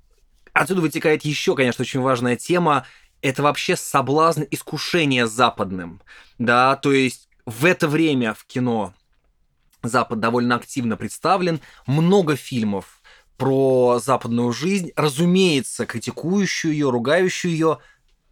отсюда 0.54 0.80
вытекает 0.80 1.26
еще, 1.26 1.56
конечно, 1.56 1.82
очень 1.82 2.00
важная 2.00 2.38
тема 2.38 2.86
это 3.22 3.44
вообще 3.44 3.76
соблазн 3.76 4.44
искушения 4.52 5.26
западным, 5.26 6.02
да, 6.38 6.76
то 6.76 6.92
есть 6.92 7.30
в 7.46 7.66
это 7.66 7.88
время 7.88 8.34
в 8.34 8.46
кино 8.46 8.94
Запад 9.84 10.20
довольно 10.20 10.56
активно 10.56 10.98
представлен, 10.98 11.62
много 11.86 12.36
фильмов 12.36 12.97
про 13.38 14.00
западную 14.04 14.52
жизнь, 14.52 14.92
разумеется, 14.96 15.86
критикующую 15.86 16.74
ее, 16.74 16.90
ругающую 16.90 17.52
ее, 17.52 17.78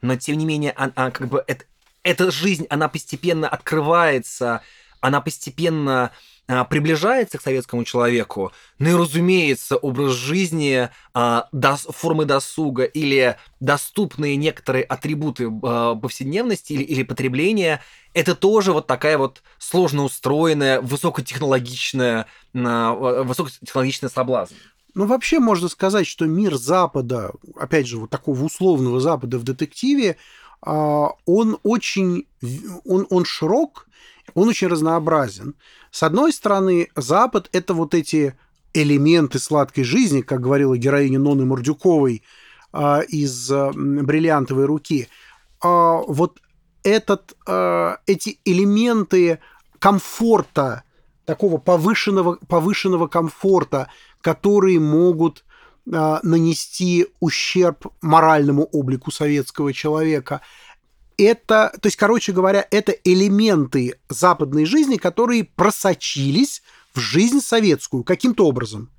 но 0.02 0.16
тем 0.16 0.38
не 0.38 0.46
менее, 0.46 0.72
она, 0.72 1.12
как 1.12 1.28
бы 1.30 1.44
это, 1.48 1.66
эта 2.04 2.32
жизнь, 2.32 2.66
она 2.70 2.90
постепенно 2.90 3.48
открывается, 3.48 4.62
она 5.02 5.22
постепенно 5.22 6.12
а, 6.48 6.64
приближается 6.64 7.38
к 7.38 7.42
советскому 7.42 7.84
человеку, 7.84 8.52
ну 8.78 8.90
и, 8.90 8.94
разумеется, 8.94 9.78
образ 9.78 10.14
жизни, 10.14 10.90
а, 11.14 11.48
дос, 11.52 11.88
формы 11.90 12.26
досуга 12.26 12.84
или 12.84 13.38
доступные 13.60 14.36
некоторые 14.36 14.84
атрибуты 14.84 15.52
а, 15.64 15.96
повседневности 15.96 16.74
или, 16.74 16.84
или 16.84 17.04
потребления, 17.04 17.82
это 18.14 18.36
тоже 18.36 18.74
вот 18.74 18.86
такая 18.86 19.18
вот 19.18 19.42
сложно 19.58 20.04
устроенная, 20.04 20.82
высокотехнологичная, 20.82 22.28
высокотехнологичный 22.54 24.10
соблазн. 24.10 24.56
Ну, 24.96 25.06
вообще 25.06 25.40
можно 25.40 25.68
сказать, 25.68 26.08
что 26.08 26.26
мир 26.26 26.56
Запада, 26.56 27.32
опять 27.56 27.86
же, 27.86 27.98
вот 27.98 28.10
такого 28.10 28.44
условного 28.44 29.00
Запада 29.00 29.38
в 29.38 29.44
детективе, 29.44 30.18
он 30.62 31.58
очень, 31.64 32.28
он, 32.86 33.06
он 33.10 33.26
широк, 33.26 33.88
он 34.34 34.48
очень 34.48 34.68
разнообразен. 34.68 35.56
С 35.92 36.02
одной 36.02 36.34
стороны, 36.34 36.90
Запад— 36.96 37.50
это 37.52 37.74
вот 37.74 37.94
эти 37.94 38.36
элементы 38.74 39.38
сладкой 39.40 39.84
жизни, 39.84 40.22
как 40.22 40.42
говорила 40.42 40.78
героиня 40.78 41.20
Ноны 41.20 41.46
Мордюковой 41.46 42.24
а, 42.74 43.02
из 43.02 43.50
«Бриллиантовой 43.50 44.66
руки». 44.66 45.08
А, 45.62 46.02
вот 46.08 46.40
этот, 46.84 47.36
а, 47.48 48.00
эти 48.06 48.40
элементы 48.44 49.40
комфорта, 49.80 50.84
такого 51.26 51.58
повышенного, 51.58 52.38
повышенного 52.48 53.08
комфорта, 53.08 53.90
которые 54.26 54.80
могут 54.80 55.46
нанести 55.86 57.06
ущерб 57.20 57.86
моральному 58.02 58.64
облику 58.64 59.12
советского 59.12 59.72
человека– 59.72 60.42
это, 61.18 61.72
то 61.82 61.88
есть, 61.88 61.96
короче 61.96 62.32
говоря, 62.32 62.68
это 62.72 62.92
элементы 62.92 63.96
западной 64.10 64.66
жизни, 64.66 64.98
которые 64.98 65.44
просочились 65.44 66.62
в 66.94 67.00
жизнь 67.00 67.42
советскую 67.42 68.04
каким-то 68.04 68.46
образом. 68.48 68.90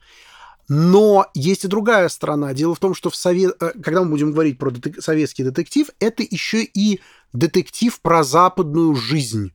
Но 0.68 1.26
есть 1.34 1.64
и 1.64 1.68
другая 1.68 2.08
сторона. 2.08 2.52
Дело 2.52 2.74
в 2.74 2.78
том, 2.78 2.94
что 2.94 3.08
в 3.10 3.16
совет... 3.16 3.54
Э, 3.62 3.72
когда 3.82 4.02
мы 4.02 4.10
будем 4.10 4.32
говорить 4.32 4.58
про 4.58 4.70
детек... 4.70 5.00
советский 5.00 5.44
детектив, 5.44 5.88
это 6.00 6.24
еще 6.24 6.64
и 6.64 7.00
детектив 7.32 8.00
про 8.00 8.24
западную 8.24 8.96
жизнь. 8.96 9.52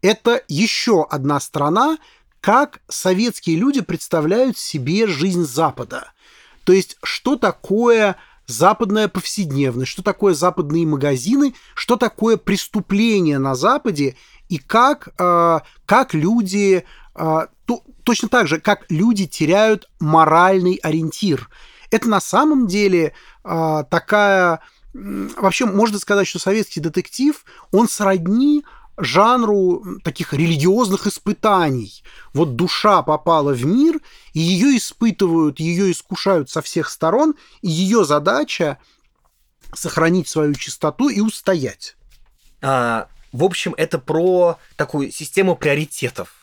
Это 0.00 0.42
еще 0.48 1.06
одна 1.10 1.40
сторона, 1.40 1.98
как 2.40 2.80
советские 2.88 3.56
люди 3.56 3.80
представляют 3.80 4.58
себе 4.58 5.06
жизнь 5.06 5.44
Запада. 5.44 6.12
То 6.64 6.72
есть, 6.72 6.96
что 7.02 7.36
такое 7.36 8.16
западная 8.46 9.08
повседневность, 9.08 9.90
что 9.90 10.02
такое 10.02 10.34
западные 10.34 10.86
магазины, 10.86 11.54
что 11.74 11.96
такое 11.96 12.36
преступление 12.36 13.38
на 13.38 13.54
Западе 13.54 14.16
и 14.48 14.58
как, 14.58 15.10
э, 15.18 15.60
как 15.86 16.14
люди, 16.14 16.84
э, 17.14 17.46
то, 17.66 17.82
точно 18.02 18.28
так 18.28 18.48
же, 18.48 18.60
как 18.60 18.84
люди 18.88 19.26
теряют 19.26 19.88
моральный 20.00 20.74
ориентир. 20.82 21.48
Это 21.90 22.08
на 22.08 22.20
самом 22.20 22.66
деле 22.66 23.12
э, 23.44 23.84
такая... 23.90 24.60
Вообще, 24.92 25.66
можно 25.66 26.00
сказать, 26.00 26.26
что 26.26 26.40
советский 26.40 26.80
детектив, 26.80 27.44
он 27.70 27.88
сродни 27.88 28.64
жанру 29.04 29.84
таких 30.02 30.32
религиозных 30.32 31.06
испытаний. 31.06 32.02
Вот 32.32 32.56
душа 32.56 33.02
попала 33.02 33.52
в 33.52 33.64
мир, 33.64 34.00
и 34.32 34.40
ее 34.40 34.76
испытывают, 34.76 35.60
ее 35.60 35.90
искушают 35.90 36.50
со 36.50 36.62
всех 36.62 36.88
сторон, 36.88 37.34
и 37.62 37.68
ее 37.68 38.04
задача 38.04 38.78
сохранить 39.72 40.28
свою 40.28 40.54
чистоту 40.54 41.08
и 41.08 41.20
устоять. 41.20 41.96
А, 42.62 43.08
в 43.32 43.44
общем, 43.44 43.74
это 43.76 43.98
про 43.98 44.58
такую 44.76 45.12
систему 45.12 45.56
приоритетов 45.56 46.34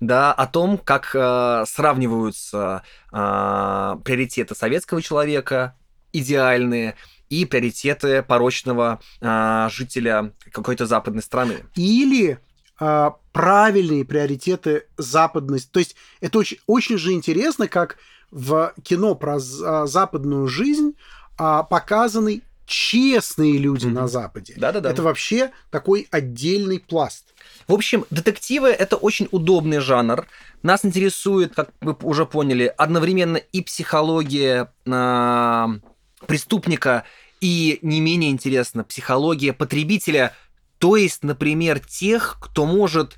да, 0.00 0.32
о 0.32 0.46
том, 0.46 0.78
как 0.78 1.14
э, 1.14 1.64
сравниваются 1.66 2.82
э, 3.12 3.96
приоритеты 4.02 4.54
советского 4.54 5.02
человека, 5.02 5.76
идеальные, 6.12 6.96
и 7.30 7.46
приоритеты 7.46 8.22
порочного 8.22 9.00
а, 9.20 9.68
жителя 9.70 10.34
какой-то 10.52 10.84
западной 10.84 11.22
страны. 11.22 11.64
Или 11.76 12.38
а, 12.78 13.16
правильные 13.32 14.04
приоритеты 14.04 14.84
западности. 14.98 15.70
То 15.70 15.78
есть 15.78 15.96
это 16.20 16.38
очень, 16.38 16.58
очень 16.66 16.98
же 16.98 17.12
интересно, 17.12 17.68
как 17.68 17.96
в 18.30 18.74
кино 18.82 19.14
про 19.14 19.38
а, 19.38 19.86
западную 19.86 20.46
жизнь 20.48 20.94
а, 21.38 21.62
показаны 21.62 22.42
честные 22.66 23.58
люди 23.58 23.86
mm-hmm. 23.86 23.92
на 23.92 24.08
Западе. 24.08 24.54
Да-да-да. 24.56 24.90
Это 24.90 25.02
вообще 25.02 25.50
такой 25.70 26.06
отдельный 26.10 26.78
пласт. 26.78 27.26
В 27.66 27.72
общем, 27.72 28.04
детективы— 28.10 28.68
это 28.70 28.96
очень 28.96 29.28
удобный 29.32 29.80
жанр. 29.80 30.26
Нас 30.62 30.84
интересует, 30.84 31.54
как 31.54 31.70
вы 31.80 31.96
уже 32.02 32.26
поняли, 32.26 32.72
одновременно 32.76 33.38
и 33.38 33.60
психология 33.62 34.72
э, 34.86 35.66
преступника, 36.26 37.04
и 37.40 37.78
не 37.82 38.00
менее 38.00 38.30
интересно, 38.30 38.84
психология 38.84 39.52
потребителя, 39.52 40.34
то 40.78 40.96
есть, 40.96 41.22
например, 41.24 41.80
тех, 41.80 42.38
кто 42.40 42.66
может 42.66 43.16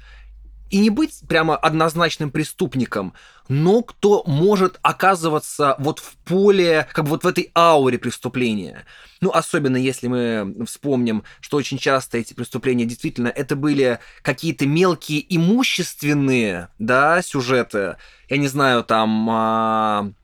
и 0.70 0.78
не 0.78 0.88
быть 0.88 1.20
прямо 1.28 1.54
однозначным 1.54 2.30
преступником, 2.30 3.12
но 3.48 3.82
кто 3.82 4.24
может 4.26 4.78
оказываться 4.80 5.76
вот 5.78 5.98
в 5.98 6.16
поле, 6.24 6.88
как 6.92 7.04
бы 7.04 7.10
вот 7.10 7.24
в 7.24 7.26
этой 7.26 7.50
ауре 7.54 7.98
преступления. 7.98 8.86
Ну, 9.20 9.30
особенно 9.30 9.76
если 9.76 10.06
мы 10.06 10.64
вспомним, 10.66 11.24
что 11.40 11.58
очень 11.58 11.76
часто 11.76 12.16
эти 12.16 12.32
преступления 12.32 12.86
действительно 12.86 13.28
это 13.28 13.54
были 13.54 13.98
какие-то 14.22 14.66
мелкие 14.66 15.22
имущественные, 15.36 16.68
да, 16.78 17.20
сюжеты. 17.20 17.96
Я 18.30 18.38
не 18.38 18.48
знаю, 18.48 18.82
там... 18.82 20.14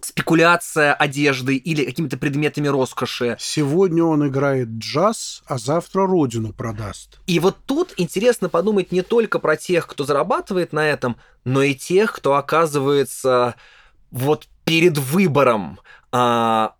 Спекуляция 0.00 0.94
одеждой 0.94 1.56
или 1.56 1.84
какими-то 1.84 2.18
предметами 2.18 2.68
роскоши. 2.68 3.36
Сегодня 3.40 4.04
он 4.04 4.28
играет 4.28 4.68
джаз, 4.68 5.42
а 5.46 5.58
завтра 5.58 6.06
родину 6.06 6.52
продаст. 6.52 7.18
И 7.26 7.40
вот 7.40 7.56
тут 7.66 7.94
интересно 7.96 8.48
подумать 8.48 8.92
не 8.92 9.02
только 9.02 9.40
про 9.40 9.56
тех, 9.56 9.88
кто 9.88 10.04
зарабатывает 10.04 10.72
на 10.72 10.88
этом, 10.88 11.16
но 11.44 11.62
и 11.62 11.74
тех, 11.74 12.12
кто 12.12 12.36
оказывается 12.36 13.56
вот 14.12 14.46
перед 14.64 14.98
выбором, 14.98 15.80
а, 16.12 16.74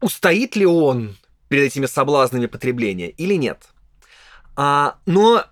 устоит 0.00 0.56
ли 0.56 0.66
он 0.66 1.16
перед 1.48 1.64
этими 1.64 1.86
соблазнами 1.86 2.46
потребления 2.46 3.10
или 3.10 3.34
нет. 3.34 3.68
А, 4.56 4.96
но 5.06 5.44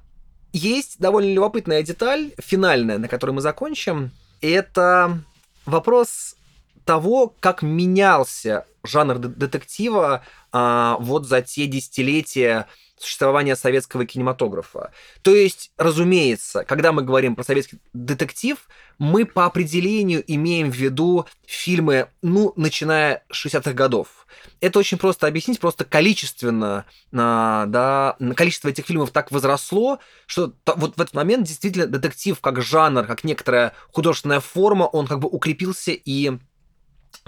есть 0.52 0.98
довольно 0.98 1.32
любопытная 1.32 1.82
деталь, 1.82 2.32
финальная, 2.38 2.98
на 2.98 3.08
которой 3.08 3.32
мы 3.32 3.40
закончим. 3.40 4.10
Это 4.40 5.20
вопрос 5.66 6.36
того, 6.84 7.34
как 7.40 7.62
менялся 7.62 8.66
жанр 8.82 9.18
детектива 9.18 10.24
а, 10.52 10.96
вот 11.00 11.26
за 11.26 11.42
те 11.42 11.66
десятилетия 11.66 12.66
существования 12.98 13.56
советского 13.56 14.06
кинематографа. 14.06 14.92
То 15.22 15.34
есть, 15.34 15.72
разумеется, 15.76 16.64
когда 16.64 16.92
мы 16.92 17.02
говорим 17.02 17.34
про 17.34 17.44
советский 17.44 17.78
детектив, 17.92 18.56
мы 18.98 19.24
по 19.26 19.46
определению 19.46 20.22
имеем 20.26 20.70
в 20.70 20.76
виду 20.76 21.26
фильмы, 21.44 22.08
ну, 22.22 22.52
начиная 22.56 23.24
с 23.30 23.44
60-х 23.44 23.72
годов. 23.72 24.26
Это 24.60 24.78
очень 24.78 24.98
просто 24.98 25.26
объяснить, 25.26 25.60
просто 25.60 25.84
количественно, 25.84 26.86
а, 27.12 27.66
да, 27.66 28.16
количество 28.36 28.68
этих 28.68 28.86
фильмов 28.86 29.10
так 29.10 29.30
возросло, 29.30 29.98
что 30.26 30.52
вот 30.64 30.96
в 30.96 31.00
этот 31.00 31.14
момент 31.14 31.46
действительно 31.46 31.86
детектив 31.86 32.38
как 32.40 32.62
жанр, 32.62 33.04
как 33.04 33.24
некоторая 33.24 33.74
художественная 33.92 34.40
форма, 34.40 34.84
он 34.84 35.06
как 35.06 35.18
бы 35.18 35.28
укрепился 35.28 35.90
и 35.92 36.38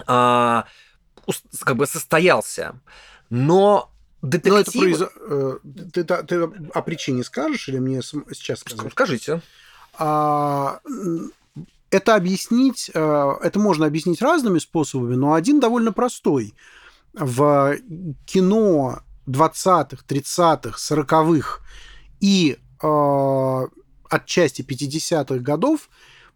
как 0.05 1.76
бы 1.76 1.86
состоялся. 1.86 2.80
Но 3.30 3.90
детектив... 4.22 4.53
Но 4.53 4.59
это 4.59 4.70
произ... 4.72 5.01
Э, 5.01 5.59
ты, 5.92 6.05
ты, 6.05 6.51
о 6.74 6.82
причине 6.82 7.24
скажешь 7.24 7.68
или 7.68 7.78
мне 7.78 8.03
сейчас 8.03 8.61
сказать? 8.61 8.92
Скажите. 8.92 9.42
А, 9.99 10.80
это 11.90 12.14
объяснить, 12.14 12.90
э, 12.92 13.32
это 13.42 13.59
можно 13.59 13.86
объяснить 13.86 14.22
разными 14.22 14.59
способами, 14.59 15.14
но 15.14 15.34
один 15.34 15.61
довольно 15.61 15.92
простой. 15.92 16.55
В 17.14 17.76
кино 18.26 19.01
20-х, 19.26 20.05
30-х, 20.07 20.76
40-х 20.78 21.61
и 22.20 22.59
э, 22.82 23.66
отчасти 24.11 24.62
50-х 24.62 25.38
годов 25.38 25.88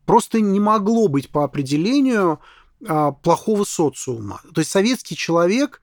просто 0.07 0.41
не 0.41 0.59
могло 0.59 1.09
быть 1.09 1.31
по 1.31 1.45
определению 1.45 2.33
а, 2.33 2.60
плохого 2.87 3.65
социума. 3.65 4.41
То 4.55 4.61
есть 4.61 4.71
советский 4.71 5.17
человек 5.17 5.81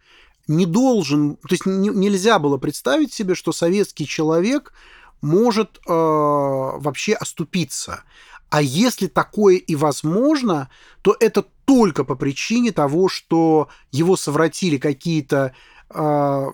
не 0.48 0.66
должен, 0.66 1.36
то 1.36 1.50
есть 1.52 1.66
не- 1.66 1.90
нельзя 1.90 2.40
было 2.40 2.58
представить 2.58 3.14
себе, 3.14 3.36
что 3.36 3.52
советский 3.52 4.08
человек 4.08 4.74
может 5.22 5.78
э, 5.78 5.90
вообще 5.90 7.14
оступиться. 7.14 8.04
А 8.50 8.62
если 8.62 9.08
такое 9.08 9.58
и 9.58 9.76
возможно, 9.76 10.70
то 11.02 11.16
это 11.20 11.46
только 11.66 12.06
по 12.06 12.16
причине 12.16 12.72
того, 12.72 13.10
что 13.10 13.68
его 13.92 14.16
совратили 14.16 14.78
какие-то 14.78 15.54
э, 15.90 16.46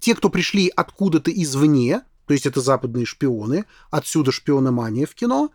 те, 0.00 0.14
кто 0.14 0.30
пришли 0.30 0.72
откуда-то 0.74 1.30
извне, 1.30 2.02
то 2.26 2.32
есть 2.32 2.46
это 2.46 2.62
западные 2.62 3.04
шпионы, 3.04 3.66
отсюда 3.90 4.32
шпиономания 4.32 5.04
в 5.04 5.14
кино, 5.14 5.50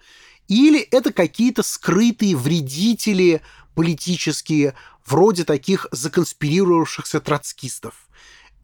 или 0.48 0.80
это 0.80 1.12
какие-то 1.12 1.64
скрытые 1.64 2.36
вредители 2.36 3.42
политические, 3.76 4.76
вроде 5.06 5.44
таких 5.44 5.88
законспирировавшихся 5.92 7.20
троцкистов. 7.20 8.10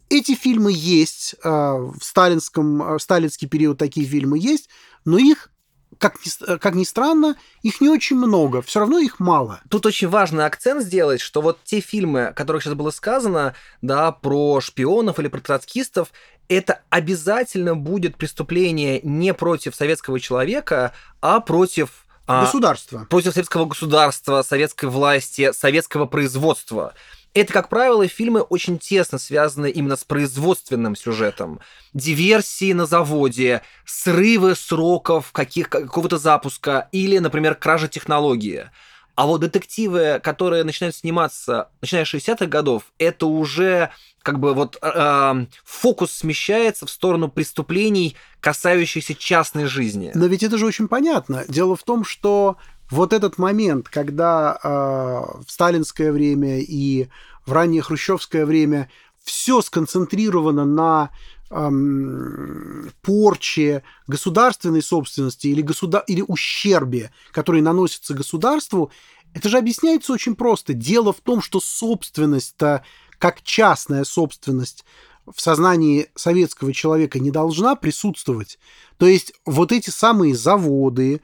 Эти 0.09 0.35
фильмы 0.35 0.71
есть, 0.73 1.35
э, 1.43 1.49
в 1.49 1.99
сталинском, 2.01 2.81
э, 2.81 2.97
в 2.97 3.01
сталинский 3.01 3.47
период 3.47 3.77
такие 3.77 4.05
фильмы 4.05 4.37
есть, 4.37 4.69
но 5.03 5.17
их, 5.17 5.49
как 5.97 6.17
ни, 6.23 6.57
как 6.57 6.75
ни 6.75 6.83
странно, 6.83 7.37
их 7.63 7.81
не 7.81 7.89
очень 7.89 8.17
много, 8.17 8.61
все 8.61 8.81
равно 8.81 8.99
их 8.99 9.19
мало. 9.19 9.61
Тут 9.69 9.85
очень 9.87 10.07
важный 10.07 10.45
акцент 10.45 10.83
сделать, 10.83 11.21
что 11.21 11.41
вот 11.41 11.59
те 11.63 11.79
фильмы, 11.79 12.27
о 12.27 12.33
которых 12.33 12.63
сейчас 12.63 12.75
было 12.75 12.91
сказано, 12.91 13.55
да, 13.81 14.11
про 14.11 14.61
шпионов 14.61 15.19
или 15.19 15.27
про 15.27 15.39
троцкистов, 15.39 16.11
это 16.47 16.81
обязательно 16.89 17.75
будет 17.75 18.17
преступление 18.17 19.01
не 19.01 19.33
против 19.33 19.75
советского 19.75 20.19
человека, 20.19 20.93
а 21.21 21.39
против... 21.39 22.04
а, 22.27 22.45
Государство. 22.45 23.05
против 23.09 23.33
советского 23.33 23.65
государства, 23.65 24.41
советской 24.41 24.85
власти, 24.85 25.51
советского 25.53 26.05
производства. 26.05 26.93
Это, 27.35 27.51
как 27.51 27.67
правило, 27.67 28.07
фильмы 28.07 28.41
очень 28.41 28.79
тесно 28.79 29.17
связаны 29.17 29.69
именно 29.69 29.97
с 29.97 30.05
производственным 30.05 30.95
сюжетом. 30.95 31.59
Диверсии 31.93 32.71
на 32.71 32.85
заводе, 32.85 33.61
срывы 33.85 34.55
сроков 34.55 35.33
каких, 35.33 35.69
какого-то 35.69 36.17
запуска 36.17 36.87
или, 36.93 37.17
например, 37.17 37.55
кража 37.55 37.89
технологии. 37.89 38.69
А 39.15 39.25
вот 39.25 39.41
детективы, 39.41 40.19
которые 40.21 40.63
начинают 40.63 40.95
сниматься, 40.95 41.69
начиная 41.81 42.05
с 42.05 42.13
60-х 42.13 42.45
годов, 42.47 42.83
это 42.97 43.25
уже 43.25 43.91
как 44.21 44.39
бы 44.39 44.53
вот 44.53 44.77
э, 44.81 45.45
фокус 45.63 46.11
смещается 46.11 46.85
в 46.85 46.89
сторону 46.89 47.29
преступлений, 47.29 48.15
касающихся 48.41 49.15
частной 49.15 49.65
жизни. 49.65 50.11
Но 50.15 50.25
ведь 50.25 50.43
это 50.43 50.57
же 50.57 50.65
очень 50.65 50.87
понятно. 50.87 51.45
Дело 51.47 51.75
в 51.75 51.83
том, 51.83 52.03
что 52.03 52.57
вот 52.89 53.13
этот 53.13 53.37
момент, 53.37 53.87
когда 53.87 54.57
э, 54.61 54.67
в 54.67 55.45
сталинское 55.47 56.11
время 56.11 56.59
и 56.59 57.07
в 57.45 57.53
раннее 57.53 57.81
хрущевское 57.81 58.45
время 58.45 58.89
все 59.23 59.61
сконцентрировано 59.61 60.65
на 60.65 61.09
эм, 61.49 62.91
порче 63.01 63.83
государственной 64.07 64.81
собственности 64.81 65.47
или, 65.47 65.61
государ... 65.61 66.03
или 66.07 66.23
ущербе, 66.27 67.11
который 67.31 67.61
наносится 67.61 68.13
государству, 68.13 68.91
это 69.33 69.49
же 69.49 69.57
объясняется 69.57 70.13
очень 70.13 70.35
просто. 70.35 70.73
Дело 70.73 71.11
в 71.13 71.21
том, 71.21 71.41
что 71.41 71.59
собственность-то, 71.59 72.83
как 73.19 73.41
частная 73.43 74.03
собственность, 74.03 74.85
в 75.33 75.41
сознании 75.41 76.07
советского 76.15 76.71
человека 76.73 77.19
не 77.19 77.31
должна 77.31 77.75
присутствовать. 77.75 78.59
То 78.97 79.07
есть 79.07 79.33
вот 79.45 79.71
эти 79.71 79.89
самые 79.89 80.35
заводы, 80.35 81.21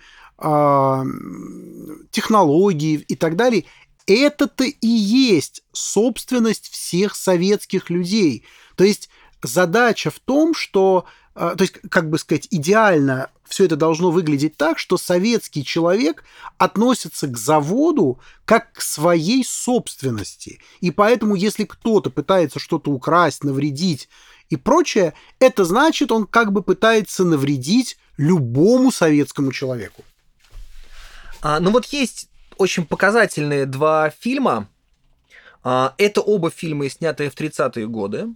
технологии 2.10 3.06
и 3.08 3.16
так 3.16 3.36
далее, 3.36 3.66
это-то 4.08 4.64
и 4.64 4.88
есть 4.88 5.64
собственность 5.72 6.70
всех 6.70 7.16
советских 7.16 7.92
людей. 7.92 8.44
То 8.76 8.84
есть 8.84 9.10
задача 9.48 10.12
в 10.12 10.20
том, 10.20 10.54
что, 10.54 11.06
а, 11.36 11.56
то 11.56 11.64
есть, 11.64 11.76
как 11.90 12.10
бы 12.10 12.18
сказать, 12.18 12.48
идеально 12.52 13.30
все 13.52 13.66
это 13.66 13.76
должно 13.76 14.12
выглядеть 14.12 14.56
так, 14.56 14.80
что 14.80 14.98
советский 14.98 15.66
человек 15.66 16.24
относится 16.58 17.28
к 17.28 17.38
заводу 17.38 18.20
как 18.46 18.72
к 18.74 18.82
своей 18.82 19.44
собственности. 19.46 20.60
И 20.80 20.92
поэтому, 20.92 21.36
если 21.36 21.66
кто-то 21.66 22.10
пытается 22.10 22.60
что-то 22.60 22.92
украсть, 22.92 23.44
навредить 23.44 24.08
и 24.50 24.56
прочее, 24.56 25.14
это 25.40 25.66
значит, 25.66 26.12
он 26.12 26.26
как 26.26 26.52
бы 26.52 26.62
пытается 26.62 27.24
навредить 27.26 27.98
любому 28.18 28.92
советскому 28.92 29.52
человеку. 29.52 30.04
А, 31.42 31.60
ну 31.60 31.72
вот 31.72 31.86
есть 31.88 32.30
очень 32.58 32.86
показательные 32.86 33.66
два 33.66 34.12
фильма. 34.12 34.70
А, 35.64 35.94
это 35.98 36.22
оба 36.22 36.50
фильма, 36.52 36.90
снятые 36.90 37.30
в 37.30 37.36
30-е 37.36 37.88
годы. 37.88 38.28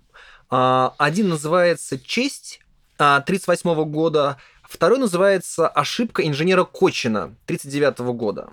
А, 0.50 0.93
один 0.98 1.30
называется 1.30 2.00
«Честь» 2.00 2.60
1938 2.98 3.84
года, 3.91 4.38
второй 4.64 5.00
называется 5.00 5.68
«Ошибка 5.68 6.26
инженера 6.26 6.64
Кочина» 6.64 7.36
1939 7.46 8.00
года. 8.16 8.50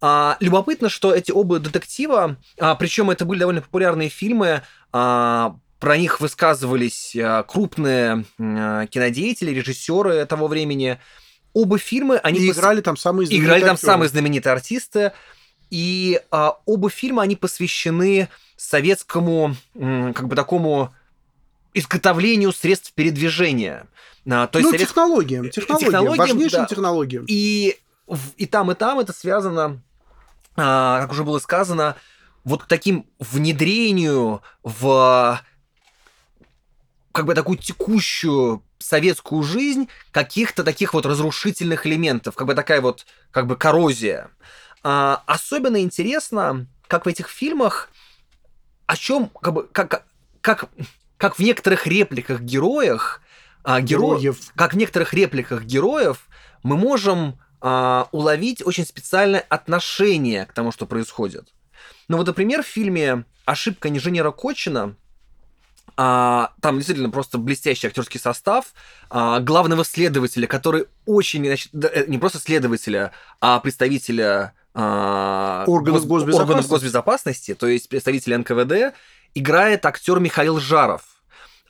А, 0.00 0.36
любопытно, 0.40 0.88
что 0.88 1.12
эти 1.14 1.32
оба 1.32 1.58
детектива, 1.58 2.36
а, 2.60 2.74
причем 2.76 3.10
это 3.10 3.24
были 3.24 3.40
довольно 3.40 3.60
популярные 3.62 4.08
фильмы, 4.08 4.62
а, 4.92 5.56
про 5.80 5.96
них 5.96 6.20
высказывались 6.20 7.16
а, 7.16 7.42
крупные 7.42 8.24
а, 8.38 8.86
кинодеятели, 8.86 9.50
режиссеры 9.50 10.24
того 10.26 10.46
времени. 10.46 10.98
Оба 11.52 11.78
фильмы, 11.78 12.18
они 12.18 12.38
И 12.40 12.48
пос- 12.48 12.52
играли 12.52 12.80
там 12.80 12.96
самые 12.96 13.26
знаменитые 13.26 13.46
играли 13.46 13.60
там 13.62 13.74
актеры. 13.74 13.92
самые 13.92 14.08
знаменитые 14.08 14.52
артисты. 14.52 15.12
И 15.70 16.20
а, 16.30 16.56
оба 16.64 16.90
фильма, 16.90 17.22
они 17.22 17.34
посвящены 17.36 18.28
советскому, 18.56 19.54
как 19.74 20.28
бы 20.28 20.34
такому 20.36 20.92
изготовлению 21.74 22.52
средств 22.52 22.92
передвижения. 22.92 23.86
А, 24.30 24.46
то 24.46 24.58
есть 24.58 24.70
ну, 24.70 24.76
совет- 24.76 24.88
технологиям, 24.88 25.50
технологиям, 25.50 25.90
технологиям, 25.90 26.16
важнейшим 26.18 26.60
да. 26.60 26.66
технологиям. 26.66 27.24
И, 27.28 27.78
и 28.36 28.46
там, 28.46 28.70
и 28.70 28.74
там 28.74 28.98
это 28.98 29.12
связано, 29.12 29.80
а, 30.56 31.00
как 31.00 31.12
уже 31.12 31.24
было 31.24 31.38
сказано, 31.38 31.96
вот 32.44 32.64
к 32.64 32.66
таким 32.66 33.06
внедрению 33.18 34.42
в 34.62 35.40
как 37.12 37.24
бы 37.26 37.34
такую 37.34 37.58
текущую 37.58 38.62
советскую 38.78 39.42
жизнь 39.42 39.88
каких-то 40.12 40.62
таких 40.62 40.94
вот 40.94 41.04
разрушительных 41.04 41.86
элементов, 41.86 42.34
как 42.34 42.46
бы 42.46 42.54
такая 42.54 42.80
вот 42.80 43.06
как 43.30 43.46
бы 43.46 43.56
коррозия. 43.56 44.30
А, 44.82 45.22
особенно 45.26 45.80
интересно, 45.82 46.66
как 46.86 47.04
в 47.04 47.08
этих 47.08 47.28
фильмах, 47.28 47.90
о 48.86 48.96
чем, 48.96 49.28
как 49.28 49.52
бы, 49.52 49.68
как, 49.70 50.04
как, 50.40 50.70
как 51.18 51.36
в 51.36 51.40
некоторых 51.40 51.86
репликах 51.86 52.40
героях, 52.40 53.20
а, 53.64 53.80
геро- 53.80 54.18
Героев. 54.18 54.38
как 54.56 54.72
в 54.72 54.76
некоторых 54.76 55.12
репликах 55.12 55.64
героев 55.64 56.26
мы 56.62 56.76
можем 56.76 57.38
а, 57.60 58.08
уловить 58.12 58.64
очень 58.64 58.86
специальное 58.86 59.40
отношение 59.48 60.46
к 60.46 60.52
тому, 60.52 60.70
что 60.72 60.86
происходит. 60.86 61.48
Ну 62.06 62.16
вот, 62.16 62.26
например, 62.26 62.62
в 62.62 62.66
фильме 62.66 63.24
«Ошибка 63.44 63.88
инженера 63.88 64.30
Кочина» 64.30 64.94
а, 65.96 66.52
там 66.60 66.76
действительно 66.76 67.10
просто 67.10 67.38
блестящий 67.38 67.88
актерский 67.88 68.20
состав 68.20 68.66
а, 69.10 69.40
главного 69.40 69.84
следователя, 69.84 70.46
который 70.46 70.86
очень, 71.06 71.44
значит, 71.44 71.70
э, 71.74 72.04
не 72.06 72.18
просто 72.18 72.38
следователя, 72.38 73.10
а 73.40 73.58
представителя 73.58 74.52
а, 74.74 75.64
Органов 75.66 76.06
госбезопасности. 76.06 76.40
органов 76.40 76.68
госбезопасности, 76.68 77.54
то 77.54 77.66
есть 77.66 77.88
представителя 77.88 78.38
НКВД, 78.38 78.94
играет 79.34 79.86
актер 79.86 80.20
Михаил 80.20 80.58
Жаров. 80.58 81.02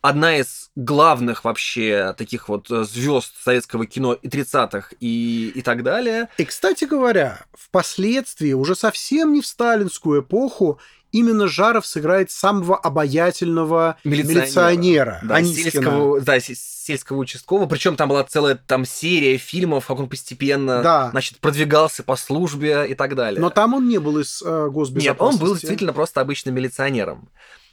Одна 0.00 0.36
из 0.36 0.70
главных 0.76 1.44
вообще 1.44 2.14
таких 2.16 2.48
вот 2.48 2.68
звезд 2.68 3.34
советского 3.42 3.84
кино 3.84 4.12
и 4.12 4.28
30-х 4.28 4.90
и, 5.00 5.52
и 5.54 5.62
так 5.62 5.82
далее. 5.82 6.28
И, 6.38 6.44
кстати 6.44 6.84
говоря, 6.84 7.44
впоследствии, 7.52 8.52
уже 8.52 8.76
совсем 8.76 9.32
не 9.32 9.40
в 9.40 9.46
сталинскую 9.46 10.22
эпоху, 10.22 10.78
именно 11.12 11.48
Жаров 11.48 11.86
сыграет 11.86 12.30
самого 12.30 12.76
обаятельного 12.76 13.96
Милиционера. 14.04 14.40
милиционера, 14.42 15.20
Да, 15.22 15.34
Анискина. 15.36 15.70
сельского, 15.70 16.20
да, 16.20 16.40
се- 16.40 16.54
сельского 16.54 17.18
участкового. 17.18 17.66
Причем 17.66 17.96
там 17.96 18.08
была 18.08 18.24
целая 18.24 18.54
там 18.54 18.84
серия 18.84 19.36
фильмов, 19.36 19.86
как 19.86 19.98
он 19.98 20.08
постепенно 20.08 20.82
Да. 20.82 21.10
значит, 21.10 21.38
продвигался 21.38 22.02
по 22.02 22.16
службе 22.16 22.86
и 22.88 22.94
так 22.94 23.14
далее. 23.14 23.40
Но 23.40 23.50
там 23.50 23.74
он 23.74 23.88
не 23.88 23.98
был 23.98 24.18
из 24.18 24.42
э, 24.42 24.68
госбезопасности. 24.70 25.08
Нет, 25.08 25.16
он 25.20 25.36
был 25.38 25.54
действительно 25.54 25.92
просто 25.92 26.20
обычным 26.20 26.54
милиционером. 26.54 27.28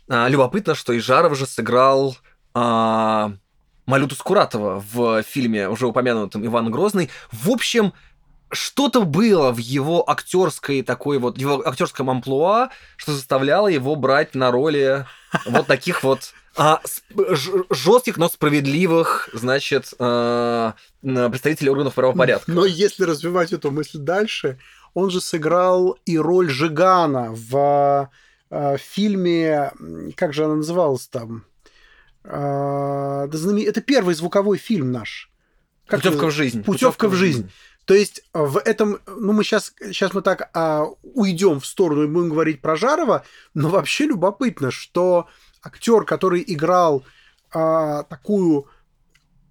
А, 0.09 0.27
любопытно, 0.27 0.75
что 0.75 0.93
и 0.93 0.99
Жаров 0.99 1.37
же 1.37 1.45
сыграл 1.45 2.15
а, 2.53 3.33
Малюту 3.85 4.15
Скуратова 4.15 4.83
в 4.93 5.23
фильме, 5.23 5.69
уже 5.69 5.87
упомянутом 5.87 6.45
Иван 6.45 6.71
Грозный. 6.71 7.09
В 7.31 7.49
общем, 7.51 7.93
что-то 8.51 9.03
было 9.03 9.51
в 9.51 9.57
его 9.57 10.07
актерской 10.09 10.81
такой 10.81 11.17
вот, 11.19 11.37
его 11.37 11.67
актерском 11.67 12.09
амплуа, 12.09 12.69
что 12.95 13.11
заставляло 13.13 13.67
его 13.67 13.95
брать 13.95 14.35
на 14.35 14.51
роли 14.51 15.05
вот 15.45 15.67
таких 15.67 16.03
вот 16.03 16.33
а, 16.57 16.81
жестких, 17.69 18.17
но 18.17 18.29
справедливых, 18.29 19.29
значит, 19.33 19.93
а, 19.99 20.73
представителей 21.01 21.69
органов 21.69 21.95
правопорядка. 21.95 22.51
Но 22.51 22.65
если 22.65 23.03
развивать 23.03 23.51
эту 23.51 23.71
мысль 23.71 23.97
дальше, 23.97 24.59
он 24.93 25.09
же 25.09 25.19
сыграл 25.21 25.97
и 26.05 26.17
роль 26.17 26.49
Жигана 26.49 27.27
в 27.31 28.09
э, 28.49 28.77
в 28.77 28.79
фильме, 28.79 29.71
м, 29.79 30.13
как 30.15 30.33
же 30.33 30.45
она 30.45 30.55
называлась 30.55 31.07
там? 31.07 31.43
Знамен- 32.23 33.67
Это 33.67 33.81
первый 33.81 34.15
звуковой 34.15 34.57
фильм 34.57 34.91
наш. 34.91 35.29
Как 35.87 36.01
Путевка 36.01 36.27
в 36.27 36.31
жизнь. 36.31 36.63
Путевка 36.63 37.07
в 37.07 37.13
жизнь. 37.13 37.51
То 37.85 37.93
есть 37.93 38.23
э, 38.33 38.43
в 38.43 38.57
этом, 38.57 38.99
ну 39.05 39.31
мы 39.31 39.43
сейчас, 39.43 39.73
сейчас 39.79 40.13
мы 40.13 40.21
так 40.21 40.49
а, 40.53 40.85
уйдем 41.03 41.59
в 41.59 41.65
сторону 41.65 42.03
и 42.03 42.07
будем 42.07 42.29
говорить 42.29 42.61
про 42.61 42.75
Жарова, 42.75 43.23
но 43.53 43.69
вообще 43.69 44.05
любопытно, 44.05 44.71
что 44.71 45.27
актер, 45.61 46.03
который 46.03 46.43
играл 46.45 47.05
а, 47.53 48.03
такую 48.03 48.67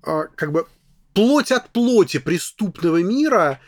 а, 0.03 0.24
как 0.35 0.51
бы 0.51 0.66
плоть 1.14 1.53
от 1.53 1.70
плоти 1.70 2.18
преступного 2.18 3.03
мира, 3.03 3.61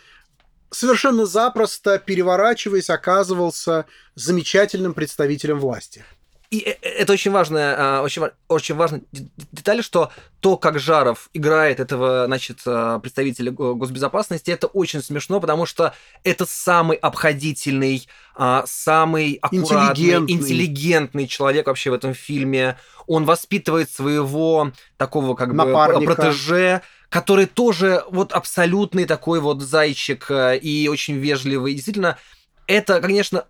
совершенно 0.70 1.26
запросто 1.26 1.98
переворачиваясь, 2.00 2.90
оказывался 2.90 3.86
замечательным 4.16 4.94
представителем 4.94 5.60
власти. 5.60 6.04
И 6.50 6.58
э- 6.60 6.76
э- 6.80 6.88
это 6.88 7.12
очень 7.12 7.30
важная, 7.32 7.74
а, 7.78 8.02
очень, 8.02 8.22
очень 8.48 8.74
важная 8.76 9.02
деталь, 9.52 9.82
что 9.82 10.10
то, 10.40 10.56
как 10.56 10.78
Жаров 10.78 11.28
играет 11.34 11.80
этого, 11.80 12.26
значит, 12.26 12.58
а, 12.66 12.98
представителя 13.00 13.50
го- 13.50 13.74
госбезопасности, 13.74 14.50
это 14.50 14.68
очень 14.68 15.02
смешно, 15.02 15.40
потому 15.40 15.66
что 15.66 15.92
это 16.22 16.46
самый 16.46 16.96
обходительный, 16.96 18.06
а, 18.36 18.64
самый 18.66 19.38
аккуратный, 19.42 20.04
Интеллигентный. 20.04 20.34
интеллигентный 20.34 21.26
человек 21.26 21.66
вообще 21.66 21.90
в 21.90 21.94
этом 21.94 22.14
фильме. 22.14 22.78
Он 23.06 23.24
воспитывает 23.24 23.90
своего 23.90 24.72
такого 24.96 25.34
как 25.34 25.48
бы 25.50 25.54
Напарника. 25.56 26.14
протеже, 26.14 26.82
который 27.08 27.46
тоже 27.46 28.04
вот 28.10 28.32
абсолютный 28.32 29.04
такой 29.04 29.40
вот 29.40 29.62
зайчик 29.62 30.26
э, 30.30 30.58
и 30.58 30.88
очень 30.88 31.16
вежливый. 31.16 31.74
Действительно, 31.74 32.18
это, 32.66 33.00
конечно, 33.00 33.46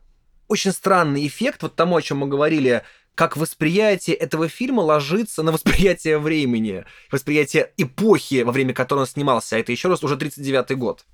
очень 0.48 0.72
странный 0.72 1.26
эффект, 1.26 1.62
вот 1.62 1.74
тому, 1.74 1.96
о 1.96 2.02
чем 2.02 2.18
мы 2.18 2.28
говорили, 2.28 2.82
как 3.14 3.36
восприятие 3.36 4.14
этого 4.14 4.48
фильма 4.48 4.82
ложится 4.82 5.42
на 5.42 5.50
восприятие 5.50 6.18
времени, 6.18 6.84
восприятие 7.10 7.72
эпохи, 7.76 8.42
во 8.42 8.52
время 8.52 8.74
которой 8.74 9.00
он 9.00 9.06
снимался, 9.06 9.56
а 9.56 9.58
это 9.58 9.72
еще 9.72 9.88
раз 9.88 10.04
уже 10.04 10.16
39-й 10.16 10.74
год. 10.76 11.04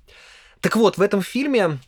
Так 0.59 0.75
вот, 0.75 0.97
в 0.97 1.01
этом 1.01 1.21
фильме, 1.21 1.79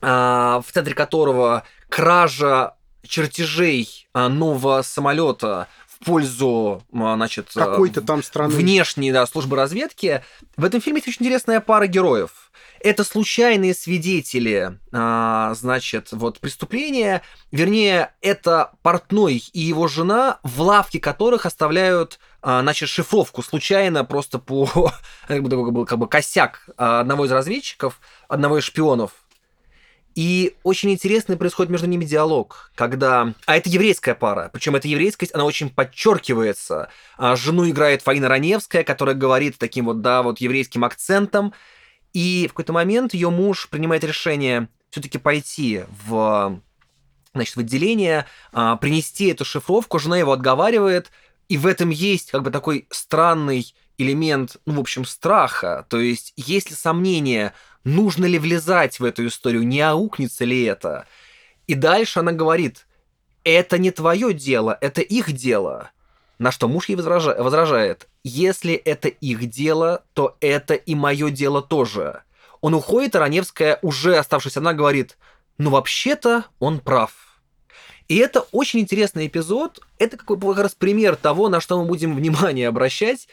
а, 0.00 0.60
в 0.66 0.72
центре 0.72 0.94
которого 0.94 1.64
кража 1.88 2.74
чертежей 3.06 4.08
а, 4.12 4.28
нового 4.28 4.82
самолета 4.82 5.68
в 5.88 6.04
пользу, 6.04 6.82
значит, 6.90 7.50
а, 7.56 7.70
Какой-то 7.70 8.02
там 8.02 8.22
страны. 8.22 8.54
внешней 8.54 9.12
да, 9.12 9.26
службы 9.26 9.56
разведки. 9.56 10.22
В 10.56 10.64
этом 10.64 10.80
фильме 10.80 10.98
есть 10.98 11.08
очень 11.08 11.24
интересная 11.24 11.60
пара 11.60 11.86
героев. 11.86 12.45
Это 12.80 13.04
случайные 13.04 13.74
свидетели, 13.74 14.78
а, 14.92 15.54
значит, 15.54 16.08
вот 16.12 16.40
преступления. 16.40 17.22
Вернее, 17.50 18.12
это 18.20 18.72
портной 18.82 19.42
и 19.52 19.60
его 19.60 19.88
жена, 19.88 20.38
в 20.42 20.60
лавке 20.60 21.00
которых 21.00 21.46
оставляют, 21.46 22.18
а, 22.42 22.62
значит, 22.62 22.88
шифровку 22.88 23.42
случайно 23.42 24.04
просто 24.04 24.38
по 24.38 24.66
как 25.28 25.42
бы, 25.42 25.50
такой 25.50 25.70
был 25.70 25.86
как 25.86 25.98
бы 25.98 26.08
косяк 26.08 26.68
а, 26.76 27.00
одного 27.00 27.26
из 27.26 27.32
разведчиков, 27.32 28.00
одного 28.28 28.58
из 28.58 28.64
шпионов. 28.64 29.12
И 30.16 30.56
очень 30.62 30.90
интересный 30.92 31.36
происходит 31.36 31.70
между 31.70 31.86
ними 31.86 32.06
диалог, 32.06 32.72
когда... 32.74 33.34
А 33.44 33.54
это 33.54 33.68
еврейская 33.68 34.14
пара, 34.14 34.48
причем 34.50 34.74
эта 34.74 34.88
еврейскость, 34.88 35.34
она 35.34 35.44
очень 35.44 35.68
подчеркивается. 35.68 36.88
А, 37.18 37.36
Жену 37.36 37.68
играет 37.68 38.00
Фаина 38.00 38.26
Раневская, 38.26 38.82
которая 38.82 39.14
говорит 39.14 39.58
таким 39.58 39.84
вот, 39.84 40.00
да, 40.00 40.22
вот 40.22 40.40
еврейским 40.40 40.84
акцентом. 40.84 41.52
И 42.12 42.46
в 42.46 42.52
какой-то 42.52 42.72
момент 42.72 43.14
ее 43.14 43.30
муж 43.30 43.68
принимает 43.68 44.04
решение 44.04 44.68
все-таки 44.90 45.18
пойти 45.18 45.84
в, 46.06 46.60
значит, 47.34 47.56
в 47.56 47.60
отделение, 47.60 48.26
а, 48.52 48.76
принести 48.76 49.26
эту 49.26 49.44
шифровку, 49.44 49.98
жена 49.98 50.16
его 50.16 50.32
отговаривает, 50.32 51.10
и 51.48 51.58
в 51.58 51.66
этом 51.66 51.90
есть 51.90 52.30
как 52.30 52.42
бы 52.42 52.50
такой 52.50 52.86
странный 52.90 53.74
элемент, 53.98 54.56
ну, 54.66 54.74
в 54.74 54.80
общем, 54.80 55.04
страха. 55.04 55.86
То 55.88 56.00
есть, 56.00 56.32
есть 56.36 56.70
ли 56.70 56.76
сомнение, 56.76 57.52
нужно 57.84 58.26
ли 58.26 58.38
влезать 58.38 59.00
в 59.00 59.04
эту 59.04 59.26
историю, 59.26 59.66
не 59.66 59.80
аукнется 59.80 60.44
ли 60.44 60.64
это. 60.64 61.06
И 61.66 61.74
дальше 61.74 62.20
она 62.20 62.32
говорит, 62.32 62.86
это 63.44 63.78
не 63.78 63.90
твое 63.90 64.32
дело, 64.32 64.76
это 64.80 65.00
их 65.00 65.32
дело. 65.32 65.90
На 66.38 66.52
что 66.52 66.68
муж 66.68 66.88
ей 66.88 66.96
возража- 66.96 67.40
возражает, 67.42 68.08
если 68.22 68.74
это 68.74 69.08
их 69.08 69.48
дело, 69.48 70.04
то 70.12 70.36
это 70.40 70.74
и 70.74 70.94
мое 70.94 71.30
дело 71.30 71.62
тоже. 71.62 72.22
Он 72.60 72.74
уходит, 72.74 73.16
а 73.16 73.20
Раневская, 73.20 73.78
уже 73.82 74.16
оставшись 74.16 74.56
одна, 74.56 74.74
говорит, 74.74 75.16
ну 75.58 75.70
вообще-то 75.70 76.44
он 76.58 76.80
прав. 76.80 77.12
И 78.08 78.16
это 78.16 78.40
очень 78.52 78.80
интересный 78.80 79.26
эпизод. 79.26 79.80
Это 79.98 80.16
какой 80.16 80.38
как 80.38 80.62
раз 80.62 80.74
пример 80.74 81.16
того, 81.16 81.48
на 81.48 81.60
что 81.60 81.80
мы 81.80 81.88
будем 81.88 82.14
внимание 82.14 82.68
обращать. 82.68 83.28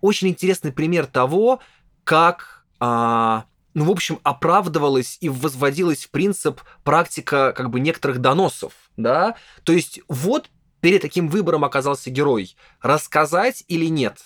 Очень 0.00 0.28
интересный 0.28 0.72
пример 0.72 1.06
того, 1.06 1.60
как, 2.04 2.64
а, 2.80 3.44
ну, 3.74 3.84
в 3.84 3.90
общем, 3.90 4.18
оправдывалась 4.22 5.18
и 5.20 5.28
возводилась 5.28 6.06
в 6.06 6.10
принцип 6.10 6.60
практика 6.82 7.52
как 7.52 7.70
бы 7.70 7.78
некоторых 7.78 8.18
доносов, 8.18 8.72
да? 8.96 9.36
То 9.62 9.72
есть 9.72 10.00
вот 10.08 10.48
перед 10.80 11.02
таким 11.02 11.28
выбором 11.28 11.64
оказался 11.64 12.10
герой. 12.10 12.56
Рассказать 12.80 13.64
или 13.68 13.86
нет? 13.86 14.18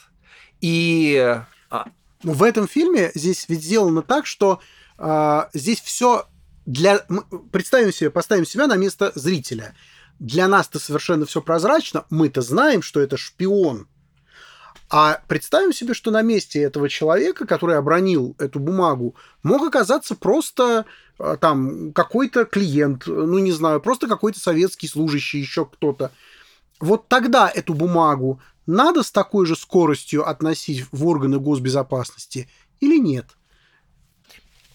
И 0.61 1.17
а, 1.71 1.87
Но 2.23 2.33
в 2.33 2.43
этом 2.43 2.69
фильме 2.69 3.11
здесь 3.15 3.47
ведь 3.49 3.65
сделано 3.65 4.03
так, 4.03 4.27
что 4.27 4.61
а, 4.97 5.51
здесь 5.53 5.81
все 5.81 6.27
для... 6.67 7.05
Представим 7.53 7.93
себе, 7.93 8.11
поставим 8.11 8.47
себя 8.47 8.67
на 8.67 8.77
место 8.77 9.13
зрителя. 9.15 9.75
Для 10.19 10.49
нас-то 10.49 10.79
совершенно 10.79 11.27
все 11.27 11.43
прозрачно. 11.43 12.05
Мы-то 12.11 12.41
знаем, 12.41 12.83
что 12.83 13.01
это 13.01 13.17
шпион. 13.17 13.89
А 14.91 15.21
представим 15.27 15.73
себе, 15.73 15.93
что 15.93 16.11
на 16.11 16.23
месте 16.23 16.63
этого 16.63 16.89
человека, 16.89 17.47
который 17.47 17.77
обронил 17.77 18.37
эту 18.39 18.61
бумагу, 18.61 19.17
мог 19.43 19.67
оказаться 19.67 20.15
просто 20.15 20.87
а, 21.19 21.37
там 21.37 21.93
какой-то 21.93 22.45
клиент, 22.45 23.07
ну 23.07 23.39
не 23.39 23.53
знаю, 23.53 23.81
просто 23.81 24.07
какой-то 24.07 24.39
советский 24.39 24.87
служащий, 24.87 25.41
еще 25.41 25.67
кто-то. 25.67 26.13
Вот 26.85 27.09
тогда 27.09 27.49
эту 27.49 27.73
бумагу 27.73 28.43
надо 28.67 29.03
с 29.03 29.11
такой 29.11 29.47
же 29.47 29.57
скоростью 29.57 30.29
относить 30.29 30.85
в 30.93 31.07
органы 31.07 31.39
госбезопасности 31.39 32.47
или 32.81 32.99
нет? 32.99 33.39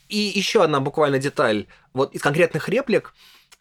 И 0.07 0.18
еще 0.18 0.64
одна 0.64 0.80
буквально 0.80 1.20
деталь. 1.20 1.68
Вот 1.93 2.16
из 2.16 2.22
конкретных 2.22 2.68
реплик, 2.68 3.14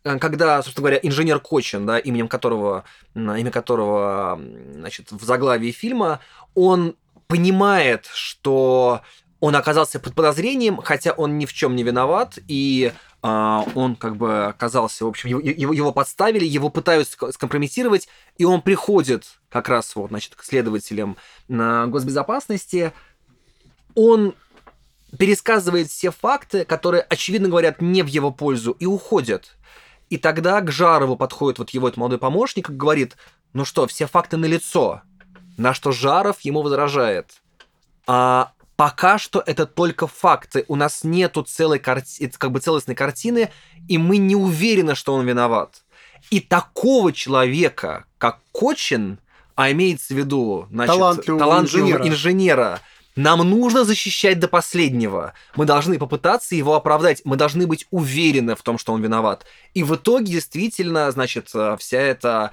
э, 0.04 0.18
когда, 0.18 0.62
собственно 0.62 0.84
говоря, 0.84 1.00
инженер 1.02 1.40
Кочин, 1.40 1.84
да, 1.84 1.98
именем 1.98 2.26
которого, 2.26 2.84
имя 3.14 3.50
которого, 3.50 4.40
значит, 4.76 5.12
в 5.12 5.22
заглавии 5.24 5.70
фильма, 5.70 6.20
он 6.54 6.96
понимает, 7.26 8.06
что 8.14 9.02
он 9.40 9.56
оказался 9.56 10.00
под 10.00 10.14
подозрением, 10.14 10.78
хотя 10.78 11.12
он 11.12 11.36
ни 11.36 11.44
в 11.44 11.52
чем 11.52 11.76
не 11.76 11.82
виноват, 11.82 12.38
и 12.48 12.94
он 13.20 13.96
как 13.96 14.16
бы 14.16 14.46
оказался, 14.46 15.04
в 15.04 15.08
общем, 15.08 15.28
его, 15.28 15.72
его, 15.72 15.92
подставили, 15.92 16.44
его 16.44 16.70
пытаются 16.70 17.16
ск- 17.16 17.32
скомпрометировать, 17.32 18.08
и 18.36 18.44
он 18.44 18.62
приходит 18.62 19.40
как 19.48 19.68
раз 19.68 19.96
вот, 19.96 20.10
значит, 20.10 20.36
к 20.36 20.44
следователям 20.44 21.16
на 21.48 21.86
госбезопасности, 21.88 22.92
он 23.94 24.34
пересказывает 25.18 25.88
все 25.88 26.10
факты, 26.12 26.64
которые, 26.64 27.02
очевидно, 27.02 27.48
говорят 27.48 27.80
не 27.80 28.02
в 28.02 28.06
его 28.06 28.30
пользу, 28.30 28.72
и 28.72 28.86
уходят. 28.86 29.56
И 30.10 30.16
тогда 30.16 30.60
к 30.60 30.70
Жарову 30.70 31.16
подходит 31.16 31.58
вот 31.58 31.70
его 31.70 31.88
этот 31.88 31.98
молодой 31.98 32.18
помощник 32.18 32.70
и 32.70 32.74
говорит, 32.74 33.16
ну 33.52 33.64
что, 33.64 33.86
все 33.86 34.06
факты 34.06 34.36
налицо. 34.36 35.02
На 35.56 35.74
что 35.74 35.92
Жаров 35.92 36.40
ему 36.42 36.62
возражает. 36.62 37.42
А 38.06 38.52
пока 38.78 39.18
что 39.18 39.42
это 39.44 39.66
только 39.66 40.06
факты. 40.06 40.64
У 40.68 40.76
нас 40.76 41.02
нету 41.02 41.42
целой 41.42 41.80
карти... 41.80 42.30
как 42.38 42.52
бы 42.52 42.60
целостной 42.60 42.94
картины, 42.94 43.50
и 43.88 43.98
мы 43.98 44.18
не 44.18 44.36
уверены, 44.36 44.94
что 44.94 45.14
он 45.14 45.26
виноват. 45.26 45.82
И 46.30 46.38
такого 46.38 47.12
человека, 47.12 48.04
как 48.18 48.38
Кочин, 48.52 49.18
а 49.56 49.72
имеется 49.72 50.14
в 50.14 50.16
виду, 50.16 50.68
значит, 50.70 50.94
Талантливого 50.94 51.40
талантливого 51.40 51.88
инженера. 51.88 52.08
инженера, 52.08 52.80
нам 53.16 53.40
нужно 53.40 53.82
защищать 53.82 54.38
до 54.38 54.46
последнего. 54.46 55.32
Мы 55.56 55.64
должны 55.64 55.98
попытаться 55.98 56.54
его 56.54 56.76
оправдать. 56.76 57.22
Мы 57.24 57.34
должны 57.34 57.66
быть 57.66 57.84
уверены 57.90 58.54
в 58.54 58.62
том, 58.62 58.78
что 58.78 58.92
он 58.92 59.02
виноват. 59.02 59.44
И 59.74 59.82
в 59.82 59.96
итоге 59.96 60.26
действительно, 60.34 61.10
значит, 61.10 61.50
э, 61.52 61.76
вся 61.80 61.98
эта 61.98 62.52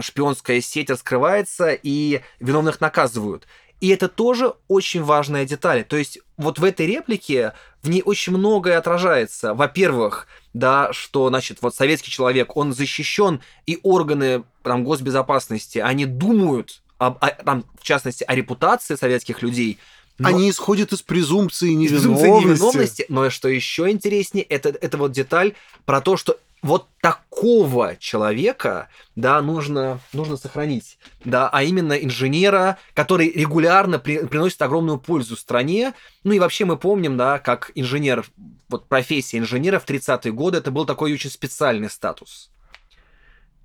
шпионская 0.00 0.62
сеть 0.62 0.88
раскрывается, 0.88 1.72
и 1.72 2.22
виновных 2.40 2.80
наказывают. 2.80 3.46
И 3.82 3.88
это 3.88 4.08
тоже 4.08 4.54
очень 4.68 5.02
важная 5.02 5.44
деталь. 5.44 5.82
То 5.84 5.96
есть 5.96 6.18
вот 6.36 6.60
в 6.60 6.64
этой 6.64 6.86
реплике 6.86 7.52
в 7.82 7.88
ней 7.90 8.00
очень 8.04 8.32
многое 8.32 8.78
отражается. 8.78 9.54
Во-первых, 9.54 10.28
да, 10.54 10.92
что, 10.92 11.28
значит, 11.30 11.58
вот 11.62 11.74
советский 11.74 12.10
человек, 12.12 12.56
он 12.56 12.72
защищен, 12.72 13.40
и 13.66 13.80
органы 13.82 14.44
там, 14.62 14.84
госбезопасности, 14.84 15.78
они 15.78 16.06
думают, 16.06 16.80
об, 16.98 17.18
о- 17.20 17.30
там, 17.30 17.64
в 17.80 17.82
частности, 17.82 18.22
о 18.22 18.36
репутации 18.36 18.94
советских 18.94 19.42
людей. 19.42 19.78
но- 20.18 20.28
Они 20.28 20.48
исходят 20.48 20.92
из 20.92 21.02
презумпции 21.02 21.70
невиновности. 21.70 21.96
презумпции 22.14 22.28
невиновности. 22.50 23.06
Но 23.08 23.30
что 23.30 23.48
еще 23.48 23.90
интереснее, 23.90 24.44
это, 24.44 24.68
это 24.68 24.96
вот 24.96 25.10
деталь 25.10 25.54
про 25.86 26.00
то, 26.00 26.16
что 26.16 26.38
вот 26.62 26.88
такого 27.00 27.96
человека, 27.96 28.88
да, 29.16 29.42
нужно, 29.42 29.98
нужно 30.12 30.36
сохранить, 30.36 30.98
да, 31.24 31.48
а 31.48 31.64
именно 31.64 31.94
инженера, 31.94 32.78
который 32.94 33.30
регулярно 33.30 33.98
при- 33.98 34.24
приносит 34.26 34.62
огромную 34.62 34.98
пользу 34.98 35.36
стране. 35.36 35.92
Ну 36.22 36.32
и 36.32 36.38
вообще 36.38 36.64
мы 36.64 36.76
помним, 36.76 37.16
да, 37.16 37.40
как 37.40 37.72
инженер, 37.74 38.24
вот 38.68 38.88
профессия 38.88 39.38
инженера 39.38 39.80
в 39.80 39.86
30-е 39.86 40.32
годы, 40.32 40.58
это 40.58 40.70
был 40.70 40.86
такой 40.86 41.12
очень 41.12 41.30
специальный 41.30 41.90
статус. 41.90 42.50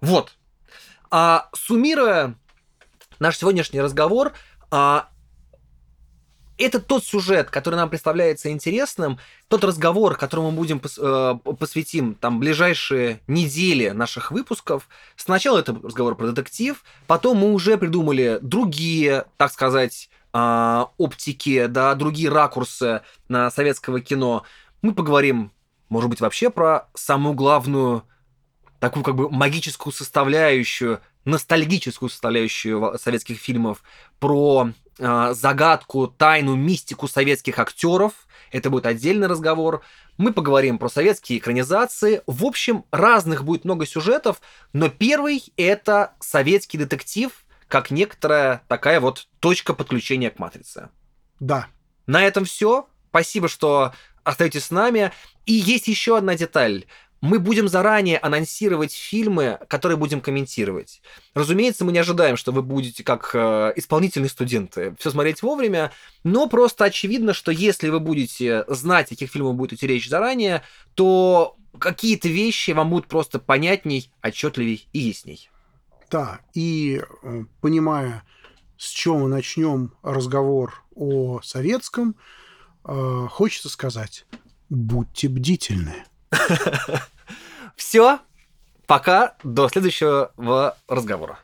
Вот. 0.02 0.36
А 1.12 1.50
суммируя 1.54 2.36
наш 3.20 3.38
сегодняшний 3.38 3.80
разговор, 3.80 4.34
а, 4.72 5.10
это 6.58 6.80
тот 6.80 7.06
сюжет, 7.06 7.50
который 7.50 7.76
нам 7.76 7.90
представляется 7.90 8.52
интересным, 8.52 9.20
тот 9.48 9.64
разговор, 9.64 10.16
которому 10.16 10.52
мы 10.52 10.58
будем 10.58 10.80
пос, 10.80 10.98
э, 11.02 11.36
посвятим 11.60 12.16
там 12.16 12.40
ближайшие 12.40 13.22
недели 13.28 13.90
наших 13.90 14.32
выпусков. 14.32 14.88
Сначала 15.16 15.60
это 15.60 15.74
разговор 15.74 16.16
про 16.16 16.28
детектив, 16.28 16.84
потом 17.06 17.38
мы 17.38 17.54
уже 17.54 17.78
придумали 17.78 18.40
другие, 18.42 19.26
так 19.38 19.52
сказать, 19.52 20.10
э, 20.34 20.86
оптики, 20.98 21.68
да, 21.68 21.94
другие 21.96 22.30
ракурсы 22.30 23.02
на 23.30 23.52
советского 23.52 24.00
кино. 24.00 24.44
Мы 24.82 24.94
поговорим, 24.94 25.52
может 25.90 26.10
быть, 26.10 26.22
вообще 26.22 26.50
про 26.50 26.90
самую 26.94 27.36
главную 27.36 28.04
такую 28.80 29.04
как 29.04 29.16
бы 29.16 29.30
магическую 29.30 29.94
составляющую, 29.94 31.02
ностальгическую 31.26 32.10
составляющую 32.10 32.98
советских 33.00 33.38
фильмов, 33.38 33.84
про 34.20 34.72
загадку, 34.98 36.08
тайну, 36.08 36.56
мистику 36.56 37.08
советских 37.08 37.60
актеров. 37.60 38.14
Это 38.52 38.70
будет 38.70 38.86
отдельный 38.86 39.28
разговор. 39.28 39.84
Мы 40.18 40.34
поговорим 40.34 40.78
про 40.80 40.90
советские 40.90 41.40
экранизации. 41.40 42.22
В 42.28 42.46
общем, 42.46 42.86
разных 42.92 43.44
будет 43.44 43.66
много 43.66 43.86
сюжетов, 43.86 44.42
но 44.74 44.90
первый 44.90 45.44
это 45.58 46.14
советский 46.20 46.78
детектив, 46.78 47.32
как 47.68 47.92
некоторая 47.92 48.64
такая 48.68 49.00
вот 49.00 49.28
точка 49.40 49.74
подключения 49.74 50.32
к 50.32 50.40
матрице. 50.40 50.90
Да. 51.40 51.68
На 52.06 52.24
этом 52.24 52.46
все. 52.46 52.88
Спасибо, 53.10 53.48
что 53.48 53.94
остаетесь 54.24 54.66
с 54.66 54.72
нами. 54.72 55.12
И 55.46 55.54
есть 55.54 55.88
еще 55.88 56.18
одна 56.18 56.36
деталь 56.36 56.86
мы 57.22 57.40
будем 57.40 57.68
заранее 57.68 58.18
анонсировать 58.20 58.94
фильмы, 58.94 59.60
которые 59.68 59.98
будем 59.98 60.22
комментировать. 60.22 61.02
Разумеется, 61.34 61.84
мы 61.84 61.92
не 61.92 62.00
ожидаем, 62.00 62.38
что 62.38 62.52
вы 62.52 62.62
будете 62.62 63.04
как 63.04 63.32
э, 63.34 63.74
исполнительные 63.76 64.30
студенты 64.30 64.96
все 65.00 65.12
смотреть 65.12 65.42
вовремя, 65.42 65.92
но 66.24 66.48
просто 66.48 66.86
очевидно, 66.86 67.34
что 67.34 67.52
если 67.52 67.90
вы 67.90 68.00
будете 68.00 68.66
знать, 68.68 69.08
о 69.08 69.10
каких 69.10 69.32
фильмах 69.32 69.56
будет 69.56 69.74
идти 69.74 69.88
речь 69.88 70.10
заранее, 70.10 70.64
то 70.94 71.56
какие-то 71.80 72.28
вещи 72.28 72.72
вам 72.72 72.90
будут 72.90 73.08
просто 73.08 73.40
понятней, 73.40 74.12
отчетливей 74.22 74.88
и 74.94 75.00
ясней. 75.00 75.50
Да, 76.10 76.40
и 76.54 77.02
э, 77.24 77.44
понимая, 77.62 78.24
с 78.78 78.90
чего 78.90 79.18
мы 79.18 79.28
начнем 79.28 79.94
разговор 80.04 80.84
о 80.96 81.42
советском, 81.42 82.16
э, 82.86 83.28
хочется 83.30 83.70
сказать, 83.70 84.26
будьте 84.70 85.28
бдительны. 85.28 86.06
Все. 87.76 88.20
Пока. 88.86 89.36
До 89.44 89.70
следующего 89.70 90.32
разговора. 90.88 91.40